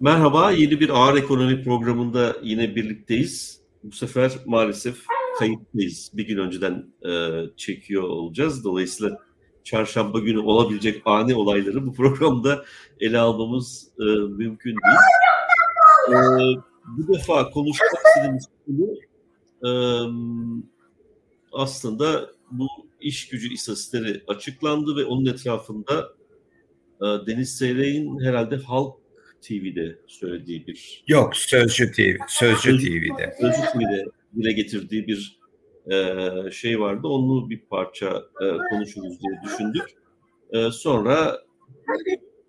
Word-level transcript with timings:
Merhaba, 0.00 0.50
yeni 0.50 0.80
bir 0.80 0.88
ağır 0.88 1.16
ekonomi 1.16 1.62
programında 1.62 2.36
yine 2.42 2.76
birlikteyiz. 2.76 3.60
Bu 3.82 3.92
sefer 3.92 4.32
maalesef 4.46 5.04
kayıttayız. 5.38 6.10
Bir 6.14 6.26
gün 6.26 6.38
önceden 6.38 6.86
e, 7.08 7.42
çekiyor 7.56 8.02
olacağız. 8.02 8.64
Dolayısıyla 8.64 9.18
çarşamba 9.64 10.18
günü 10.18 10.38
olabilecek 10.38 11.02
ani 11.04 11.34
olayları 11.34 11.86
bu 11.86 11.92
programda 11.92 12.64
ele 13.00 13.18
almamız 13.18 13.88
e, 13.98 14.04
mümkün 14.14 14.70
değil. 14.70 14.98
E, 16.08 16.16
bu 16.98 17.14
defa 17.14 17.50
konuşmak 17.50 17.90
istediğimiz 18.06 18.48
konu 18.66 18.98
e, 19.64 19.70
aslında 21.52 22.30
bu 22.50 22.66
iş 23.00 23.28
gücü 23.28 23.52
istatistikleri 23.52 24.22
açıklandı 24.28 24.96
ve 24.96 25.04
onun 25.04 25.26
etrafında 25.26 26.08
e, 27.00 27.26
Deniz 27.26 27.56
Seyrek'in 27.56 28.24
herhalde 28.24 28.56
Halk 28.56 29.05
TV'de 29.48 29.98
söylediği 30.06 30.66
bir... 30.66 31.04
Yok 31.08 31.36
Sözcü 31.36 31.92
TV, 31.92 32.16
Sözcü, 32.28 32.60
Sözcü 32.60 32.78
TV'de. 32.78 33.34
Sözcü 33.40 33.62
TV'de 33.72 34.04
dile 34.36 34.52
getirdiği 34.52 35.06
bir 35.06 35.40
e, 35.92 36.50
şey 36.50 36.80
vardı. 36.80 37.08
Onu 37.08 37.50
bir 37.50 37.60
parça 37.70 38.24
e, 38.42 38.46
konuşuruz 38.70 39.20
diye 39.20 39.40
düşündük. 39.44 39.82
E, 40.52 40.70
sonra 40.70 41.40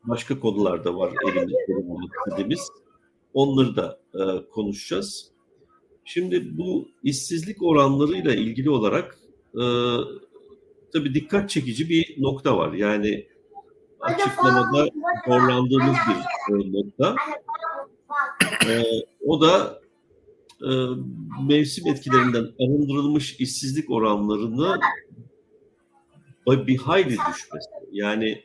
başka 0.03 0.39
konular 0.39 0.85
da 0.85 0.95
var 0.95 1.13
elimizde 1.23 1.55
istediğimiz. 2.27 2.69
Onları 3.33 3.75
da 3.75 3.99
e, 4.13 4.49
konuşacağız. 4.49 5.31
Şimdi 6.05 6.57
bu 6.57 6.87
işsizlik 7.03 7.63
oranlarıyla 7.63 8.33
ilgili 8.35 8.69
olarak 8.69 9.19
e, 9.53 9.63
tabii 10.93 11.13
dikkat 11.13 11.49
çekici 11.49 11.89
bir 11.89 12.15
nokta 12.17 12.57
var. 12.57 12.73
Yani 12.73 13.27
açıklamada 13.99 14.87
zorlandığımız 15.27 15.95
bir 16.09 16.36
nokta. 16.49 17.15
E, 18.67 18.83
o 19.25 19.41
da 19.41 19.81
e, 20.61 20.69
mevsim 21.47 21.87
etkilerinden 21.87 22.47
arındırılmış 22.59 23.39
işsizlik 23.39 23.91
oranlarını 23.91 24.79
bir 26.47 26.77
hayli 26.77 27.09
düşmesi. 27.09 27.69
Yani 27.91 28.43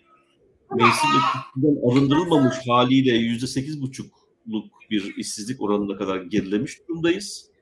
mevsim 0.70 1.10
etkisinden 1.10 1.90
arındırılmamış 1.90 2.56
haliyle 2.68 3.16
yüzde 3.16 3.46
sekiz 3.46 3.82
buçukluk 3.82 4.64
bir 4.90 5.16
işsizlik 5.16 5.62
oranına 5.62 5.96
kadar 5.96 6.20
gerilemiş 6.20 6.88
durumdayız. 6.88 7.52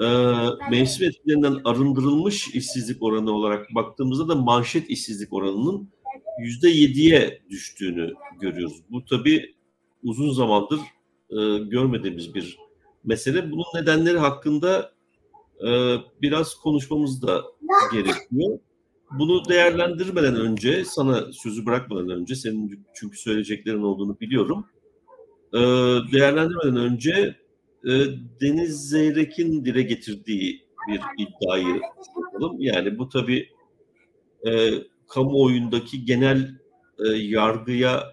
Ee, 0.00 0.04
mevsim 0.70 1.08
etkilerinden 1.08 1.56
arındırılmış 1.64 2.54
işsizlik 2.54 3.02
oranı 3.02 3.32
olarak 3.32 3.74
baktığımızda 3.74 4.28
da 4.28 4.34
manşet 4.34 4.90
işsizlik 4.90 5.32
oranının 5.32 5.88
yüzde 6.40 6.68
yediye 6.68 7.42
düştüğünü 7.50 8.14
görüyoruz. 8.40 8.82
Bu 8.90 9.04
tabii 9.04 9.54
uzun 10.02 10.32
zamandır 10.32 10.80
e, 11.30 11.58
görmediğimiz 11.58 12.34
bir 12.34 12.58
mesele. 13.04 13.50
Bunun 13.50 13.64
nedenleri 13.74 14.18
hakkında 14.18 14.92
e, 15.60 15.96
biraz 16.22 16.54
konuşmamız 16.54 17.22
da 17.22 17.44
gerekiyor. 17.92 18.58
Bunu 19.18 19.48
değerlendirmeden 19.48 20.36
önce, 20.36 20.84
sana 20.84 21.32
sözü 21.32 21.66
bırakmadan 21.66 22.10
önce, 22.10 22.34
senin 22.34 22.86
çünkü 22.94 23.18
söyleyeceklerin 23.18 23.82
olduğunu 23.82 24.20
biliyorum. 24.20 24.66
E, 25.54 25.58
değerlendirmeden 26.12 26.76
önce 26.76 27.36
e, 27.84 27.90
Deniz 28.40 28.88
Zeyrek'in 28.88 29.64
dile 29.64 29.82
getirdiği 29.82 30.62
bir 30.88 31.00
iddiayı 31.18 31.80
yapalım. 32.16 32.56
Yani 32.58 32.98
bu 32.98 33.08
tabii 33.08 33.48
e, 34.46 34.70
kamuoyundaki 35.08 36.04
genel 36.04 36.54
e, 36.98 37.08
yargıya 37.08 38.12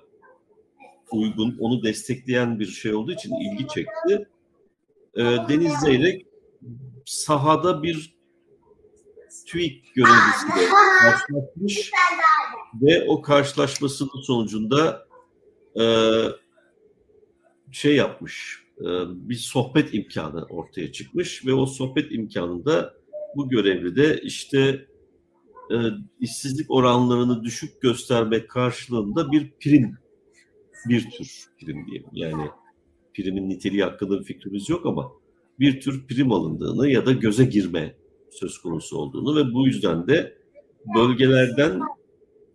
uygun, 1.12 1.58
onu 1.60 1.84
destekleyen 1.84 2.60
bir 2.60 2.66
şey 2.66 2.94
olduğu 2.94 3.12
için 3.12 3.34
ilgi 3.36 3.68
çekti. 3.68 4.28
E, 5.16 5.24
Deniz 5.24 5.74
Zeyrek 5.84 6.26
sahada 7.06 7.84
bir 7.84 8.16
TÜİK 9.46 9.96
görevlisiyle 9.96 10.70
karşılaşmış 11.02 11.92
ve 12.82 13.06
o 13.08 13.22
karşılaşmasının 13.22 14.22
sonucunda 14.22 15.08
e, 15.80 15.86
şey 17.72 17.96
yapmış, 17.96 18.64
e, 18.80 18.86
bir 19.08 19.36
sohbet 19.36 19.94
imkanı 19.94 20.46
ortaya 20.46 20.92
çıkmış 20.92 21.46
ve 21.46 21.54
o 21.54 21.66
sohbet 21.66 22.12
imkanında 22.12 22.94
bu 23.36 23.50
görevli 23.50 23.96
de 23.96 24.22
işte 24.22 24.88
e, 25.72 25.76
işsizlik 26.20 26.72
oranlarını 26.72 27.44
düşük 27.44 27.82
göstermek 27.82 28.50
karşılığında 28.50 29.32
bir 29.32 29.52
prim, 29.60 29.98
bir 30.90 31.10
tür 31.10 31.46
prim 31.60 31.88
diyelim. 31.88 32.10
Yani 32.14 32.50
primin 33.14 33.50
niteliği 33.50 33.84
hakkında 33.84 34.20
bir 34.20 34.26
fikrimiz 34.26 34.70
yok 34.70 34.86
ama 34.86 35.12
bir 35.60 35.82
tür 35.82 36.08
prim 36.08 36.32
alındığını 36.32 36.90
ya 36.90 37.06
da 37.06 37.12
göze 37.12 37.46
girme 37.46 37.96
söz 38.32 38.58
konusu 38.58 38.98
olduğunu 38.98 39.36
ve 39.36 39.54
bu 39.54 39.68
yüzden 39.68 40.08
de 40.08 40.38
bölgelerden 40.96 41.80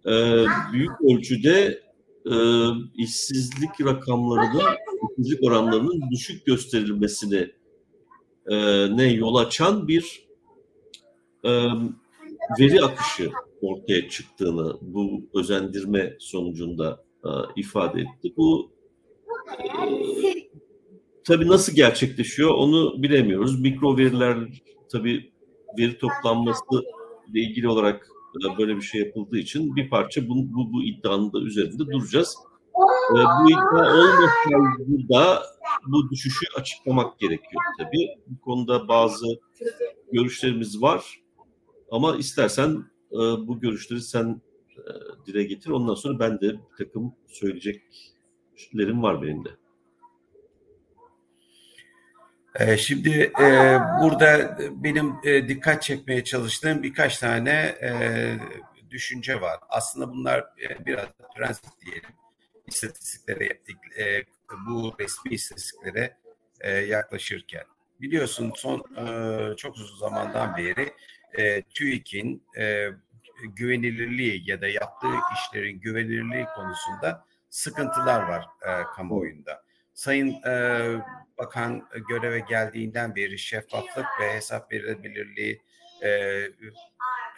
e, 0.06 0.44
büyük 0.72 0.90
ölçüde 1.00 1.82
e, 2.26 2.34
işsizlik 2.94 3.80
rakamlarının, 3.84 4.62
işsizlik 5.10 5.44
oranlarının 5.44 6.10
düşük 6.10 6.46
gösterilmesine 6.46 7.50
e, 8.46 8.56
ne 8.96 9.12
yol 9.12 9.34
açan 9.34 9.88
bir 9.88 10.28
e, 11.44 11.50
veri 12.58 12.82
akışı 12.84 13.30
ortaya 13.62 14.08
çıktığını 14.08 14.76
bu 14.80 15.28
özendirme 15.34 16.16
sonucunda 16.18 17.04
e, 17.24 17.28
ifade 17.56 18.00
etti. 18.00 18.34
Bu 18.36 18.70
e, 19.58 19.66
tabii 21.24 21.48
nasıl 21.48 21.72
gerçekleşiyor 21.72 22.50
onu 22.54 23.02
bilemiyoruz. 23.02 23.60
Mikro 23.60 23.96
veriler 23.96 24.38
tabii 24.92 25.32
veri 25.78 25.98
toplanması 25.98 26.64
ile 27.28 27.40
ilgili 27.40 27.68
olarak 27.68 28.08
e, 28.44 28.58
böyle 28.58 28.76
bir 28.76 28.82
şey 28.82 29.00
yapıldığı 29.00 29.38
için 29.38 29.76
bir 29.76 29.90
parça 29.90 30.28
bu, 30.28 30.34
bu, 30.34 30.72
bu 30.72 30.84
iddianın 30.84 31.32
da 31.32 31.40
üzerinde 31.40 31.86
duracağız. 31.86 32.36
E, 33.10 33.14
bu 33.14 33.50
iddia 33.50 33.94
olmasaydı 33.94 35.08
da 35.08 35.42
bu 35.86 36.10
düşüşü 36.10 36.46
açıklamak 36.56 37.18
gerekiyor 37.18 37.62
tabii. 37.78 38.08
Bu 38.26 38.40
konuda 38.40 38.88
bazı 38.88 39.26
görüşlerimiz 40.12 40.82
var. 40.82 41.20
Ama 41.90 42.16
istersen 42.16 42.84
e, 43.12 43.18
bu 43.18 43.60
görüşleri 43.60 44.00
sen 44.00 44.42
e, 44.76 44.82
dile 45.26 45.42
getir. 45.42 45.70
Ondan 45.70 45.94
sonra 45.94 46.18
ben 46.18 46.40
de 46.40 46.48
bir 46.48 46.76
takım 46.78 47.14
söyleyeceklerim 47.28 49.02
var 49.02 49.22
benim 49.22 49.44
de. 49.44 49.50
E, 52.54 52.76
şimdi 52.76 53.32
e, 53.40 53.78
burada 54.02 54.58
benim 54.72 55.14
e, 55.24 55.48
dikkat 55.48 55.82
çekmeye 55.82 56.24
çalıştığım 56.24 56.82
birkaç 56.82 57.18
tane 57.18 57.50
e, 57.82 57.90
düşünce 58.90 59.40
var. 59.40 59.60
Aslında 59.68 60.12
bunlar 60.12 60.38
e, 60.40 60.86
biraz 60.86 61.06
prensip 61.36 61.70
diyelim. 61.80 62.10
İstatistiklere, 62.66 63.60
e, 63.98 64.24
bu 64.68 64.94
resmi 65.00 65.34
istatistiklere 65.34 66.16
e, 66.60 66.70
yaklaşırken. 66.70 67.64
Biliyorsun 68.00 68.52
son 68.56 68.84
e, 68.96 69.56
çok 69.56 69.76
uzun 69.76 69.96
zamandan 69.96 70.56
beri 70.56 70.92
e, 71.38 71.62
TÜİK'in 71.62 72.44
e, 72.58 72.88
güvenilirliği 73.42 74.50
ya 74.50 74.60
da 74.60 74.68
yaptığı 74.68 75.14
işlerin 75.34 75.80
güvenilirliği 75.80 76.46
konusunda 76.54 77.24
sıkıntılar 77.50 78.22
var 78.22 78.44
e, 78.62 78.82
kamuoyunda. 78.96 79.62
Sayın 79.94 80.42
e, 80.42 80.84
Bakan 81.38 81.88
göreve 82.08 82.40
geldiğinden 82.40 83.16
beri 83.16 83.38
şeffaflık 83.38 84.06
ve 84.20 84.34
hesap 84.34 84.72
verilebilirliği 84.72 85.62
e, 86.02 86.42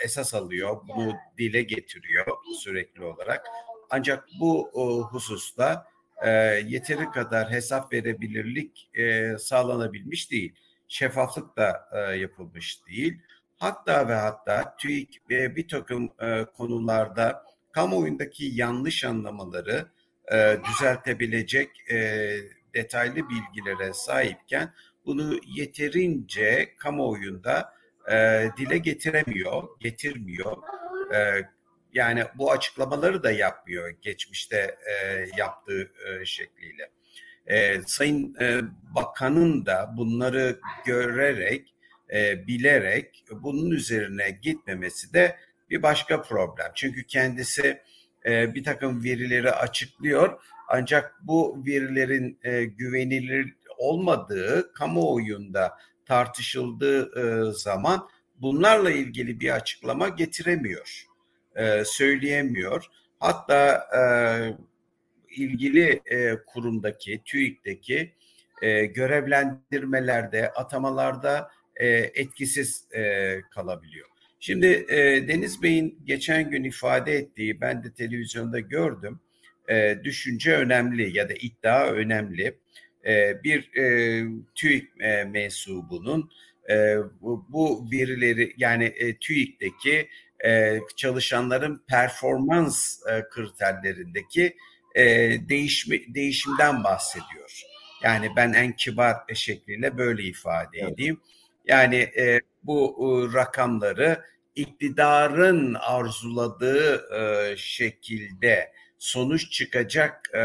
esas 0.04 0.34
alıyor. 0.34 0.76
Bunu 0.88 1.16
dile 1.38 1.62
getiriyor 1.62 2.26
sürekli 2.62 3.04
olarak. 3.04 3.46
Ancak 3.90 4.28
bu 4.40 4.70
o, 4.72 5.02
hususta 5.02 5.86
e, 6.22 6.30
yeteri 6.66 7.10
kadar 7.10 7.50
hesap 7.50 7.92
verebilirlik 7.92 8.90
e, 8.94 9.38
sağlanabilmiş 9.38 10.30
değil. 10.30 10.54
Şeffaflık 10.88 11.56
da 11.56 11.88
e, 11.92 12.16
yapılmış 12.16 12.86
değil. 12.86 13.20
Hatta 13.62 14.08
ve 14.08 14.14
hatta 14.14 14.76
TÜİK 14.76 15.30
ve 15.30 15.56
bir 15.56 15.68
takım 15.68 16.12
e, 16.20 16.44
konularda 16.44 17.42
kamuoyundaki 17.72 18.44
yanlış 18.44 19.04
anlamaları 19.04 19.86
e, 20.32 20.56
düzeltebilecek 20.68 21.90
e, 21.90 22.36
detaylı 22.74 23.16
bilgilere 23.16 23.92
sahipken 23.92 24.74
bunu 25.06 25.40
yeterince 25.46 26.74
kamuoyunda 26.78 27.72
e, 28.10 28.48
dile 28.56 28.78
getiremiyor, 28.78 29.62
getirmiyor. 29.80 30.56
E, 31.14 31.48
yani 31.92 32.24
bu 32.34 32.52
açıklamaları 32.52 33.22
da 33.22 33.30
yapmıyor 33.30 33.90
geçmişte 34.02 34.76
e, 34.86 35.26
yaptığı 35.36 35.92
e, 36.06 36.24
şekliyle. 36.24 36.90
E, 37.46 37.82
Sayın 37.86 38.34
e, 38.40 38.60
Bakan'ın 38.94 39.66
da 39.66 39.94
bunları 39.96 40.60
görerek 40.86 41.71
e, 42.12 42.46
bilerek 42.46 43.24
bunun 43.30 43.70
üzerine 43.70 44.38
gitmemesi 44.42 45.14
de 45.14 45.36
bir 45.70 45.82
başka 45.82 46.22
problem. 46.22 46.72
Çünkü 46.74 47.06
kendisi 47.06 47.82
e, 48.26 48.54
bir 48.54 48.64
takım 48.64 49.04
verileri 49.04 49.50
açıklıyor 49.50 50.40
Ancak 50.74 51.14
bu 51.22 51.62
verilerin 51.66 52.38
e, 52.44 52.64
güvenilir 52.64 53.54
olmadığı 53.78 54.72
kamuoyunda 54.72 55.78
tartışıldığı 56.04 57.52
zaman 57.54 58.08
bunlarla 58.36 58.90
ilgili 58.90 59.40
bir 59.40 59.50
açıklama 59.50 60.08
getiremiyor, 60.08 61.06
söyleyemiyor. 61.84 62.86
Hatta 63.20 63.86
ilgili 65.30 66.02
kurumdaki, 66.46 67.22
TÜİK'teki 67.24 68.12
görevlendirmelerde, 68.94 70.52
atamalarda 70.52 71.50
e, 71.76 71.86
etkisiz 72.14 72.88
e, 72.94 73.34
kalabiliyor. 73.50 74.08
Şimdi 74.40 74.66
e, 74.88 75.28
Deniz 75.28 75.62
Bey'in 75.62 75.98
geçen 76.04 76.50
gün 76.50 76.64
ifade 76.64 77.12
ettiği, 77.12 77.60
ben 77.60 77.84
de 77.84 77.92
televizyonda 77.92 78.60
gördüm, 78.60 79.20
e, 79.68 79.98
düşünce 80.04 80.56
önemli 80.56 81.16
ya 81.16 81.28
da 81.28 81.34
iddia 81.34 81.86
önemli. 81.86 82.58
E, 83.06 83.42
bir 83.44 83.76
e, 83.76 84.24
TÜİK 84.54 84.88
e, 85.00 85.24
mensubunun 85.24 86.30
e, 86.70 86.96
bu, 87.20 87.46
bu 87.48 87.88
verileri 87.92 88.54
yani 88.56 88.84
e, 88.84 89.18
TÜİK'teki 89.18 90.08
e, 90.44 90.80
çalışanların 90.96 91.84
performans 91.88 92.98
e, 93.10 93.24
kriterlerindeki 93.30 94.56
e, 94.94 95.04
değişmi, 95.48 96.14
değişimden 96.14 96.84
bahsediyor. 96.84 97.62
Yani 98.02 98.30
ben 98.36 98.52
en 98.52 98.72
kibar 98.72 99.16
şekliyle 99.34 99.98
böyle 99.98 100.22
ifade 100.22 100.78
edeyim. 100.78 101.20
Yani 101.64 101.96
e, 101.96 102.40
bu 102.62 102.96
e, 102.98 103.34
rakamları 103.34 104.24
iktidarın 104.54 105.74
arzuladığı 105.74 107.14
e, 107.14 107.56
şekilde 107.56 108.72
sonuç 108.98 109.50
çıkacak 109.50 110.30
e, 110.34 110.40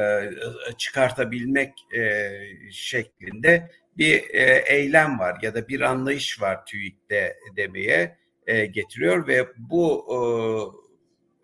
e, 0.00 0.30
çıkartabilmek 0.78 1.72
e, 1.96 2.30
şeklinde 2.70 3.70
bir 3.98 4.34
e, 4.34 4.64
eylem 4.66 5.18
var 5.18 5.38
ya 5.42 5.54
da 5.54 5.68
bir 5.68 5.80
anlayış 5.80 6.40
var 6.40 6.66
TÜİK'te 6.66 7.36
demeye 7.56 8.18
e, 8.46 8.66
getiriyor 8.66 9.26
ve 9.26 9.46
bu 9.56 10.06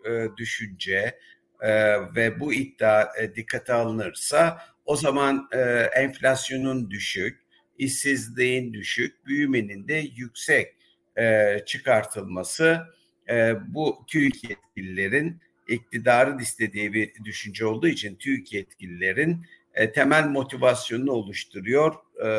e, 0.05 0.11
e, 0.11 0.27
düşünce 0.37 1.19
e, 1.61 1.71
ve 2.15 2.39
bu 2.39 2.53
iddia 2.53 3.07
e, 3.19 3.35
dikkate 3.35 3.73
alınırsa 3.73 4.61
o 4.85 4.95
zaman 4.95 5.49
e, 5.53 5.59
enflasyonun 5.95 6.91
düşük, 6.91 7.42
işsizliğin 7.83 8.73
düşük, 8.73 9.25
büyümenin 9.25 9.87
de 9.87 10.05
yüksek 10.15 10.75
e, 11.17 11.57
çıkartılması 11.65 12.81
e, 13.29 13.53
bu 13.67 14.03
TÜİK 14.07 14.49
yetkililerin 14.49 15.41
iktidarın 15.67 16.39
istediği 16.39 16.93
bir 16.93 17.13
düşünce 17.25 17.65
olduğu 17.65 17.87
için 17.87 18.15
TÜİK 18.15 18.53
yetkililerin 18.53 19.45
e, 19.73 19.91
temel 19.91 20.27
motivasyonunu 20.27 21.11
oluşturuyor 21.11 21.95
e, 22.25 22.29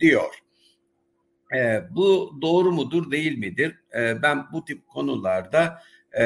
diyor. 0.00 0.34
E, 1.54 1.82
bu 1.90 2.38
doğru 2.42 2.72
mudur 2.72 3.10
değil 3.10 3.38
midir? 3.38 3.76
E, 3.94 4.22
ben 4.22 4.46
bu 4.52 4.64
tip 4.64 4.88
konularda 4.88 5.82
e, 6.18 6.24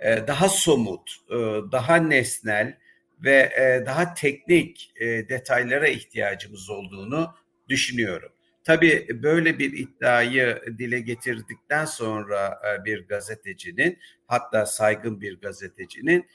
e, 0.00 0.26
daha 0.26 0.48
somut, 0.48 1.10
e, 1.30 1.36
daha 1.72 1.96
nesnel 1.96 2.78
ve 3.24 3.52
e, 3.56 3.86
daha 3.86 4.14
teknik 4.14 4.92
e, 4.96 5.28
detaylara 5.28 5.88
ihtiyacımız 5.88 6.70
olduğunu 6.70 7.34
düşünüyorum. 7.68 8.32
Tabii 8.64 9.22
böyle 9.22 9.58
bir 9.58 9.72
iddiayı 9.72 10.62
dile 10.78 11.00
getirdikten 11.00 11.84
sonra 11.84 12.60
e, 12.66 12.84
bir 12.84 13.08
gazetecinin 13.08 13.98
hatta 14.26 14.66
saygın 14.66 15.20
bir 15.20 15.40
gazetecinin 15.40 16.28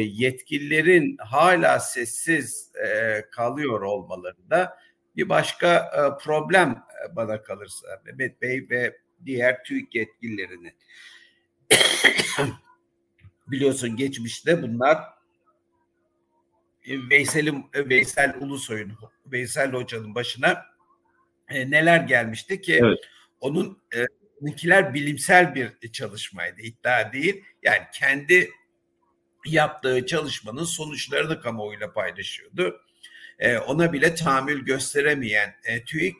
yetkililerin 0.00 1.16
hala 1.16 1.80
sessiz 1.80 2.72
kalıyor 3.30 3.80
olmaları 3.80 4.50
da 4.50 4.78
bir 5.16 5.28
başka 5.28 5.90
problem 6.22 6.82
bana 7.16 7.42
kalırsa 7.42 7.86
Mehmet 8.04 8.42
Bey 8.42 8.66
ve 8.70 8.96
diğer 9.24 9.64
TÜİK 9.64 9.94
yetkililerinin. 9.94 10.72
Biliyorsun 13.46 13.96
geçmişte 13.96 14.62
bunlar 14.62 14.98
Veysel'in 17.10 17.64
Veysel 17.74 18.34
Ulusoy'un 18.40 18.92
Veysel 19.26 19.72
Hoca'nın 19.72 20.14
başına 20.14 20.66
e, 21.48 21.70
neler 21.70 22.00
gelmişti 22.00 22.60
ki 22.60 22.80
evet. 22.82 22.98
onun 23.40 23.82
e, 23.96 24.06
onunkiler 24.40 24.94
bilimsel 24.94 25.54
bir 25.54 25.92
çalışmaydı 25.92 26.60
iddia 26.60 27.12
değil. 27.12 27.44
Yani 27.62 27.82
kendi 27.94 28.50
yaptığı 29.46 30.06
çalışmanın 30.06 30.64
sonuçlarını 30.64 31.40
kamuoyuyla 31.40 31.92
paylaşıyordu. 31.92 32.80
E, 33.38 33.58
ona 33.58 33.92
bile 33.92 34.14
tahammül 34.14 34.64
gösteremeyen 34.64 35.54
e, 35.64 35.84
TÜİK 35.84 36.16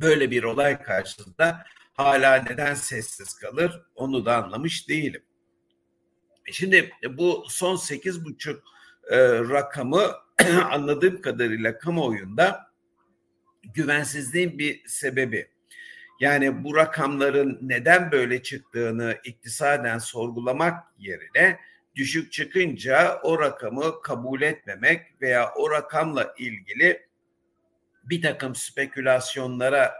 böyle 0.00 0.30
bir 0.30 0.42
olay 0.42 0.82
karşısında 0.82 1.64
hala 1.92 2.36
neden 2.36 2.74
sessiz 2.74 3.34
kalır 3.34 3.82
onu 3.94 4.24
da 4.24 4.44
anlamış 4.44 4.88
değilim. 4.88 5.22
E, 6.46 6.52
şimdi 6.52 6.92
bu 7.10 7.44
son 7.48 7.76
sekiz 7.76 8.24
buçuk 8.24 8.75
e, 9.10 9.18
rakamı 9.38 10.02
anladığım 10.70 11.22
kadarıyla 11.22 11.78
kamuoyunda 11.78 12.66
güvensizliğin 13.74 14.58
bir 14.58 14.88
sebebi. 14.88 15.48
Yani 16.20 16.64
bu 16.64 16.76
rakamların 16.76 17.58
neden 17.62 18.12
böyle 18.12 18.42
çıktığını 18.42 19.18
iktisaden 19.24 19.98
sorgulamak 19.98 20.84
yerine 20.98 21.58
düşük 21.94 22.32
çıkınca 22.32 23.20
o 23.22 23.38
rakamı 23.38 24.02
kabul 24.02 24.42
etmemek 24.42 25.22
veya 25.22 25.52
o 25.54 25.70
rakamla 25.70 26.34
ilgili 26.38 27.06
bir 28.04 28.22
takım 28.22 28.54
spekülasyonlara 28.54 29.94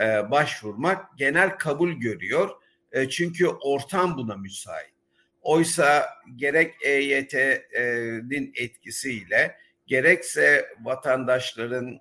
e, 0.00 0.30
başvurmak 0.30 1.18
genel 1.18 1.58
kabul 1.58 1.92
görüyor. 1.92 2.50
E, 2.92 3.08
çünkü 3.08 3.46
ortam 3.46 4.16
buna 4.16 4.36
müsait. 4.36 4.99
Oysa 5.42 6.08
gerek 6.36 6.74
EYT'nin 6.82 8.52
etkisiyle 8.56 9.56
gerekse 9.86 10.68
vatandaşların 10.80 12.00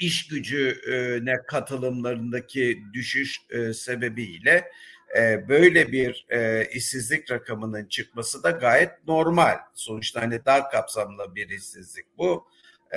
iş 0.00 0.28
gücüne 0.28 1.36
katılımlarındaki 1.46 2.82
düşüş 2.92 3.38
e, 3.50 3.72
sebebiyle 3.72 4.70
e, 5.18 5.48
böyle 5.48 5.92
bir 5.92 6.26
e, 6.30 6.68
işsizlik 6.74 7.30
rakamının 7.30 7.86
çıkması 7.86 8.42
da 8.42 8.50
gayet 8.50 8.90
normal. 9.06 9.58
Sonuçta 9.74 10.22
hani 10.22 10.44
daha 10.44 10.68
kapsamlı 10.68 11.34
bir 11.34 11.48
işsizlik 11.48 12.06
bu 12.18 12.46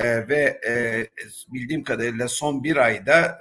ve 0.04 0.60
bildiğim 1.54 1.84
kadarıyla 1.84 2.28
son 2.28 2.64
bir 2.64 2.78
ayda 2.78 3.40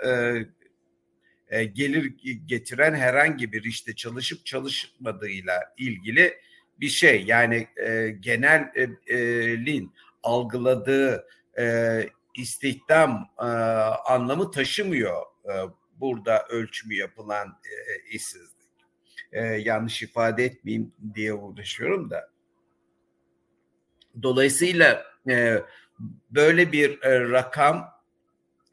gelir 1.62 2.12
getiren 2.46 2.94
herhangi 2.94 3.52
bir 3.52 3.64
işte 3.64 3.94
çalışıp 3.94 4.46
çalışmadığıyla 4.46 5.60
ilgili 5.78 6.38
bir 6.80 6.88
şey. 6.88 7.22
Yani 7.22 7.68
genelin 8.20 9.92
algıladığı 10.22 11.26
istihdam 12.34 13.30
e, 13.38 13.44
anlamı 14.08 14.50
taşımıyor 14.50 15.22
e, 15.44 15.52
burada 16.00 16.46
ölçümü 16.48 16.94
yapılan 16.94 17.48
e, 17.48 18.10
işsizlik. 18.10 18.54
E, 19.32 19.40
yanlış 19.44 20.02
ifade 20.02 20.44
etmeyeyim 20.44 20.92
diye 21.14 21.34
uğraşıyorum 21.34 22.10
da. 22.10 22.30
Dolayısıyla 24.22 25.04
e, 25.28 25.62
böyle 26.30 26.72
bir 26.72 27.02
e, 27.02 27.20
rakam 27.20 27.93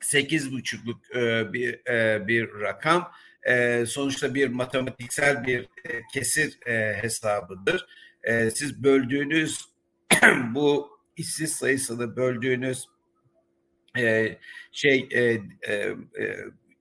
sekiz 0.02 0.52
buçukluk 0.52 1.16
e, 1.16 1.54
bir 1.54 1.88
e, 1.88 2.28
bir 2.28 2.50
rakam 2.62 3.12
e, 3.44 3.86
sonuçta 3.86 4.36
bir 4.36 4.48
matematiksel 4.48 5.46
bir 5.46 5.62
e, 5.62 6.02
kesir 6.14 6.60
hesabıdır. 7.02 7.86
Siz 8.54 8.84
böldüğünüz 8.84 9.66
bu 10.54 10.90
işsiz 11.18 11.56
sayısını 11.56 12.16
böldüğünüz 12.16 12.88
şey 14.72 15.10
e, 15.16 15.42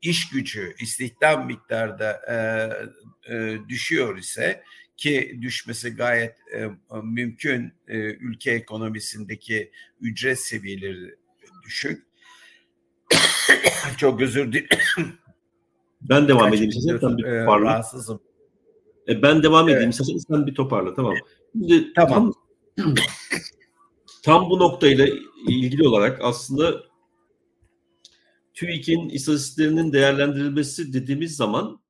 iş 0.02 0.28
gücü 0.28 0.74
istihdam 0.80 1.46
miktarda 1.46 2.22
düşüyor 3.68 4.18
ise 4.18 4.62
ki 4.96 5.38
düşmesi 5.42 5.94
gayet 5.94 6.36
mümkün 7.02 7.72
ülke 8.20 8.50
ekonomisindeki 8.50 9.70
ücret 10.00 10.38
seviyeleri 10.38 11.14
düşük. 11.64 12.09
Çok 13.96 14.20
özür 14.20 14.52
dilerim. 14.52 14.68
Ben 16.02 16.28
devam 16.28 16.54
edeyim 16.54 16.72
size. 16.72 16.98
Sen 16.98 17.18
bir 17.18 17.22
toparla. 17.22 17.64
Rahatsızım. 17.64 18.20
E, 19.08 19.22
ben 19.22 19.42
devam 19.42 19.68
edeyim. 19.68 19.82
Evet. 19.84 19.94
Sen, 19.94 20.34
sen 20.34 20.46
bir 20.46 20.54
toparla. 20.54 20.94
Tamam. 20.94 21.14
Şimdi 21.52 21.92
tamam. 21.92 22.32
Tam, 22.76 22.94
tam 24.22 24.50
bu 24.50 24.58
noktayla 24.58 25.06
ilgili 25.48 25.88
olarak 25.88 26.18
aslında 26.22 26.82
TÜİK'in 28.54 29.08
istatistiklerinin 29.08 29.92
değerlendirilmesi 29.92 30.92
dediğimiz 30.92 31.36
zaman 31.36 31.80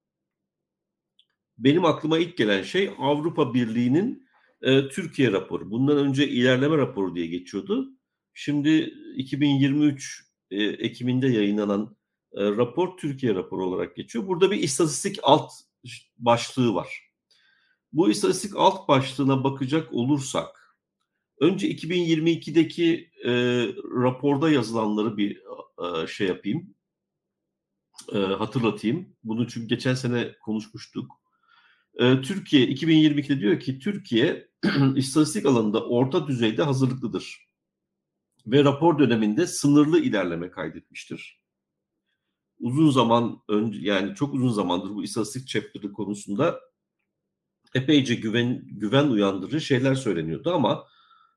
benim 1.59 1.85
aklıma 1.85 2.19
ilk 2.19 2.37
gelen 2.37 2.63
şey 2.63 2.91
Avrupa 2.99 3.55
Birliği'nin 3.55 4.27
e, 4.63 4.89
Türkiye 4.89 5.33
raporu. 5.33 5.71
Bundan 5.71 5.99
önce 5.99 6.29
ilerleme 6.29 6.77
raporu 6.77 7.15
diye 7.15 7.27
geçiyordu. 7.27 7.89
Şimdi 8.35 8.95
2023 9.17 10.30
e, 10.51 10.63
Ekim'inde 10.65 11.29
yayınlanan 11.29 11.97
e, 12.33 12.45
rapor 12.45 12.97
Türkiye 12.97 13.35
raporu 13.35 13.67
olarak 13.67 13.97
geçiyor. 13.97 14.27
Burada 14.27 14.51
bir 14.51 14.63
istatistik 14.63 15.19
alt 15.23 15.53
başlığı 16.19 16.75
var. 16.75 17.11
Bu 17.93 18.11
istatistik 18.11 18.57
alt 18.57 18.89
başlığına 18.89 19.45
bakacak 19.45 19.93
olursak 19.93 20.77
önce 21.41 21.71
2022'deki 21.71 23.11
e, 23.25 23.33
raporda 24.03 24.51
yazılanları 24.51 25.17
bir 25.17 25.43
e, 25.83 26.07
şey 26.07 26.27
yapayım, 26.29 26.75
e, 28.13 28.19
hatırlatayım. 28.19 29.17
Bunu 29.25 29.49
çünkü 29.49 29.69
geçen 29.69 29.95
sene 29.95 30.33
konuşmuştuk. 30.41 31.13
E, 31.95 32.21
Türkiye 32.21 32.67
2022'de 32.67 33.41
diyor 33.41 33.61
ki 33.61 33.79
Türkiye 33.79 34.49
istatistik 34.97 35.47
alanında 35.47 35.85
orta 35.85 36.27
düzeyde 36.27 36.63
hazırlıklıdır 36.63 37.50
ve 38.47 38.65
rapor 38.65 38.99
döneminde 38.99 39.47
sınırlı 39.47 40.01
ilerleme 40.01 40.51
kaydetmiştir. 40.51 41.41
Uzun 42.61 42.91
zaman 42.91 43.43
önce 43.49 43.79
yani 43.83 44.15
çok 44.15 44.35
uzun 44.35 44.53
zamandır 44.53 44.91
bu 44.91 45.05
istatistik 45.05 45.49
chapter'ı 45.49 45.93
konusunda 45.93 46.61
epeyce 47.75 48.15
güven 48.15 48.63
güven 48.67 49.09
uyandırıcı 49.09 49.61
şeyler 49.61 49.95
söyleniyordu 49.95 50.55
ama 50.55 50.87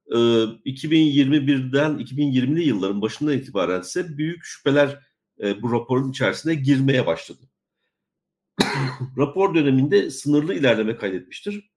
e, 0.08 0.16
2021'den 0.16 1.92
2020'li 1.92 2.64
yılların 2.64 3.02
başından 3.02 3.38
itibaren 3.38 3.82
ise 3.82 4.18
büyük 4.18 4.44
şüpheler 4.44 5.00
e, 5.42 5.62
bu 5.62 5.72
raporun 5.72 6.12
içerisine 6.12 6.56
girmeye 6.56 7.06
başladı. 7.06 7.50
Rapor 9.18 9.56
döneminde 9.56 10.10
sınırlı 10.10 10.54
ilerleme 10.54 10.96
kaydetmiştir. 10.96 11.74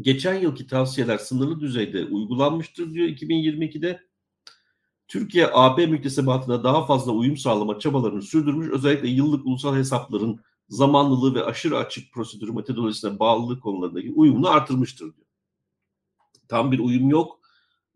Geçen 0.00 0.34
yılki 0.34 0.66
tavsiyeler 0.66 1.18
sınırlı 1.18 1.60
düzeyde 1.60 2.04
uygulanmıştır 2.04 2.94
diyor 2.94 3.08
2022'de. 3.08 4.11
Türkiye 5.12 5.48
AB 5.52 5.86
müktesebatına 5.86 6.64
daha 6.64 6.86
fazla 6.86 7.12
uyum 7.12 7.36
sağlama 7.36 7.78
çabalarını 7.78 8.22
sürdürmüş. 8.22 8.68
Özellikle 8.68 9.08
yıllık 9.08 9.46
ulusal 9.46 9.76
hesapların 9.76 10.40
zamanlılığı 10.68 11.34
ve 11.34 11.44
aşırı 11.44 11.78
açık 11.78 12.12
prosedürü 12.12 12.52
metodolojisine 12.52 13.18
bağlılık 13.18 13.62
konularındaki 13.62 14.12
uyumunu 14.12 14.48
artırmıştır 14.48 15.04
diyor. 15.04 15.26
Tam 16.48 16.72
bir 16.72 16.78
uyum 16.78 17.08
yok 17.08 17.40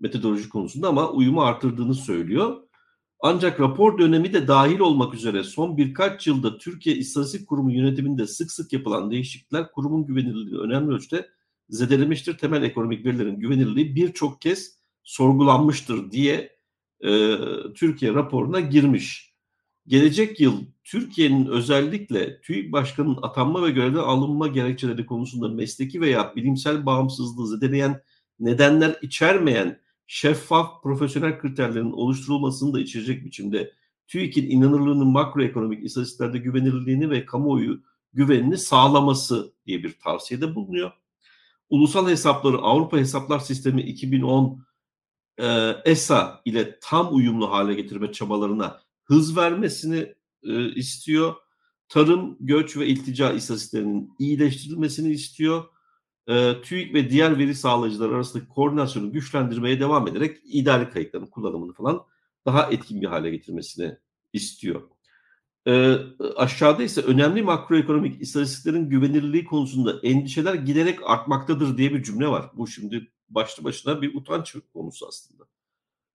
metodoloji 0.00 0.48
konusunda 0.48 0.88
ama 0.88 1.10
uyumu 1.10 1.42
artırdığını 1.42 1.94
söylüyor. 1.94 2.62
Ancak 3.20 3.60
rapor 3.60 3.98
dönemi 3.98 4.32
de 4.32 4.48
dahil 4.48 4.78
olmak 4.78 5.14
üzere 5.14 5.44
son 5.44 5.76
birkaç 5.76 6.26
yılda 6.26 6.58
Türkiye 6.58 6.96
İstatistik 6.96 7.48
Kurumu 7.48 7.72
yönetiminde 7.72 8.26
sık 8.26 8.52
sık 8.52 8.72
yapılan 8.72 9.10
değişiklikler 9.10 9.72
kurumun 9.72 10.06
güvenilirliğini 10.06 10.58
önemli 10.58 10.94
ölçüde 10.94 11.28
zedelemiştir. 11.68 12.38
Temel 12.38 12.62
ekonomik 12.62 13.06
verilerin 13.06 13.40
güvenilirliği 13.40 13.94
birçok 13.94 14.40
kez 14.40 14.78
sorgulanmıştır 15.02 16.10
diye 16.10 16.55
e, 17.00 17.36
Türkiye 17.74 18.14
raporuna 18.14 18.60
girmiş. 18.60 19.36
Gelecek 19.86 20.40
yıl 20.40 20.64
Türkiye'nin 20.84 21.46
özellikle 21.46 22.40
TÜİK 22.40 22.72
Başkanı'nın 22.72 23.18
atanma 23.22 23.62
ve 23.62 23.70
görevden 23.70 23.98
alınma 23.98 24.46
gerekçeleri 24.46 25.06
konusunda 25.06 25.48
mesleki 25.48 26.00
veya 26.00 26.32
bilimsel 26.36 26.86
bağımsızlığı 26.86 27.48
zedeleyen 27.48 28.02
nedenler 28.40 28.96
içermeyen 29.02 29.80
şeffaf 30.06 30.82
profesyonel 30.82 31.38
kriterlerin 31.38 31.92
oluşturulmasını 31.92 32.74
da 32.74 32.80
içerecek 32.80 33.24
biçimde 33.24 33.72
TÜİK'in 34.08 34.50
inanırlığının 34.50 35.06
makroekonomik 35.06 35.84
istatistiklerde 35.84 36.38
güvenilirliğini 36.38 37.10
ve 37.10 37.26
kamuoyu 37.26 37.80
güvenini 38.12 38.58
sağlaması 38.58 39.52
diye 39.66 39.82
bir 39.82 39.98
tavsiyede 39.98 40.54
bulunuyor. 40.54 40.92
Ulusal 41.70 42.08
hesapları 42.08 42.58
Avrupa 42.58 42.98
Hesaplar 42.98 43.38
Sistemi 43.38 43.82
2010 43.82 44.66
e, 45.38 45.76
ESA 45.84 46.42
ile 46.44 46.78
tam 46.80 47.16
uyumlu 47.16 47.50
hale 47.50 47.74
getirme 47.74 48.12
çabalarına 48.12 48.80
hız 49.04 49.36
vermesini 49.36 50.14
e, 50.42 50.74
istiyor. 50.74 51.34
Tarım, 51.88 52.36
göç 52.40 52.76
ve 52.76 52.86
iltica 52.86 53.32
istatistiklerinin 53.32 54.12
iyileştirilmesini 54.18 55.10
istiyor. 55.10 55.64
E, 56.28 56.62
TÜİK 56.62 56.94
ve 56.94 57.10
diğer 57.10 57.38
veri 57.38 57.54
sağlayıcılar 57.54 58.10
arasındaki 58.10 58.48
koordinasyonu 58.48 59.12
güçlendirmeye 59.12 59.80
devam 59.80 60.08
ederek 60.08 60.38
idari 60.44 60.90
kayıtların 60.90 61.26
kullanımını 61.26 61.72
falan 61.72 62.02
daha 62.46 62.70
etkin 62.70 63.00
bir 63.02 63.06
hale 63.06 63.30
getirmesini 63.30 63.96
istiyor. 64.32 64.82
E, 65.66 65.96
aşağıda 66.36 66.82
ise 66.82 67.00
önemli 67.00 67.42
makroekonomik 67.42 68.22
istatistiklerin 68.22 68.90
güvenilirliği 68.90 69.44
konusunda 69.44 70.00
endişeler 70.02 70.54
giderek 70.54 70.98
artmaktadır 71.04 71.78
diye 71.78 71.94
bir 71.94 72.02
cümle 72.02 72.28
var. 72.28 72.50
Bu 72.54 72.66
şimdi 72.66 73.12
başlı 73.28 73.64
başına 73.64 74.02
bir 74.02 74.14
utanç 74.14 74.56
konusu 74.72 75.08
aslında. 75.08 75.44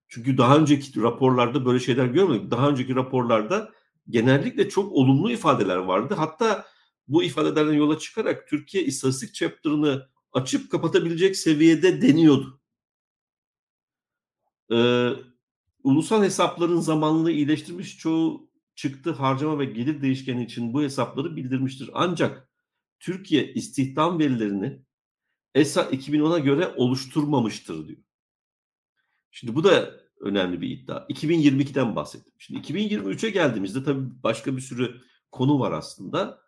Çünkü 0.07 0.37
daha 0.37 0.57
önceki 0.57 1.01
raporlarda 1.01 1.65
böyle 1.65 1.79
şeyler 1.79 2.05
görmedik. 2.05 2.51
Daha 2.51 2.69
önceki 2.69 2.95
raporlarda 2.95 3.71
genellikle 4.09 4.69
çok 4.69 4.91
olumlu 4.91 5.31
ifadeler 5.31 5.77
vardı. 5.77 6.13
Hatta 6.17 6.65
bu 7.07 7.23
ifadelerden 7.23 7.73
yola 7.73 7.99
çıkarak 7.99 8.47
Türkiye 8.47 8.83
istatistik 8.83 9.33
chapter'ını 9.33 10.07
açıp 10.33 10.71
kapatabilecek 10.71 11.37
seviyede 11.37 12.01
deniyordu. 12.01 12.61
Ee, 14.71 15.09
ulusal 15.83 16.23
hesapların 16.23 16.79
zamanını 16.79 17.31
iyileştirmiş 17.31 17.97
çoğu 17.97 18.49
çıktı 18.75 19.11
harcama 19.11 19.59
ve 19.59 19.65
gelir 19.65 20.01
değişkeni 20.01 20.43
için 20.45 20.73
bu 20.73 20.81
hesapları 20.81 21.35
bildirmiştir. 21.35 21.89
Ancak 21.93 22.49
Türkiye 22.99 23.53
istihdam 23.53 24.19
verilerini 24.19 24.81
ESA 25.55 25.81
2010'a 25.81 26.39
göre 26.39 26.67
oluşturmamıştır 26.67 27.87
diyor. 27.87 27.99
Şimdi 29.31 29.55
bu 29.55 29.63
da 29.63 30.01
önemli 30.19 30.61
bir 30.61 30.69
iddia. 30.69 31.05
2022'den 31.09 31.95
bahsettim. 31.95 32.33
Şimdi 32.37 32.59
2023'e 32.59 33.29
geldiğimizde 33.29 33.83
tabii 33.83 34.23
başka 34.23 34.55
bir 34.55 34.61
sürü 34.61 35.01
konu 35.31 35.59
var 35.59 35.71
aslında. 35.71 36.41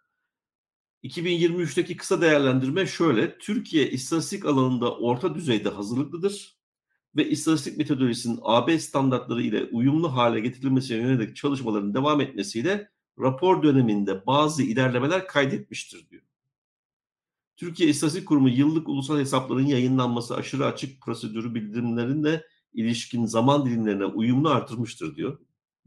2023'teki 1.03 1.97
kısa 1.97 2.21
değerlendirme 2.21 2.85
şöyle. 2.85 3.37
Türkiye 3.37 3.89
istatistik 3.89 4.45
alanında 4.45 4.95
orta 4.95 5.35
düzeyde 5.35 5.69
hazırlıklıdır 5.69 6.57
ve 7.15 7.29
istatistik 7.29 7.77
metodolojisinin 7.77 8.39
AB 8.41 8.79
standartları 8.79 9.41
ile 9.41 9.65
uyumlu 9.65 10.15
hale 10.15 10.39
getirilmesine 10.39 10.97
yönelik 10.97 11.35
çalışmaların 11.35 11.93
devam 11.93 12.21
etmesiyle 12.21 12.91
rapor 13.19 13.63
döneminde 13.63 14.25
bazı 14.25 14.63
ilerlemeler 14.63 15.27
kaydetmiştir 15.27 16.09
diyor. 16.09 16.22
Türkiye 17.55 17.89
İstatistik 17.89 18.27
Kurumu 18.27 18.49
yıllık 18.49 18.89
ulusal 18.89 19.19
hesapların 19.19 19.65
yayınlanması 19.65 20.35
aşırı 20.35 20.65
açık 20.65 21.01
prosedürü 21.01 21.55
bildirimlerinde 21.55 22.47
ilişkin 22.73 23.25
zaman 23.25 23.65
dilimlerine 23.65 24.05
uyumlu 24.05 24.49
artırmıştır 24.49 25.15
diyor. 25.15 25.37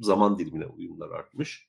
Zaman 0.01 0.39
dilimine 0.39 0.67
uyumlar 0.67 1.11
artmış. 1.11 1.69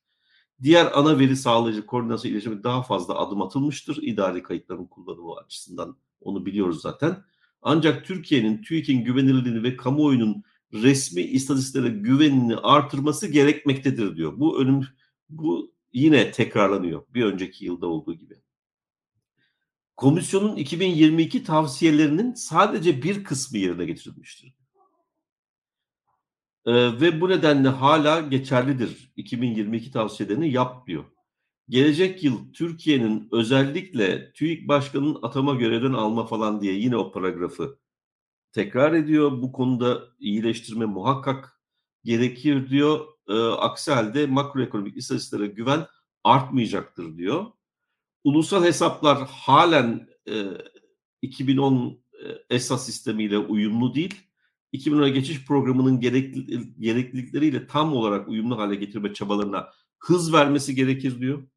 Diğer 0.63 0.91
ana 0.99 1.19
veri 1.19 1.35
sağlayıcı 1.35 1.85
koordinasyon 1.85 2.31
iletişimi 2.31 2.63
daha 2.63 2.83
fazla 2.83 3.15
adım 3.15 3.41
atılmıştır. 3.41 3.99
İdari 4.01 4.43
kayıtların 4.43 4.85
kullanımı 4.85 5.33
açısından 5.35 5.97
onu 6.21 6.45
biliyoruz 6.45 6.81
zaten. 6.81 7.23
Ancak 7.61 8.05
Türkiye'nin 8.05 8.61
TÜİK'in 8.61 9.03
güvenilirliğini 9.03 9.63
ve 9.63 9.77
kamuoyunun 9.77 10.43
resmi 10.73 11.21
istatistiklere 11.21 11.89
güvenini 11.89 12.55
artırması 12.55 13.27
gerekmektedir 13.27 14.15
diyor. 14.15 14.39
Bu 14.39 14.61
önüm 14.61 14.87
bu 15.29 15.73
yine 15.93 16.31
tekrarlanıyor 16.31 17.03
bir 17.13 17.23
önceki 17.23 17.65
yılda 17.65 17.87
olduğu 17.87 18.13
gibi. 18.13 18.35
Komisyonun 19.97 20.55
2022 20.55 21.43
tavsiyelerinin 21.43 22.33
sadece 22.33 23.03
bir 23.03 23.23
kısmı 23.23 23.57
yerine 23.57 23.85
getirilmiştir. 23.85 24.53
Ee, 26.65 26.73
ve 26.73 27.21
bu 27.21 27.29
nedenle 27.29 27.69
hala 27.69 28.19
geçerlidir. 28.19 29.11
2022 29.15 29.91
tavsiyelerini 29.91 30.51
yap 30.51 30.87
diyor. 30.87 31.03
Gelecek 31.69 32.23
yıl 32.23 32.53
Türkiye'nin 32.53 33.29
özellikle 33.31 34.31
TÜİK 34.33 34.67
Başkanı'nın 34.67 35.19
atama 35.21 35.55
görevden 35.55 35.93
alma 35.93 36.25
falan 36.25 36.61
diye 36.61 36.73
yine 36.73 36.97
o 36.97 37.11
paragrafı 37.11 37.79
tekrar 38.51 38.93
ediyor. 38.93 39.31
Bu 39.31 39.51
konuda 39.51 40.03
iyileştirme 40.19 40.85
muhakkak 40.85 41.61
gerekir 42.03 42.69
diyor. 42.69 43.07
E, 43.29 43.33
aksi 43.39 43.91
halde 43.91 44.27
makroekonomik 44.27 44.97
istatistiklere 44.97 45.47
güven 45.47 45.85
artmayacaktır 46.23 47.17
diyor. 47.17 47.45
Ulusal 48.23 48.63
hesaplar 48.63 49.27
halen 49.27 50.07
e, 50.29 50.43
2010 51.21 52.03
e, 52.49 52.55
ESA 52.55 52.77
sistemiyle 52.77 53.37
uyumlu 53.37 53.95
değil. 53.95 54.15
2010'a 54.73 55.07
geçiş 55.07 55.45
programının 55.45 55.99
gerekli, 55.99 56.73
gereklilikleriyle 56.79 57.67
tam 57.67 57.93
olarak 57.93 58.27
uyumlu 58.27 58.57
hale 58.57 58.75
getirme 58.75 59.13
çabalarına 59.13 59.69
hız 59.99 60.33
vermesi 60.33 60.75
gerekir 60.75 61.19
diyor. 61.19 61.47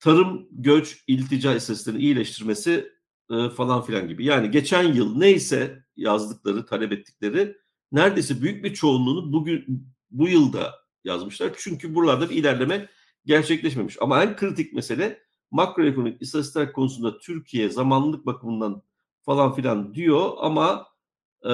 Tarım, 0.00 0.48
göç, 0.50 1.04
iltica 1.06 1.54
istatistiklerini 1.54 2.02
iyileştirmesi 2.02 2.92
e, 3.30 3.48
falan 3.48 3.82
filan 3.82 4.08
gibi. 4.08 4.24
Yani 4.24 4.50
geçen 4.50 4.92
yıl 4.92 5.16
neyse 5.16 5.84
yazdıkları, 5.96 6.66
talep 6.66 6.92
ettikleri 6.92 7.56
neredeyse 7.92 8.42
büyük 8.42 8.64
bir 8.64 8.74
çoğunluğunu 8.74 9.32
bugün 9.32 9.86
bu 10.10 10.28
yılda 10.28 10.74
yazmışlar. 11.04 11.52
Çünkü 11.58 11.94
buralarda 11.94 12.30
bir 12.30 12.36
ilerleme 12.36 12.88
gerçekleşmemiş. 13.24 13.96
Ama 14.00 14.22
en 14.22 14.36
kritik 14.36 14.72
mesele 14.72 15.22
makroekonomik 15.50 16.22
istatistikler 16.22 16.72
konusunda 16.72 17.18
Türkiye 17.18 17.68
zamanlılık 17.68 18.26
bakımından 18.26 18.82
falan 19.22 19.54
filan 19.54 19.94
diyor 19.94 20.32
ama 20.38 20.86
e, 21.44 21.52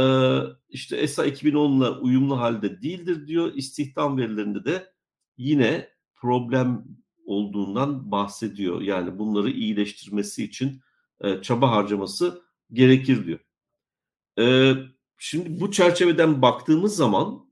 işte 0.69 0.97
ESA 0.97 1.26
2010'la 1.26 2.00
uyumlu 2.00 2.41
halde 2.41 2.83
değildir 2.83 3.26
diyor. 3.26 3.53
İstihdam 3.55 4.19
verilerinde 4.19 4.65
de 4.65 4.93
yine 5.37 5.88
problem 6.15 6.85
olduğundan 7.26 8.11
bahsediyor. 8.11 8.81
Yani 8.81 9.19
bunları 9.19 9.50
iyileştirmesi 9.50 10.45
için 10.45 10.81
e, 11.21 11.43
çaba 11.43 11.71
harcaması 11.71 12.43
gerekir 12.73 13.26
diyor. 13.26 13.38
E, 14.38 14.75
şimdi 15.19 15.61
bu 15.61 15.71
çerçeveden 15.71 16.43
baktığımız 16.43 16.97
zaman 16.97 17.46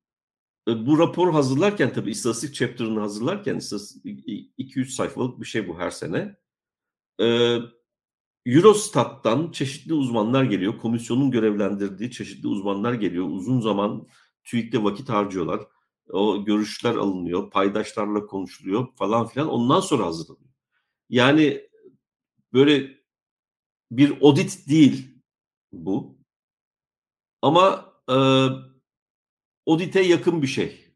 bu 0.67 0.99
rapor 0.99 1.33
hazırlarken 1.33 1.93
tabii 1.93 2.11
istatistik 2.11 2.55
chapter'ını 2.55 3.01
hazırlarken 3.01 3.61
200 4.59 4.97
sayfalık 4.97 5.41
bir 5.41 5.47
şey 5.47 5.69
bu 5.69 5.79
her 5.79 5.91
sene. 5.91 6.37
E, 7.21 7.59
Eurostat'tan 8.47 9.51
çeşitli 9.51 9.95
uzmanlar 9.95 10.45
geliyor. 10.45 10.79
Komisyonun 10.79 11.31
görevlendirdiği 11.31 12.11
çeşitli 12.11 12.49
uzmanlar 12.49 12.95
geliyor. 12.95 13.29
Uzun 13.31 13.61
zaman 13.61 14.07
TÜİK'te 14.45 14.85
vakit 14.85 15.09
harcıyorlar. 15.09 15.61
O 16.11 16.45
görüşler 16.45 16.95
alınıyor, 16.95 17.51
paydaşlarla 17.51 18.27
konuşuluyor 18.27 18.97
falan 18.97 19.27
filan. 19.27 19.49
Ondan 19.49 19.81
sonra 19.81 20.07
hazırlanıyor. 20.07 20.55
Yani 21.11 21.69
böyle 22.53 22.99
bir 23.91 24.23
audit 24.23 24.69
değil 24.69 25.23
bu. 25.73 26.19
Ama 27.43 27.93
e, 28.11 28.17
audite 29.67 30.01
yakın 30.01 30.43
bir 30.43 30.47
şey. 30.47 30.95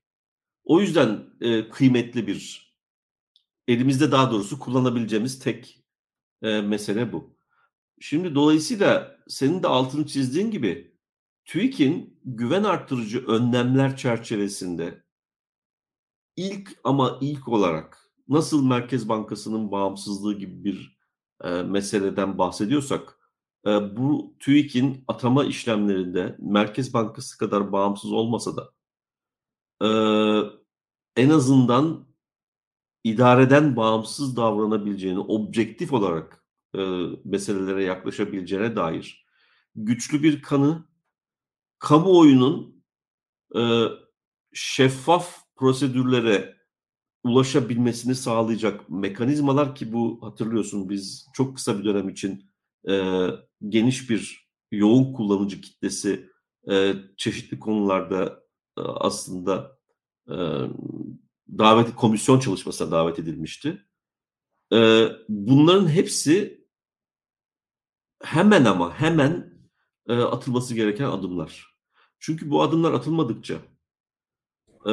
O 0.65 0.81
yüzden 0.81 1.27
e, 1.41 1.69
kıymetli 1.69 2.27
bir 2.27 2.69
elimizde 3.69 4.13
daha 4.13 4.31
doğrusu 4.31 4.59
kullanabileceğimiz 4.59 5.39
tek 5.39 5.85
e, 6.43 6.61
mesele 6.61 7.13
bu. 7.13 7.39
Şimdi 8.01 8.35
dolayısıyla 8.35 9.19
senin 9.29 9.63
de 9.63 9.67
altını 9.67 10.07
çizdiğin 10.07 10.51
gibi 10.51 10.99
TÜİK'in 11.45 12.21
güven 12.25 12.65
arttırıcı 12.65 13.27
önlemler 13.27 13.97
çerçevesinde 13.97 15.05
ilk 16.37 16.81
ama 16.85 17.19
ilk 17.21 17.49
olarak 17.49 18.11
nasıl 18.29 18.67
Merkez 18.67 19.09
Bankası'nın 19.09 19.71
bağımsızlığı 19.71 20.39
gibi 20.39 20.65
bir 20.65 20.99
e, 21.45 21.49
meseleden 21.63 22.39
bahsediyorsak 22.39 23.18
bu 23.67 24.37
TÜİK'in 24.41 25.05
atama 25.09 25.45
işlemlerinde 25.45 26.37
Merkez 26.39 26.95
Bankası 26.95 27.39
kadar 27.39 27.73
bağımsız 27.73 28.13
olmasa 28.13 28.57
da 28.57 28.73
en 31.17 31.31
azından 31.31 32.09
idareden 33.05 33.77
bağımsız 33.77 34.37
davranabileceğini 34.37 35.19
objektif 35.19 35.93
olarak 35.93 36.45
meselelere 37.25 37.85
yaklaşabileceğine 37.85 38.77
dair 38.77 39.27
güçlü 39.75 40.23
bir 40.23 40.43
kanı, 40.43 40.89
kamuoyunun 41.79 42.85
şeffaf 44.53 45.39
prosedürlere 45.57 46.57
ulaşabilmesini 47.25 48.15
sağlayacak 48.15 48.91
mekanizmalar 48.91 49.75
ki 49.75 49.93
bu 49.93 50.19
hatırlıyorsun 50.23 50.89
biz 50.89 51.27
çok 51.35 51.57
kısa 51.57 51.79
bir 51.79 51.85
dönem 51.85 52.09
için 52.09 52.51
e, 52.89 53.27
geniş 53.69 54.11
bir 54.11 54.49
yoğun 54.71 55.13
kullanıcı 55.13 55.61
kitlesi 55.61 56.31
e, 56.71 56.95
çeşitli 57.17 57.59
konularda 57.59 58.43
e, 58.79 58.81
aslında 58.81 59.79
e, 60.29 60.37
davet 61.59 61.95
komisyon 61.95 62.41
çalışmasına 62.41 62.91
davet 62.91 63.19
edilmişti. 63.19 63.85
E, 64.73 65.09
bunların 65.29 65.89
hepsi 65.89 66.65
hemen 68.23 68.65
ama 68.65 68.95
hemen 68.95 69.59
e, 70.09 70.15
atılması 70.15 70.75
gereken 70.75 71.05
adımlar. 71.05 71.79
Çünkü 72.19 72.51
bu 72.51 72.63
adımlar 72.63 72.93
atılmadıkça 72.93 73.55
e, 74.87 74.93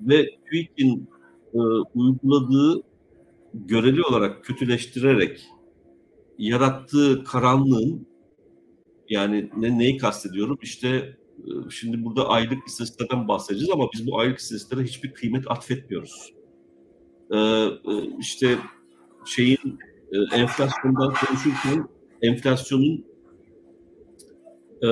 ve 0.00 0.40
TÜİK'in 0.50 1.10
e, 1.54 1.58
uyguladığı 1.94 2.82
göreli 3.54 4.02
olarak 4.02 4.44
kötüleştirerek 4.44 5.48
yarattığı 6.38 7.24
karanlığın 7.24 8.06
yani 9.08 9.50
ne, 9.56 9.78
neyi 9.78 9.96
kastediyorum? 9.96 10.58
İşte 10.62 10.88
e, 11.38 11.70
şimdi 11.70 12.04
burada 12.04 12.28
aylık 12.28 12.66
istatistiklerden 12.66 13.28
bahsedeceğiz 13.28 13.70
ama 13.70 13.88
biz 13.94 14.06
bu 14.06 14.18
aylık 14.18 14.38
istatistiklere 14.38 14.84
hiçbir 14.84 15.14
kıymet 15.14 15.50
atfetmiyoruz. 15.50 16.32
Ee, 17.34 17.66
işte 18.18 18.58
şeyin 19.24 19.78
e, 20.12 20.36
enflasyondan 20.36 21.14
konuşurken 21.26 21.88
enflasyonun 22.22 23.04
e, 24.82 24.88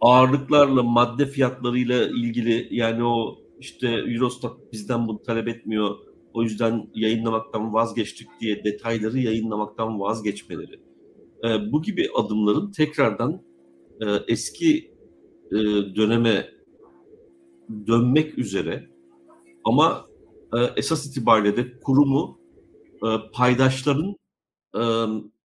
ağırlıklarla 0.00 0.82
madde 0.82 1.26
fiyatlarıyla 1.26 2.08
ilgili 2.08 2.68
yani 2.70 3.04
o 3.04 3.38
işte 3.60 3.88
Eurostat 3.88 4.72
bizden 4.72 5.08
bunu 5.08 5.22
talep 5.22 5.48
etmiyor 5.48 5.96
o 6.38 6.42
yüzden 6.42 6.90
yayınlamaktan 6.94 7.74
vazgeçtik 7.74 8.28
diye 8.40 8.64
detayları 8.64 9.18
yayınlamaktan 9.18 10.00
vazgeçmeleri. 10.00 10.80
E, 11.44 11.72
bu 11.72 11.82
gibi 11.82 12.08
adımların 12.14 12.72
tekrardan 12.72 13.42
e, 14.00 14.06
eski 14.28 14.94
e, 15.52 15.56
döneme 15.96 16.50
dönmek 17.86 18.38
üzere 18.38 18.90
ama 19.64 20.06
e, 20.54 20.58
esas 20.76 21.06
itibariyle 21.06 21.56
de 21.56 21.80
kurumu 21.80 22.40
e, 23.04 23.08
paydaşların 23.32 24.16
e, 24.74 24.82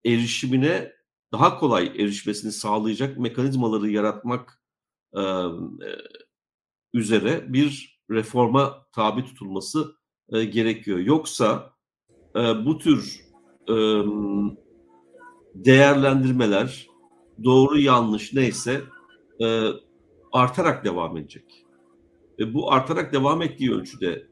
erişimine 0.05 0.91
daha 1.31 1.59
kolay 1.59 1.85
erişmesini 1.85 2.51
sağlayacak 2.51 3.17
mekanizmaları 3.17 3.89
yaratmak 3.89 4.61
e, 5.13 5.21
e, 5.21 5.89
üzere 6.93 7.53
bir 7.53 7.99
reforma 8.09 8.85
tabi 8.91 9.25
tutulması 9.25 10.02
e, 10.29 10.45
gerekiyor. 10.45 10.99
Yoksa 10.99 11.73
e, 12.35 12.39
bu 12.39 12.77
tür 12.77 13.21
e, 13.69 13.75
değerlendirmeler 15.55 16.87
doğru 17.43 17.79
yanlış 17.79 18.33
neyse 18.33 18.81
e, 19.41 19.67
artarak 20.31 20.85
devam 20.85 21.17
edecek. 21.17 21.65
Ve 22.39 22.53
bu 22.53 22.71
artarak 22.71 23.13
devam 23.13 23.41
ettiği 23.41 23.71
ölçüde 23.71 24.27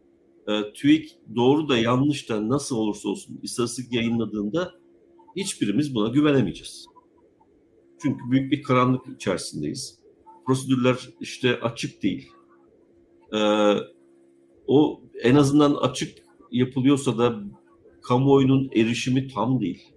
e, 0.47 0.73
TÜİK 0.73 1.17
doğru 1.35 1.69
da 1.69 1.77
yanlış 1.77 2.29
da 2.29 2.49
nasıl 2.49 2.75
olursa 2.77 3.09
olsun 3.09 3.39
istatistik 3.43 3.93
yayınladığında 3.93 4.71
hiçbirimiz 5.35 5.95
buna 5.95 6.07
güvenemeyeceğiz. 6.07 6.85
Çünkü 8.01 8.31
büyük 8.31 8.51
bir 8.51 8.63
karanlık 8.63 9.07
içerisindeyiz. 9.15 9.99
Prosedürler 10.45 11.09
işte 11.19 11.59
açık 11.59 12.03
değil. 12.03 12.31
Ee, 13.33 13.73
o 14.67 15.01
en 15.23 15.35
azından 15.35 15.75
açık 15.75 16.17
yapılıyorsa 16.51 17.17
da 17.17 17.35
kamuoyunun 18.01 18.69
erişimi 18.75 19.27
tam 19.27 19.61
değil. 19.61 19.93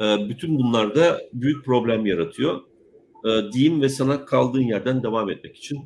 Ee, 0.00 0.28
bütün 0.28 0.58
bunlar 0.58 0.94
da 0.94 1.20
büyük 1.32 1.64
problem 1.64 2.06
yaratıyor. 2.06 2.60
Ee, 3.24 3.52
diyeyim 3.52 3.82
ve 3.82 3.88
sana 3.88 4.24
kaldığın 4.24 4.62
yerden 4.62 5.02
devam 5.02 5.30
etmek 5.30 5.56
için 5.56 5.78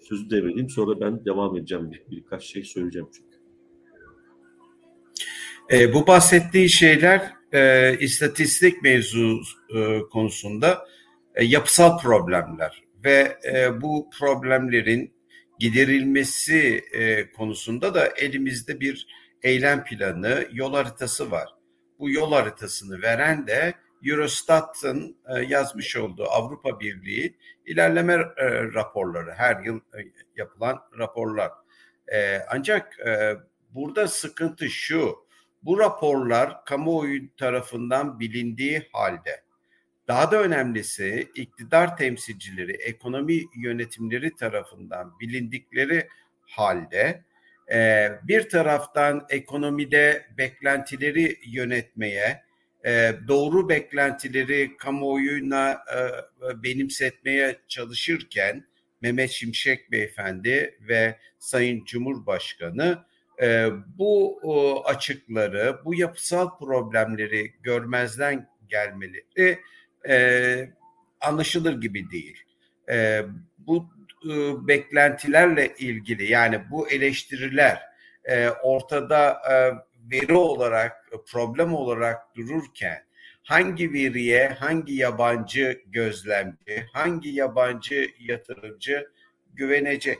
sözü 0.00 0.30
devredeyim. 0.30 0.70
Sonra 0.70 1.00
ben 1.00 1.24
devam 1.24 1.56
edeceğim. 1.56 1.90
Bir, 1.90 2.02
birkaç 2.10 2.44
şey 2.44 2.64
söyleyeceğim 2.64 3.08
çünkü. 3.12 3.30
E, 5.72 5.94
bu 5.94 6.06
bahsettiği 6.06 6.70
şeyler 6.70 7.32
e, 7.52 7.96
istatistik 8.00 8.82
mevzu 8.82 9.40
e, 9.74 9.98
konusunda 10.12 10.86
e, 11.34 11.44
yapısal 11.44 11.98
problemler 11.98 12.82
ve 13.04 13.38
e, 13.54 13.80
bu 13.80 14.10
problemlerin 14.18 15.12
giderilmesi 15.60 16.84
e, 16.92 17.32
konusunda 17.32 17.94
da 17.94 18.06
elimizde 18.06 18.80
bir 18.80 19.06
eylem 19.42 19.84
planı, 19.84 20.48
yol 20.52 20.74
haritası 20.74 21.30
var. 21.30 21.48
Bu 21.98 22.10
yol 22.10 22.32
haritasını 22.32 23.02
veren 23.02 23.46
de 23.46 23.74
Eurostat'ın 24.04 25.16
e, 25.28 25.42
yazmış 25.42 25.96
olduğu 25.96 26.24
Avrupa 26.24 26.80
Birliği 26.80 27.36
ilerleme 27.66 28.12
e, 28.12 28.46
raporları, 28.62 29.32
her 29.32 29.64
yıl 29.64 29.76
e, 29.76 29.98
yapılan 30.36 30.78
raporlar. 30.98 31.50
E, 32.12 32.38
ancak 32.50 33.00
e, 33.00 33.36
burada 33.70 34.08
sıkıntı 34.08 34.70
şu, 34.70 35.16
bu 35.62 35.78
raporlar 35.78 36.64
kamuoyu 36.64 37.36
tarafından 37.36 38.20
bilindiği 38.20 38.88
halde 38.92 39.42
daha 40.10 40.30
da 40.30 40.42
önemlisi 40.42 41.28
iktidar 41.34 41.96
temsilcileri, 41.96 42.72
ekonomi 42.72 43.44
yönetimleri 43.56 44.34
tarafından 44.34 45.20
bilindikleri 45.20 46.08
halde 46.42 47.24
e, 47.72 48.10
bir 48.22 48.48
taraftan 48.48 49.26
ekonomide 49.28 50.26
beklentileri 50.38 51.38
yönetmeye, 51.46 52.42
e, 52.84 53.12
doğru 53.28 53.68
beklentileri 53.68 54.76
kamuoyuna 54.76 55.70
e, 55.72 55.98
benimsetmeye 56.62 57.56
çalışırken 57.68 58.66
Mehmet 59.00 59.30
Şimşek 59.30 59.92
Beyefendi 59.92 60.78
ve 60.80 61.16
Sayın 61.38 61.84
Cumhurbaşkanı 61.84 63.04
bu 63.98 64.40
açıkları, 64.84 65.80
bu 65.84 65.94
yapısal 65.94 66.58
problemleri 66.58 67.52
görmezden 67.62 68.48
gelmeleri 68.68 69.58
e, 70.08 70.70
anlaşılır 71.20 71.80
gibi 71.80 72.10
değil. 72.10 72.38
E, 72.90 73.22
bu 73.58 73.86
e, 74.24 74.30
beklentilerle 74.68 75.74
ilgili 75.78 76.32
yani 76.32 76.60
bu 76.70 76.90
eleştiriler 76.90 77.82
e, 78.24 78.48
ortada 78.48 79.42
e, 79.50 79.54
veri 80.12 80.34
olarak, 80.34 81.10
problem 81.26 81.74
olarak 81.74 82.36
dururken 82.36 83.04
hangi 83.42 83.92
veriye 83.92 84.48
hangi 84.48 84.94
yabancı 84.94 85.82
gözlemci, 85.86 86.86
hangi 86.92 87.28
yabancı 87.28 88.10
yatırımcı 88.20 89.10
güvenecek? 89.54 90.18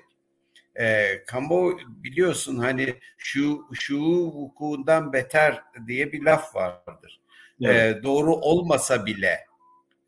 E, 0.80 1.06
kamu 1.26 1.78
biliyorsun 1.86 2.58
hani 2.58 2.94
şu 3.18 3.66
şu 3.72 4.00
vukuundan 4.24 5.12
beter 5.12 5.62
diye 5.86 6.12
bir 6.12 6.22
laf 6.22 6.56
vardır. 6.56 7.20
Evet. 7.62 7.96
E, 7.96 8.02
doğru 8.02 8.34
olmasa 8.34 9.06
bile 9.06 9.49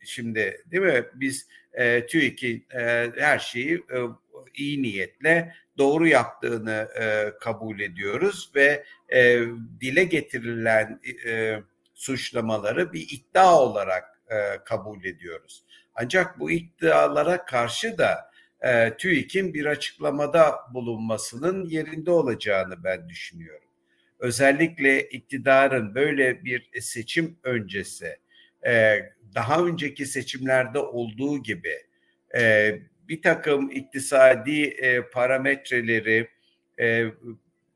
şimdi 0.05 0.65
değil 0.67 0.83
mi 0.83 1.05
biz 1.15 1.49
e, 1.73 2.07
TÜİK'in 2.07 2.67
e, 2.75 3.13
her 3.19 3.39
şeyi 3.39 3.75
e, 3.75 3.99
iyi 4.55 4.83
niyetle 4.83 5.55
doğru 5.79 6.07
yaptığını 6.07 6.89
e, 7.01 7.33
kabul 7.41 7.81
ediyoruz 7.81 8.53
ve 8.55 8.85
e, 9.15 9.41
dile 9.81 10.05
getirilen 10.05 11.01
e, 11.27 11.57
suçlamaları 11.95 12.93
bir 12.93 13.09
iddia 13.11 13.61
olarak 13.61 14.05
e, 14.31 14.65
kabul 14.65 15.05
ediyoruz. 15.05 15.65
Ancak 15.95 16.41
bu 16.41 16.51
iddialara 16.51 17.45
karşı 17.45 17.99
da 17.99 18.31
e, 18.61 18.97
TÜİK'in 18.97 19.55
bir 19.55 19.67
açıklamada 19.67 20.57
bulunmasının 20.75 21.65
yerinde 21.65 22.11
olacağını 22.11 22.85
ben 22.85 23.09
düşünüyorum. 23.09 23.69
Özellikle 24.19 25.09
iktidarın 25.09 25.95
böyle 25.95 26.45
bir 26.45 26.81
seçim 26.81 27.39
öncesi, 27.43 28.17
e, 28.67 28.99
daha 29.35 29.65
önceki 29.65 30.07
seçimlerde 30.07 30.79
olduğu 30.79 31.43
gibi 31.43 31.75
e, 32.35 32.75
bir 33.09 33.23
takım 33.23 33.71
iktisadi 33.71 34.63
e, 34.63 35.03
parametreleri 35.03 36.29
e, 36.81 37.05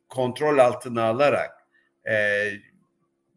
kontrol 0.09 0.59
altına 0.59 1.03
alarak 1.03 1.53
e, 2.09 2.47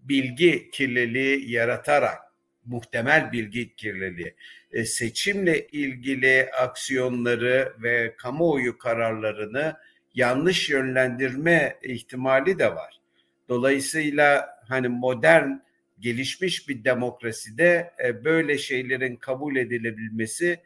bilgi 0.04 0.72
kirliliği 0.72 1.52
yaratarak 1.52 2.20
muhtemel 2.66 3.32
bilgi 3.32 3.76
kirliliği 3.76 4.36
e, 4.72 4.86
seçimle 4.86 5.68
ilgili 5.68 6.50
aksiyonları 6.52 7.74
ve 7.84 8.16
kamuoyu 8.18 8.78
kararlarını 8.78 9.78
yanlış 10.14 10.70
yönlendirme 10.70 11.78
ihtimali 11.84 12.60
de 12.60 12.76
var. 12.76 13.00
Dolayısıyla 13.50 14.50
hani 14.68 14.88
modern 14.88 15.52
gelişmiş 16.00 16.70
bir 16.70 16.84
demokraside 16.84 17.94
e, 18.06 18.26
böyle 18.26 18.58
şeylerin 18.58 19.16
kabul 19.16 19.56
edilebilmesi 19.56 20.60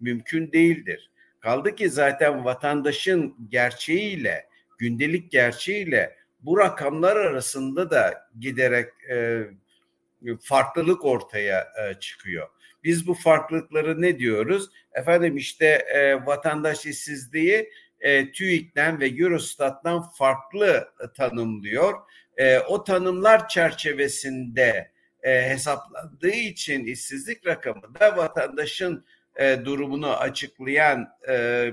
mümkün 0.00 0.52
değildir. 0.52 1.10
Kaldı 1.40 1.74
ki 1.74 1.90
zaten 1.90 2.44
vatandaşın 2.44 3.36
gerçeğiyle, 3.48 4.48
gündelik 4.78 5.30
gerçeğiyle 5.30 6.16
bu 6.40 6.58
rakamlar 6.58 7.16
arasında 7.16 7.90
da 7.90 8.28
giderek 8.40 8.88
e, 9.10 9.42
farklılık 10.40 11.04
ortaya 11.04 11.60
e, 11.60 11.94
çıkıyor. 12.00 12.48
Biz 12.84 13.06
bu 13.06 13.14
farklılıkları 13.14 14.02
ne 14.02 14.18
diyoruz? 14.18 14.70
Efendim 14.92 15.36
işte 15.36 15.66
e, 15.66 16.26
vatandaş 16.26 16.86
işsizliği 16.86 17.70
e, 18.00 18.32
TÜİK'ten 18.32 19.00
ve 19.00 19.06
Eurostat'tan 19.06 20.10
farklı 20.10 20.88
tanımlıyor. 21.16 21.94
E, 22.38 22.58
o 22.58 22.84
tanımlar 22.84 23.48
çerçevesinde 23.48 24.90
e, 25.22 25.50
hesaplandığı 25.50 26.30
için 26.30 26.84
işsizlik 26.84 27.46
rakamı 27.46 27.94
da 28.00 28.16
vatandaşın 28.16 29.04
e, 29.36 29.64
durumunu 29.64 30.16
açıklayan 30.16 31.08
e, 31.28 31.68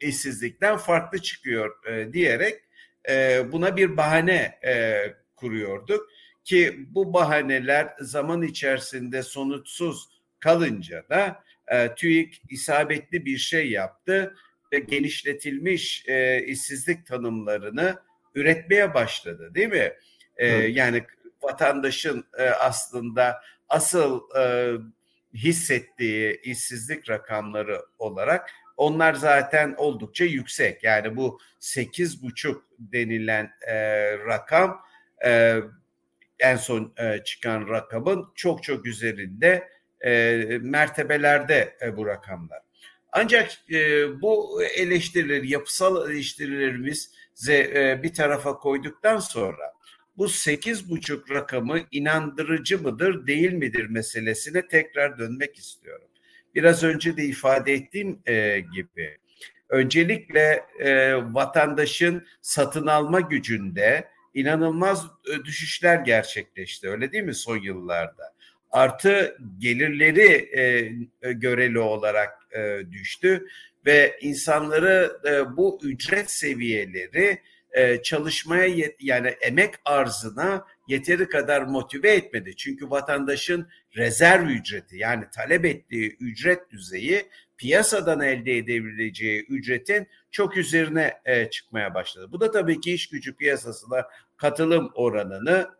işsizlikten 0.00 0.76
farklı 0.76 1.18
çıkıyor 1.18 1.86
e, 1.86 2.12
diyerek 2.12 2.60
e, 3.08 3.42
buna 3.52 3.76
bir 3.76 3.96
bahane 3.96 4.58
e, 4.66 4.96
kuruyorduk. 5.36 6.10
Ki 6.44 6.86
bu 6.88 7.14
bahaneler 7.14 7.94
zaman 8.00 8.42
içerisinde 8.42 9.22
sonuçsuz 9.22 10.08
kalınca 10.40 11.04
da 11.10 11.42
e, 11.68 11.94
TÜİK 11.94 12.42
isabetli 12.50 13.24
bir 13.24 13.38
şey 13.38 13.70
yaptı 13.70 14.34
ve 14.72 14.78
genişletilmiş 14.78 16.04
e, 16.08 16.44
işsizlik 16.46 17.06
tanımlarını 17.06 17.98
üretmeye 18.34 18.94
başladı 18.94 19.54
değil 19.54 19.68
mi? 19.68 19.92
E, 20.36 20.46
yani 20.48 21.04
vatandaşın 21.42 22.24
e, 22.38 22.42
aslında 22.42 23.42
asıl 23.68 24.20
e, 24.38 24.72
hissettiği 25.34 26.40
işsizlik 26.40 27.10
rakamları 27.10 27.82
olarak 27.98 28.50
onlar 28.76 29.14
zaten 29.14 29.74
oldukça 29.76 30.24
yüksek. 30.24 30.84
Yani 30.84 31.16
bu 31.16 31.40
sekiz 31.60 32.22
buçuk 32.22 32.64
denilen 32.78 33.50
e, 33.66 33.76
rakam 34.18 34.82
e, 35.24 35.60
en 36.38 36.56
son 36.56 36.94
e, 36.98 37.24
çıkan 37.24 37.68
rakamın 37.68 38.26
çok 38.34 38.62
çok 38.62 38.86
üzerinde 38.86 39.68
e, 40.00 40.42
mertebelerde 40.60 41.76
e, 41.82 41.96
bu 41.96 42.06
rakamlar. 42.06 42.58
Ancak 43.12 43.70
e, 43.70 44.08
bu 44.22 44.62
eleştirileri, 44.62 45.50
yapısal 45.50 46.10
eleştirilerimizi 46.10 47.08
e, 47.08 47.23
bir 48.02 48.14
tarafa 48.14 48.58
koyduktan 48.58 49.18
sonra 49.18 49.74
bu 50.16 50.28
sekiz 50.28 50.90
buçuk 50.90 51.30
rakamı 51.30 51.80
inandırıcı 51.90 52.82
mıdır 52.82 53.26
değil 53.26 53.52
midir 53.52 53.86
meselesine 53.86 54.68
tekrar 54.68 55.18
dönmek 55.18 55.56
istiyorum. 55.58 56.08
Biraz 56.54 56.82
önce 56.82 57.16
de 57.16 57.24
ifade 57.24 57.72
ettiğim 57.72 58.22
e, 58.26 58.60
gibi 58.74 59.18
öncelikle 59.68 60.64
e, 60.78 61.14
vatandaşın 61.14 62.26
satın 62.42 62.86
alma 62.86 63.20
gücünde 63.20 64.08
inanılmaz 64.34 65.06
e, 65.06 65.44
düşüşler 65.44 65.96
gerçekleşti 66.00 66.88
öyle 66.88 67.12
değil 67.12 67.24
mi 67.24 67.34
son 67.34 67.56
yıllarda? 67.56 68.34
Artı 68.70 69.38
gelirleri 69.58 70.58
e, 70.58 71.32
göreli 71.32 71.78
olarak 71.78 72.32
e, 72.56 72.80
düştü 72.92 73.46
ve 73.86 74.18
insanları 74.20 75.20
e, 75.24 75.56
bu 75.56 75.80
ücret 75.82 76.30
seviyeleri 76.30 77.38
e, 77.72 78.02
çalışmaya 78.02 78.90
yani 79.00 79.28
emek 79.28 79.74
arzına 79.84 80.66
yeteri 80.88 81.28
kadar 81.28 81.62
motive 81.62 82.10
etmedi. 82.10 82.56
Çünkü 82.56 82.90
vatandaşın 82.90 83.68
rezerv 83.96 84.46
ücreti 84.46 84.96
yani 84.96 85.24
talep 85.34 85.64
ettiği 85.64 86.16
ücret 86.20 86.70
düzeyi 86.70 87.26
piyasadan 87.56 88.20
elde 88.20 88.56
edebileceği 88.56 89.46
ücretin 89.48 90.08
çok 90.30 90.56
üzerine 90.56 91.14
e, 91.24 91.50
çıkmaya 91.50 91.94
başladı. 91.94 92.28
Bu 92.32 92.40
da 92.40 92.50
tabii 92.50 92.80
ki 92.80 92.94
iş 92.94 93.08
gücü 93.08 93.36
piyasasına 93.36 94.06
katılım 94.36 94.90
oranını 94.94 95.70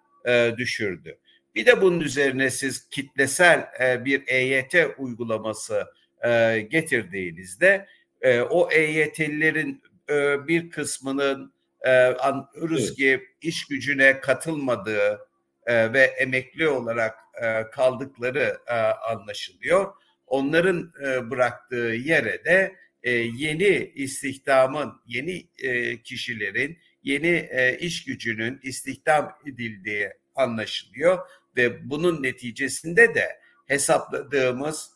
düşürdü. 0.56 1.18
Bir 1.54 1.66
de 1.66 1.82
bunun 1.82 2.00
üzerine 2.00 2.50
siz 2.50 2.88
kitlesel 2.88 3.66
bir 4.04 4.22
EYT 4.26 4.74
uygulaması 4.98 5.86
e, 6.24 6.60
getirdiğinizde 6.70 7.86
e, 8.22 8.40
o 8.40 8.70
EYT'lilerin 8.70 9.82
e, 10.10 10.48
bir 10.48 10.70
kısmının 10.70 11.54
e, 11.82 11.90
anlıyoruz 12.04 12.84
evet. 12.84 12.96
ki 12.96 13.28
iş 13.42 13.66
gücüne 13.66 14.20
katılmadığı 14.20 15.28
e, 15.66 15.92
ve 15.92 16.00
emekli 16.00 16.68
olarak 16.68 17.14
e, 17.42 17.70
kaldıkları 17.70 18.58
e, 18.66 18.74
anlaşılıyor. 18.74 19.92
Onların 20.26 20.92
e, 21.04 21.30
bıraktığı 21.30 21.94
yere 22.04 22.44
de 22.44 22.76
e, 23.02 23.10
yeni 23.12 23.92
istihdamın, 23.94 24.92
yeni 25.06 25.48
e, 25.58 26.02
kişilerin, 26.02 26.78
yeni 27.02 27.48
e, 27.50 27.78
iş 27.78 28.04
gücünün 28.04 28.60
istihdam 28.62 29.38
edildiği 29.46 30.10
anlaşılıyor 30.34 31.18
ve 31.56 31.90
bunun 31.90 32.22
neticesinde 32.22 33.14
de 33.14 33.38
hesapladığımız 33.66 34.90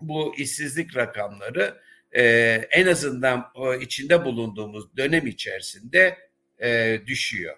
bu 0.00 0.34
işsizlik 0.36 0.96
rakamları 0.96 1.80
e, 2.12 2.22
en 2.70 2.86
azından 2.86 3.52
e, 3.54 3.80
içinde 3.80 4.24
bulunduğumuz 4.24 4.96
dönem 4.96 5.26
içerisinde 5.26 6.18
e, 6.62 7.00
düşüyor. 7.06 7.56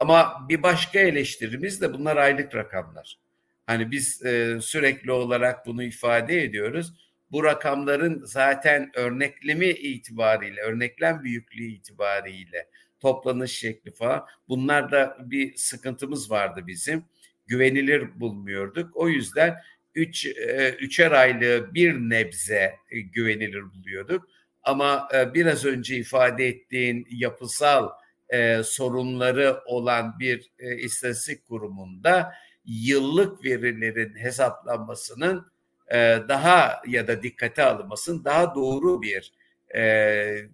Ama 0.00 0.46
bir 0.48 0.62
başka 0.62 0.98
eleştirimiz 0.98 1.80
de 1.80 1.92
bunlar 1.92 2.16
aylık 2.16 2.54
rakamlar. 2.54 3.18
Hani 3.66 3.90
biz 3.90 4.26
e, 4.26 4.58
sürekli 4.60 5.12
olarak 5.12 5.66
bunu 5.66 5.82
ifade 5.82 6.42
ediyoruz. 6.42 6.92
Bu 7.30 7.44
rakamların 7.44 8.24
zaten 8.24 8.90
örneklemi 8.94 9.66
itibariyle, 9.66 10.60
örneklem 10.60 11.24
büyüklüğü 11.24 11.64
itibariyle 11.64 12.68
toplanış 13.00 13.52
şekli 13.52 13.92
falan 13.92 14.26
bunlarda 14.48 15.16
bir 15.20 15.56
sıkıntımız 15.56 16.30
vardı 16.30 16.60
bizim. 16.66 17.04
Güvenilir 17.46 18.20
bulmuyorduk. 18.20 18.96
O 18.96 19.08
yüzden 19.08 19.56
üç, 19.96 20.26
e, 20.26 20.76
üçer 20.80 21.12
aylığı 21.12 21.74
bir 21.74 21.94
nebze 21.94 22.74
e, 22.90 23.00
güvenilir 23.00 23.62
buluyorduk. 23.72 24.28
Ama 24.62 25.08
e, 25.14 25.34
biraz 25.34 25.64
önce 25.64 25.96
ifade 25.96 26.48
ettiğin 26.48 27.06
yapısal 27.10 27.90
e, 28.28 28.62
sorunları 28.62 29.60
olan 29.66 30.18
bir 30.18 30.50
e, 30.58 30.76
istatistik 30.76 31.48
kurumunda 31.48 32.32
yıllık 32.64 33.44
verilerin 33.44 34.14
hesaplanmasının 34.14 35.46
e, 35.92 36.18
daha 36.28 36.82
ya 36.86 37.08
da 37.08 37.22
dikkate 37.22 37.62
alınmasının 37.62 38.24
daha 38.24 38.54
doğru 38.54 39.02
bir 39.02 39.32
e, 39.76 40.48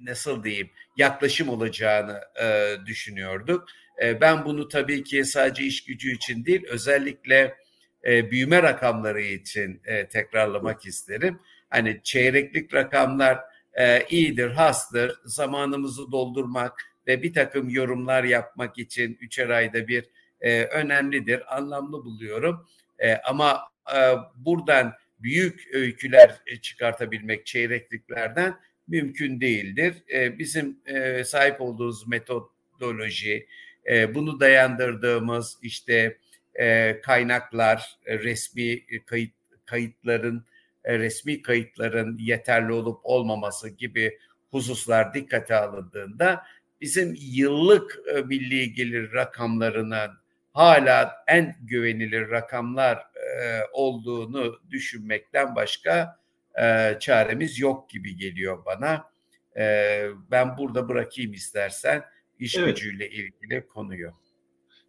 nasıl 0.00 0.44
diyeyim 0.44 0.70
yaklaşım 0.96 1.48
olacağını 1.48 2.20
e, 2.42 2.76
düşünüyorduk. 2.86 3.68
E, 4.02 4.20
ben 4.20 4.44
bunu 4.44 4.68
tabii 4.68 5.04
ki 5.04 5.24
sadece 5.24 5.64
iş 5.64 5.84
gücü 5.84 6.12
için 6.12 6.44
değil 6.44 6.62
özellikle 6.68 7.61
e, 8.04 8.30
büyüme 8.30 8.62
rakamları 8.62 9.22
için 9.22 9.80
e, 9.84 10.08
tekrarlamak 10.08 10.86
isterim. 10.86 11.40
Hani 11.70 12.00
çeyreklik 12.02 12.74
rakamlar 12.74 13.38
e, 13.74 14.06
iyidir, 14.10 14.50
hastır, 14.50 15.20
zamanımızı 15.24 16.12
doldurmak 16.12 16.72
ve 17.06 17.22
bir 17.22 17.34
takım 17.34 17.68
yorumlar 17.68 18.24
yapmak 18.24 18.78
için 18.78 19.18
üçer 19.20 19.48
ayda 19.48 19.88
bir 19.88 20.04
e, 20.40 20.64
önemlidir, 20.64 21.56
anlamlı 21.56 22.04
buluyorum. 22.04 22.66
E, 22.98 23.16
ama 23.16 23.60
e, 23.94 23.98
buradan 24.36 24.92
büyük 25.18 25.68
öyküler 25.72 26.42
çıkartabilmek 26.62 27.46
çeyrekliklerden 27.46 28.56
mümkün 28.88 29.40
değildir. 29.40 29.94
E, 30.14 30.38
bizim 30.38 30.78
e, 30.86 31.24
sahip 31.24 31.60
olduğumuz 31.60 32.08
metodoloji, 32.08 33.46
e, 33.90 34.14
bunu 34.14 34.40
dayandırdığımız 34.40 35.58
işte 35.62 36.18
e, 36.54 37.00
kaynaklar, 37.00 37.98
e, 38.06 38.18
resmi 38.18 38.86
kayıt 39.06 39.32
kayıtların 39.64 40.46
e, 40.84 40.98
resmi 40.98 41.42
kayıtların 41.42 42.18
yeterli 42.18 42.72
olup 42.72 43.00
olmaması 43.04 43.68
gibi 43.68 44.18
hususlar 44.50 45.14
dikkate 45.14 45.56
alındığında 45.56 46.42
bizim 46.80 47.16
yıllık 47.20 47.98
e, 48.14 48.22
milli 48.22 48.72
gelir 48.72 49.12
rakamlarının 49.12 50.10
hala 50.52 51.24
en 51.26 51.56
güvenilir 51.62 52.30
rakamlar 52.30 52.96
e, 52.96 53.60
olduğunu 53.72 54.60
düşünmekten 54.70 55.54
başka 55.54 56.18
e, 56.62 56.96
çaremiz 57.00 57.58
yok 57.58 57.90
gibi 57.90 58.16
geliyor 58.16 58.64
bana. 58.64 59.10
E, 59.56 60.06
ben 60.30 60.58
burada 60.58 60.88
bırakayım 60.88 61.32
istersen 61.32 62.04
iş 62.38 62.58
evet. 62.58 62.76
gücüyle 62.76 63.10
ilgili 63.10 63.66
konuyu. 63.66 64.12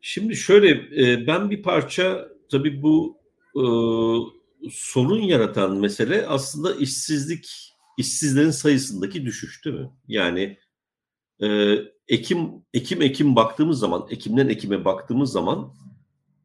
Şimdi 0.06 0.36
şöyle 0.36 0.70
e, 1.04 1.28
ben 1.28 1.50
bir 1.50 1.64
parça 1.64 2.30
tabii 2.52 2.82
bu 2.82 3.18
e, 3.56 3.64
sorun 4.72 5.22
yaratan 5.22 5.78
mesele 5.78 6.28
aslında 6.28 6.76
işsizlik, 6.76 7.74
işsizlerin 7.98 8.52
sayısındaki 8.52 9.26
düşüş 9.26 9.66
değil 9.66 9.76
mi? 9.76 9.90
Yani 10.08 10.58
e, 11.42 11.78
Ekim, 12.08 12.66
Ekim, 12.74 13.02
Ekim 13.02 13.36
baktığımız 13.36 13.80
zaman, 13.80 14.08
Ekim'den 14.10 14.48
Ekim'e 14.48 14.86
baktığımız 14.86 15.32
zaman 15.32 15.74